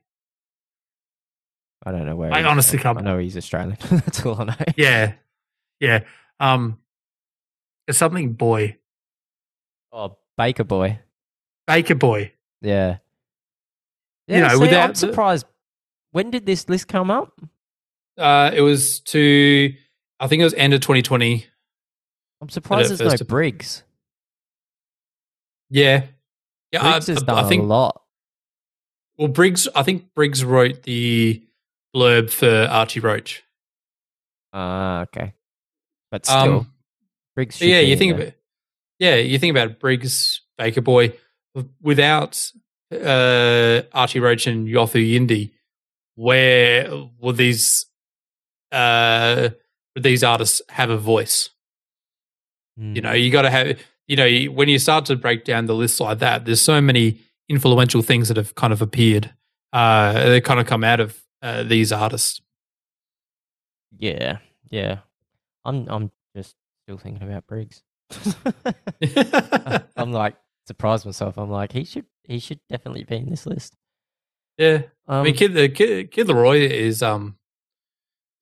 I 1.84 1.90
don't 1.92 2.06
know 2.06 2.16
where. 2.16 2.32
I 2.32 2.44
honestly 2.44 2.78
from. 2.78 2.96
can't- 2.96 3.06
I 3.06 3.10
know 3.12 3.18
he's 3.18 3.36
Australian. 3.36 3.76
That's 3.90 4.24
all 4.24 4.40
I 4.40 4.44
know. 4.44 4.54
Yeah, 4.76 5.14
yeah. 5.80 6.00
Um, 6.38 6.78
it's 7.88 7.98
something 7.98 8.32
boy, 8.34 8.78
Oh, 9.92 10.16
Baker 10.38 10.64
Boy. 10.64 11.00
Baker 11.66 11.94
Boy. 11.96 12.32
Yeah. 12.62 12.98
You 14.28 14.40
know, 14.40 14.48
see, 14.50 14.60
without 14.60 14.88
I'm 14.90 14.94
surprised. 14.94 15.44
When 16.12 16.30
did 16.30 16.46
this 16.46 16.68
list 16.68 16.88
come 16.88 17.10
up? 17.10 17.38
Uh, 18.18 18.50
it 18.54 18.60
was 18.60 19.00
to, 19.00 19.72
I 20.20 20.26
think 20.28 20.40
it 20.40 20.44
was 20.44 20.54
end 20.54 20.74
of 20.74 20.80
2020. 20.80 21.46
I'm 22.40 22.48
surprised 22.48 22.96
there's 22.96 23.20
no 23.20 23.26
Briggs. 23.26 23.82
Yeah, 25.70 26.04
yeah. 26.72 26.80
Briggs 26.92 27.08
I, 27.08 27.12
has 27.14 27.22
I- 27.22 27.26
done 27.26 27.44
I 27.44 27.48
think 27.48 27.62
a 27.62 27.66
lot. 27.66 28.02
well, 29.16 29.28
Briggs. 29.28 29.68
I 29.74 29.82
think 29.82 30.12
Briggs 30.14 30.44
wrote 30.44 30.82
the 30.82 31.42
blurb 31.94 32.30
for 32.30 32.66
Archie 32.70 33.00
Roach. 33.00 33.42
Ah, 34.52 35.02
okay. 35.02 35.32
But 36.10 36.26
still, 36.26 36.36
Um, 36.58 36.72
Briggs. 37.34 37.56
Should 37.56 37.68
yeah, 37.68 37.80
you 37.80 37.96
think 37.96 38.14
about 38.14 38.34
yeah, 38.98 39.16
you 39.16 39.38
think 39.38 39.56
about 39.56 39.80
Briggs, 39.80 40.42
Baker 40.58 40.80
Boy, 40.82 41.14
without 41.80 42.38
uh, 42.92 43.82
Archie 43.92 44.20
Roach 44.20 44.46
and 44.46 44.68
Yothu 44.68 45.00
Yindi, 45.00 45.52
where 46.16 46.90
would 47.18 47.36
these 47.36 47.86
uh, 48.72 49.50
these 49.94 50.24
artists 50.24 50.62
have 50.70 50.90
a 50.90 50.96
voice? 50.96 51.50
Hmm. 52.76 52.96
You 52.96 53.02
know, 53.02 53.12
you 53.12 53.30
got 53.30 53.42
to 53.42 53.50
have 53.50 53.78
you 54.08 54.16
know 54.16 54.52
when 54.52 54.68
you 54.68 54.78
start 54.78 55.04
to 55.06 55.16
break 55.16 55.44
down 55.44 55.66
the 55.66 55.74
list 55.74 56.00
like 56.00 56.18
that. 56.18 56.44
There's 56.44 56.62
so 56.62 56.80
many 56.80 57.18
influential 57.48 58.02
things 58.02 58.28
that 58.28 58.36
have 58.36 58.54
kind 58.54 58.72
of 58.72 58.82
appeared. 58.82 59.32
Uh, 59.72 60.12
they 60.12 60.40
kind 60.40 60.58
of 60.60 60.66
come 60.66 60.84
out 60.84 61.00
of 61.00 61.22
uh, 61.42 61.62
these 61.62 61.92
artists. 61.92 62.40
Yeah, 63.98 64.38
yeah. 64.70 64.98
I'm 65.64 65.86
I'm 65.88 66.10
just 66.34 66.56
still 66.84 66.98
thinking 66.98 67.28
about 67.28 67.46
Briggs. 67.46 67.82
I'm 69.96 70.12
like 70.12 70.36
surprised 70.66 71.06
myself. 71.06 71.38
I'm 71.38 71.50
like 71.50 71.72
he 71.72 71.84
should 71.84 72.06
he 72.24 72.38
should 72.38 72.60
definitely 72.68 73.04
be 73.04 73.16
in 73.16 73.30
this 73.30 73.46
list. 73.46 73.76
yeah, 74.58 74.82
Um, 75.06 75.20
I 75.20 75.22
mean, 75.24 75.34
Kid, 75.34 75.54
the 75.54 75.68
Kid, 75.68 76.10
Kid 76.10 76.26
LAROI 76.28 76.68
is 76.68 77.02
um, 77.02 77.36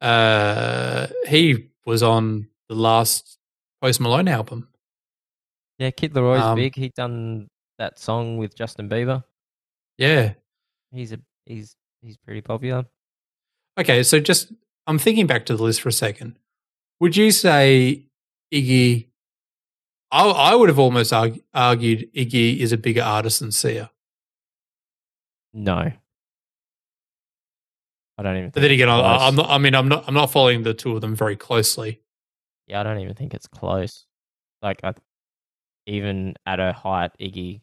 uh, 0.01 1.07
he 1.29 1.69
was 1.87 2.03
on 2.03 2.49
the 2.69 2.75
last 2.75 3.39
Post 3.83 4.01
Malone 4.01 4.29
album. 4.29 4.69
yeah, 5.79 5.91
Kid 5.91 6.13
LAROI's 6.15 6.43
um, 6.43 6.57
big. 6.57 6.75
He 6.75 6.91
done 6.91 7.49
that 7.79 7.99
song 7.99 8.37
with 8.37 8.55
Justin 8.55 8.89
Bieber. 8.89 9.25
Yeah. 9.99 10.35
He's 10.93 11.13
a 11.13 11.21
he's 11.47 11.75
he's 12.03 12.17
pretty 12.17 12.41
popular. 12.43 12.87
Okay, 13.79 14.03
so 14.03 14.21
just 14.21 14.53
I'm 14.87 14.99
thinking 14.99 15.27
back 15.27 15.47
to 15.47 15.57
the 15.57 15.63
list 15.63 15.81
for 15.81 15.89
a 15.89 15.93
second. 15.93 16.39
Would 17.01 17.17
you 17.17 17.31
say 17.31 18.05
Iggy? 18.53 19.07
I, 20.11 20.29
I 20.29 20.55
would 20.55 20.69
have 20.69 20.79
almost 20.79 21.13
argu- 21.13 21.43
argued 21.55 22.13
Iggy 22.15 22.59
is 22.59 22.73
a 22.73 22.77
bigger 22.77 23.03
artist 23.03 23.41
than 23.41 23.53
Sia. 23.53 23.91
No, 25.53 25.93
I 28.21 28.23
don't 28.23 28.37
even. 28.37 28.51
But 28.51 28.61
then 28.61 28.71
again, 28.71 28.91
I. 28.91 29.29
I'm 29.29 29.35
not. 29.35 29.49
I 29.49 29.57
mean, 29.57 29.75
I'm 29.75 29.89
not. 29.89 30.05
I'm 30.07 30.13
not 30.13 30.31
following 30.31 30.63
the 30.63 30.75
two 30.75 30.95
of 30.95 31.01
them 31.01 31.17
very 31.17 31.37
closely. 31.37 32.03
Yeah, 32.67 32.81
I 32.81 32.83
don't 32.83 32.99
even 32.99 33.15
think 33.15 33.33
it's 33.33 33.47
close. 33.47 34.05
Like, 34.61 34.79
I, 34.85 34.93
even 35.87 36.35
at 36.45 36.59
her 36.59 36.73
height, 36.73 37.13
Iggy 37.19 37.63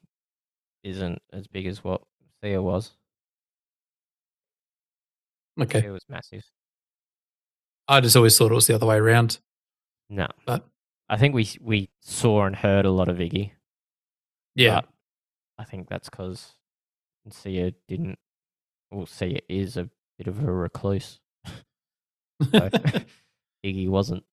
isn't 0.84 1.22
as 1.32 1.46
big 1.46 1.68
as 1.68 1.84
what 1.84 2.02
Sia 2.44 2.60
was. 2.60 2.94
Okay, 5.62 5.82
Sia 5.82 5.92
was 5.92 6.04
massive. 6.10 6.44
I 7.88 8.02
just 8.02 8.16
always 8.16 8.36
thought 8.36 8.52
it 8.52 8.56
was 8.56 8.66
the 8.66 8.74
other 8.76 8.88
way 8.88 8.98
around. 8.98 9.38
No, 10.10 10.26
But 10.48 10.66
I 11.08 11.18
think 11.18 11.36
we 11.36 11.48
we 11.62 11.90
saw 12.02 12.46
and 12.46 12.56
heard 12.56 12.86
a 12.86 12.92
lot 12.92 13.10
of 13.10 13.18
Iggy. 13.18 13.52
yeah, 14.56 14.82
but 14.82 14.90
I 15.60 15.66
think 15.66 15.88
that's 15.88 16.10
because 16.10 16.54
Sia 17.30 17.74
didn't. 17.88 18.18
Well, 18.90 19.06
Sia 19.06 19.40
is 19.48 19.78
a 19.78 19.88
bit 20.18 20.28
of 20.28 20.44
a 20.44 20.52
recluse. 20.52 21.20
So 22.52 22.70
Iggy 23.66 23.90
wasn't. 23.90 24.24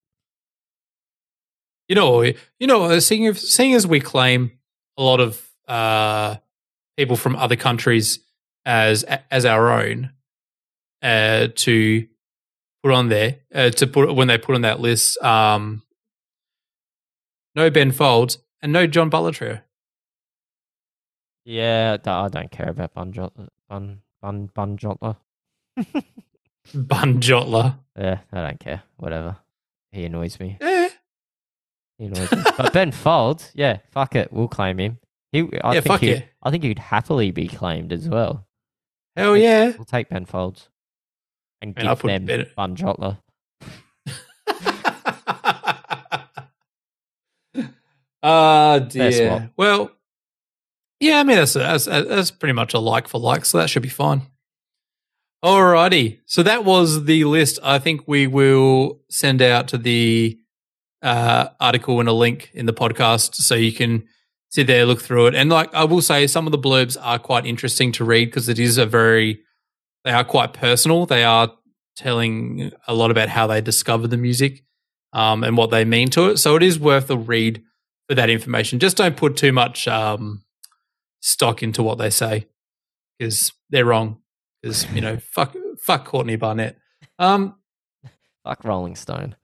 you 1.89 1.95
know, 1.95 2.23
you 2.23 2.67
know, 2.67 2.99
seeing 2.99 3.25
if, 3.25 3.39
seeing 3.41 3.73
as 3.73 3.87
we 3.87 3.99
claim 3.99 4.53
a 4.99 5.03
lot 5.03 5.21
of 5.21 5.43
uh, 5.67 6.37
people 6.99 7.17
from 7.17 7.35
other 7.37 7.57
countries 7.57 8.19
as 8.67 9.05
as 9.31 9.47
our 9.47 9.73
own 9.73 10.11
uh, 11.03 11.49
to 11.55 12.07
put 12.83 12.93
on 12.93 13.09
there 13.09 13.37
uh, 13.55 13.71
to 13.71 13.87
put 13.87 14.15
when 14.15 14.29
they 14.29 14.37
put 14.37 14.55
on 14.55 14.63
that 14.63 14.81
list. 14.81 15.17
Um, 15.23 15.83
no 17.55 17.71
Ben 17.71 17.91
Folds 17.93 18.39
and 18.61 18.73
no 18.73 18.87
John 18.87 19.09
Butler 19.09 19.33
Trio. 19.33 19.61
Yeah, 21.47 21.97
I 22.05 22.29
don't 22.29 22.51
care 22.51 22.69
about 22.69 22.95
Bun. 22.95 23.13
Bun 23.69 24.01
Bun 24.21 24.51
Bun 24.55 24.77
Jotler. 24.77 25.17
Bun 26.75 27.21
Jotler. 27.21 27.79
Yeah, 27.99 28.19
I 28.33 28.41
don't 28.49 28.61
care. 28.61 28.83
Whatever. 28.97 29.37
He 29.93 30.05
annoys 30.05 30.39
me. 30.41 30.57
Eh, 30.61 30.89
He 31.99 32.07
annoys 32.07 32.31
me. 32.33 32.43
But 32.57 32.73
Ben 32.73 32.91
Folds, 32.93 33.51
yeah, 33.55 33.79
fuck 33.91 34.15
it, 34.17 34.33
we'll 34.33 34.49
claim 34.49 34.79
him. 34.79 34.99
He, 35.33 35.41
I 35.63 35.75
Yeah, 35.75 35.81
think 35.81 35.87
fuck 35.87 36.01
he, 36.01 36.11
yeah. 36.13 36.23
I 36.43 36.51
think 36.51 36.65
he'd 36.65 36.79
happily 36.79 37.31
be 37.31 37.49
claimed 37.49 37.93
as 37.93 38.09
well. 38.09 38.47
hell 39.17 39.37
yeah. 39.37 39.73
We'll 39.77 39.85
take 39.85 40.09
Ben 40.09 40.25
Folds 40.25 40.69
and 41.63 41.75
Man, 41.77 41.87
give 41.87 41.99
them 42.03 42.25
Ben- 42.27 42.47
Bun 42.57 42.77
Jotler. 42.77 43.19
Ah, 48.23 48.79
Fair 48.91 49.11
dear. 49.11 49.51
Well, 49.57 49.91
yeah, 51.01 51.19
I 51.21 51.25
mean 51.25 51.37
that's, 51.37 51.53
that's 51.53 51.85
that's 51.85 52.31
pretty 52.31 52.55
much 52.55 52.73
a 52.75 52.79
like 52.79 53.07
for 53.09 53.21
like, 53.21 53.45
so 53.45 53.59
that 53.59 53.69
should 53.69 53.83
be 53.83 53.89
fine. 53.91 54.23
Alrighty, 55.45 56.21
so 56.25 56.43
that 56.43 56.65
was 56.65 57.05
the 57.05 57.25
list. 57.25 57.59
I 57.63 57.79
think 57.79 58.05
we 58.07 58.27
will 58.27 59.03
send 59.11 59.43
out 59.43 59.69
to 59.69 59.77
the 59.77 60.39
uh, 61.03 61.49
article 61.61 62.01
and 62.01 62.09
a 62.09 62.15
link 62.15 62.51
in 62.55 62.65
the 62.65 62.73
podcast 62.73 63.35
so 63.35 63.55
you 63.55 63.71
can 63.71 64.05
sit 64.49 64.67
there, 64.67 64.87
look 64.87 65.03
through 65.03 65.27
it, 65.27 65.35
and 65.35 65.51
like 65.51 65.75
I 65.75 65.85
will 65.85 66.01
say, 66.01 66.27
some 66.29 66.47
of 66.47 66.53
the 66.53 66.59
blurbs 66.59 66.97
are 66.99 67.19
quite 67.19 67.45
interesting 67.45 67.93
to 67.93 68.07
read 68.07 68.25
because 68.27 68.49
it 68.49 68.59
is 68.59 68.79
a 68.79 68.87
very 68.87 69.43
they 70.05 70.13
are 70.13 70.25
quite 70.25 70.55
personal. 70.55 71.05
They 71.05 71.25
are 71.25 71.53
telling 71.95 72.73
a 72.89 72.95
lot 72.95 73.11
about 73.11 73.29
how 73.29 73.47
they 73.47 73.61
discovered 73.61 74.09
the 74.09 74.17
music 74.17 74.65
um, 75.13 75.45
and 75.45 75.59
what 75.59 75.71
they 75.71 75.85
mean 75.85 76.09
to 76.11 76.31
it. 76.31 76.39
So 76.39 76.57
it 76.57 76.63
is 76.63 76.81
worth 76.81 77.11
a 77.11 77.19
read 77.19 77.63
for 78.09 78.15
that 78.15 78.31
information. 78.31 78.79
Just 78.79 78.97
don't 78.97 79.15
put 79.17 79.37
too 79.37 79.53
much 79.53 79.89
um, 79.89 80.43
stock 81.21 81.63
into 81.63 81.83
what 81.83 81.99
they 81.99 82.09
say 82.09 82.47
because 83.19 83.53
they're 83.69 83.85
wrong. 83.85 84.23
Because 84.65 84.91
you 84.95 85.03
know, 85.03 85.19
fuck, 85.19 85.55
fuck 85.79 86.07
Courtney 86.07 86.37
Barnett. 86.37 86.79
Um, 87.19 87.57
Fuck 88.45 88.65
Rolling 88.65 88.97
Stone. 88.97 89.37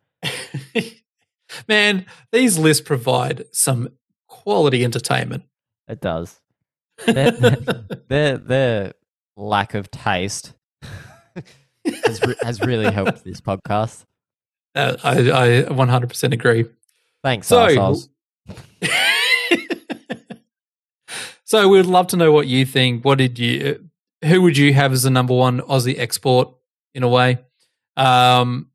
man, 1.68 2.06
these 2.32 2.56
lists 2.58 2.82
provide 2.82 3.44
some 3.52 3.90
quality 4.28 4.82
entertainment. 4.82 5.42
It 5.88 6.00
does. 6.00 6.40
Their, 7.06 7.32
their, 8.08 8.38
their 8.38 8.92
lack 9.36 9.74
of 9.74 9.90
taste 9.90 10.54
has, 11.84 12.22
re- 12.26 12.34
has 12.42 12.60
really 12.62 12.90
helped 12.90 13.22
this 13.22 13.42
podcast. 13.42 14.04
Uh, 14.74 14.96
I, 15.04 15.12
I 15.18 15.46
100% 15.64 16.32
agree. 16.32 16.64
Thanks, 17.22 17.46
So- 17.46 17.94
so 21.44 21.68
we'd 21.68 21.84
love 21.86 22.06
to 22.08 22.16
know 22.16 22.32
what 22.32 22.46
you 22.46 22.64
think. 22.64 23.04
What 23.04 23.18
did 23.18 23.38
you? 23.38 23.89
Who 24.24 24.42
would 24.42 24.56
you 24.56 24.72
have 24.74 24.92
as 24.92 25.02
the 25.02 25.10
number 25.10 25.34
one 25.34 25.60
Aussie 25.62 25.98
export 25.98 26.54
in 26.94 27.02
a 27.02 27.08
way? 27.08 27.38
Um, 27.96 28.70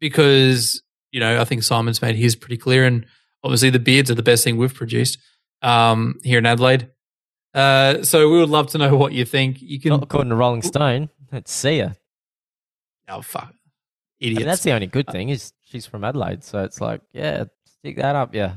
because 0.00 0.82
you 1.12 1.20
know 1.20 1.40
I 1.40 1.44
think 1.44 1.62
Simon's 1.62 2.02
made 2.02 2.16
his 2.16 2.36
pretty 2.36 2.56
clear, 2.56 2.84
and 2.84 3.06
obviously 3.42 3.70
the 3.70 3.78
beards 3.78 4.10
are 4.10 4.14
the 4.14 4.22
best 4.22 4.44
thing 4.44 4.56
we've 4.56 4.74
produced 4.74 5.18
um, 5.62 6.18
here 6.22 6.38
in 6.38 6.46
Adelaide. 6.46 6.90
Uh, 7.54 8.02
so 8.02 8.28
we 8.28 8.38
would 8.38 8.50
love 8.50 8.66
to 8.68 8.78
know 8.78 8.96
what 8.96 9.12
you 9.12 9.24
think. 9.24 9.62
You 9.62 9.80
can. 9.80 9.90
Not 9.90 10.02
according 10.02 10.30
to 10.30 10.36
Rolling 10.36 10.62
Stone. 10.62 11.08
Let's 11.30 11.52
see 11.52 11.78
her. 11.78 11.96
oh 13.08 13.22
fuck, 13.22 13.52
I 13.52 13.54
idiots! 14.20 14.38
mean, 14.40 14.46
that's 14.46 14.62
the 14.62 14.72
only 14.72 14.86
good 14.88 15.06
thing 15.08 15.28
is 15.28 15.52
she's 15.64 15.86
from 15.86 16.04
Adelaide, 16.04 16.42
so 16.44 16.64
it's 16.64 16.80
like, 16.80 17.00
yeah, 17.12 17.44
stick 17.64 17.96
that 17.96 18.16
up, 18.16 18.34
yeah. 18.34 18.56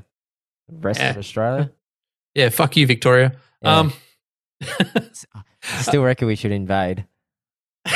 The 0.68 0.76
rest 0.80 1.00
Yeah. 1.00 1.12
of 1.12 1.18
Australia. 1.18 1.72
yeah, 2.36 2.50
fuck 2.50 2.76
you, 2.76 2.86
Victoria. 2.88 3.36
Yeah. 3.62 3.78
Um, 3.80 3.94
I 5.74 5.82
still 5.82 6.04
reckon 6.04 6.28
we 6.28 6.36
should 6.36 6.52
invade. 6.52 7.06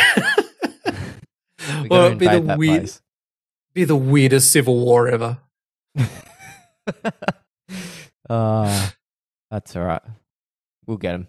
We 1.84 1.90
well, 1.90 2.08
it'd 2.08 2.18
be 2.18 2.28
the 2.28 2.56
weird, 2.58 2.82
place. 2.82 3.02
be 3.74 3.84
the 3.84 3.96
weirdest 3.96 4.52
civil 4.52 4.80
war 4.84 5.08
ever. 5.08 5.38
Ah, 8.30 8.94
that's 9.50 9.76
all 9.76 9.84
right. 9.84 10.02
We'll 10.86 10.96
get 10.98 11.16
him. 11.16 11.28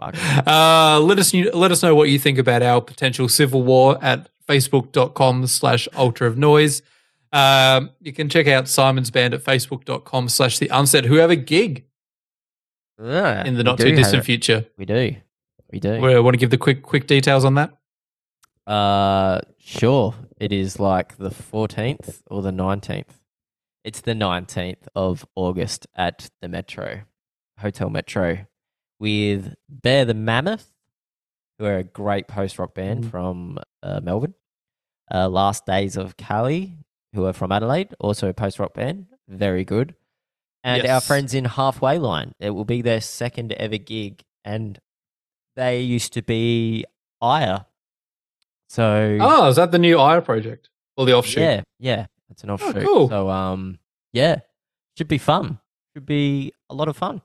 Fuck. 0.00 0.16
Uh, 0.46 0.98
let 1.00 1.18
us 1.18 1.34
let 1.34 1.70
us 1.70 1.82
know 1.82 1.94
what 1.94 2.08
you 2.08 2.18
think 2.18 2.38
about 2.38 2.62
our 2.62 2.80
potential 2.80 3.28
civil 3.28 3.62
war 3.62 3.98
at 4.02 4.30
facebook.com 4.48 5.46
slash 5.46 5.88
altar 5.94 6.24
of 6.26 6.38
noise. 6.38 6.80
Um, 7.32 7.90
you 8.00 8.12
can 8.14 8.30
check 8.30 8.46
out 8.46 8.66
Simon's 8.66 9.10
band 9.10 9.34
at 9.34 9.44
facebook.com 9.44 10.30
slash 10.30 10.58
the 10.58 10.68
unset 10.68 11.04
who 11.04 11.16
have 11.16 11.30
a 11.30 11.36
gig 11.36 11.84
Yeah, 13.02 13.44
in 13.44 13.54
the 13.56 13.62
not 13.64 13.78
too 13.78 13.94
distant 13.94 14.24
future. 14.24 14.64
We 14.78 14.86
do. 14.86 15.16
We 15.72 15.80
do. 15.80 16.00
We 16.00 16.20
want 16.20 16.34
to 16.34 16.38
give 16.38 16.50
the 16.50 16.58
quick 16.58 16.82
quick 16.82 17.06
details 17.06 17.44
on 17.44 17.54
that. 17.54 17.70
Uh, 18.66 19.40
sure. 19.58 20.14
It 20.38 20.52
is 20.52 20.78
like 20.78 21.16
the 21.16 21.30
14th 21.30 22.22
or 22.30 22.42
the 22.42 22.50
19th. 22.50 23.20
It's 23.84 24.00
the 24.02 24.12
19th 24.12 24.86
of 24.94 25.26
August 25.34 25.86
at 25.96 26.30
the 26.40 26.48
Metro, 26.48 27.00
Hotel 27.58 27.90
Metro, 27.90 28.46
with 29.00 29.54
Bear 29.68 30.04
the 30.04 30.14
Mammoth, 30.14 30.72
who 31.58 31.64
are 31.64 31.78
a 31.78 31.82
great 31.84 32.28
post 32.28 32.58
rock 32.58 32.74
band 32.74 33.04
Mhm. 33.04 33.10
from 33.10 33.58
uh, 33.82 34.00
Melbourne. 34.00 34.34
Uh, 35.12 35.28
Last 35.28 35.66
Days 35.66 35.96
of 35.96 36.16
Cali, 36.16 36.76
who 37.14 37.24
are 37.24 37.32
from 37.32 37.50
Adelaide, 37.50 37.94
also 37.98 38.28
a 38.28 38.34
post 38.34 38.58
rock 38.58 38.74
band, 38.74 39.06
very 39.28 39.64
good. 39.64 39.94
And 40.64 40.86
our 40.86 41.00
friends 41.00 41.34
in 41.34 41.44
Halfway 41.44 41.98
Line, 41.98 42.34
it 42.38 42.50
will 42.50 42.64
be 42.64 42.82
their 42.82 43.00
second 43.00 43.52
ever 43.54 43.78
gig, 43.78 44.22
and 44.44 44.78
they 45.56 45.80
used 45.80 46.12
to 46.14 46.22
be 46.22 46.84
Ire. 47.20 47.66
So 48.68 49.18
Oh, 49.20 49.48
is 49.48 49.56
that 49.56 49.70
the 49.70 49.78
new 49.78 49.98
IRA 49.98 50.22
project 50.22 50.70
or 50.96 51.04
the 51.06 51.12
offshoot? 51.14 51.42
yeah, 51.42 51.62
yeah, 51.78 52.06
it's 52.30 52.42
an 52.42 52.50
offshoot. 52.50 52.82
cool. 52.84 53.08
So 53.08 53.28
um, 53.28 53.78
yeah, 54.12 54.40
should 54.96 55.08
be 55.08 55.18
fun. 55.18 55.58
Should 55.94 56.06
be 56.06 56.52
a 56.70 56.74
lot 56.74 56.88
of 56.88 56.96
fun. 56.96 57.20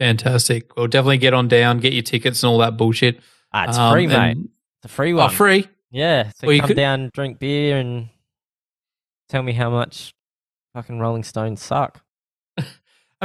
Fantastic. 0.00 0.76
Well, 0.76 0.86
definitely 0.86 1.18
get 1.18 1.34
on 1.34 1.48
down, 1.48 1.78
get 1.80 1.92
your 1.92 2.02
tickets 2.02 2.42
and 2.42 2.50
all 2.50 2.58
that 2.58 2.76
bullshit. 2.76 3.20
Ah, 3.52 3.68
it's 3.68 3.78
Um, 3.78 3.92
free, 3.92 4.06
mate. 4.06 4.36
It's 4.38 4.84
a 4.84 4.88
free 4.88 5.12
Oh, 5.12 5.16
one. 5.16 5.30
free. 5.30 5.68
Yeah, 5.90 6.30
so 6.34 6.46
Well, 6.46 6.54
you 6.54 6.60
come 6.60 6.68
could- 6.68 6.76
down, 6.76 7.10
drink 7.14 7.38
beer, 7.38 7.78
and 7.78 8.08
tell 9.28 9.42
me 9.42 9.52
how 9.52 9.70
much 9.70 10.14
fucking 10.74 10.98
Rolling 10.98 11.22
Stones 11.22 11.62
suck. 11.62 12.02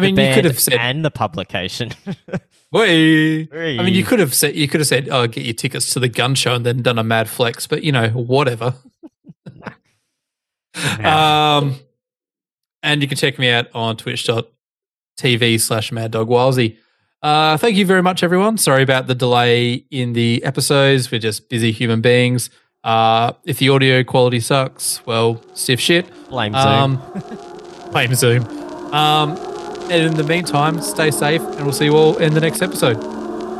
I 0.01 0.11
mean, 0.11 0.17
you 0.17 0.33
could 0.33 0.45
have 0.45 0.59
said, 0.59 0.73
and 0.79 1.05
the 1.05 1.11
publication. 1.11 1.91
"Wait." 2.71 3.49
I 3.53 3.83
mean, 3.83 3.93
you 3.93 4.03
could 4.03 4.19
have 4.19 4.33
said, 4.33 4.55
you 4.55 4.67
could 4.67 4.79
have 4.79 4.87
said, 4.87 5.09
"Oh, 5.09 5.27
get 5.27 5.45
your 5.45 5.53
tickets 5.53 5.93
to 5.93 5.99
the 5.99 6.09
gun 6.09 6.35
show," 6.35 6.55
and 6.55 6.65
then 6.65 6.81
done 6.81 6.99
a 6.99 7.03
mad 7.03 7.29
flex. 7.29 7.67
But 7.67 7.83
you 7.83 7.91
know, 7.91 8.09
whatever. 8.09 8.75
Um, 11.03 11.75
and 12.81 13.01
you 13.01 13.07
can 13.07 13.17
check 13.17 13.37
me 13.37 13.49
out 13.49 13.67
on 13.73 13.97
twitch.tv 13.97 15.59
slash 15.59 15.91
mad 15.91 16.11
dog 16.11 16.29
Wilesy. 16.29 16.77
Uh, 17.21 17.57
thank 17.57 17.75
you 17.75 17.85
very 17.85 18.01
much, 18.01 18.23
everyone. 18.23 18.57
Sorry 18.57 18.81
about 18.81 19.07
the 19.07 19.13
delay 19.13 19.85
in 19.91 20.13
the 20.13 20.43
episodes. 20.43 21.11
We're 21.11 21.19
just 21.19 21.49
busy 21.49 21.71
human 21.71 22.01
beings. 22.01 22.49
Uh, 22.83 23.33
if 23.45 23.59
the 23.59 23.69
audio 23.69 24.03
quality 24.03 24.39
sucks, 24.39 25.05
well, 25.05 25.43
stiff 25.53 25.79
shit. 25.79 26.09
Blame 26.29 26.53
Zoom. 26.53 26.63
Um, 26.65 27.03
blame 27.91 28.15
Zoom. 28.15 28.43
Um, 28.91 29.50
and 29.91 30.07
in 30.07 30.13
the 30.15 30.23
meantime, 30.23 30.81
stay 30.81 31.11
safe, 31.11 31.41
and 31.41 31.63
we'll 31.63 31.73
see 31.73 31.85
you 31.85 31.95
all 31.95 32.17
in 32.17 32.33
the 32.33 32.41
next 32.41 32.61
episode. 32.61 32.99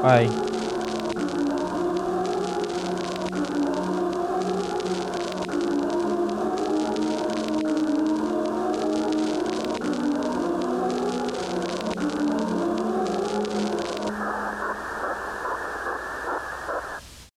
Bye. 0.02 0.51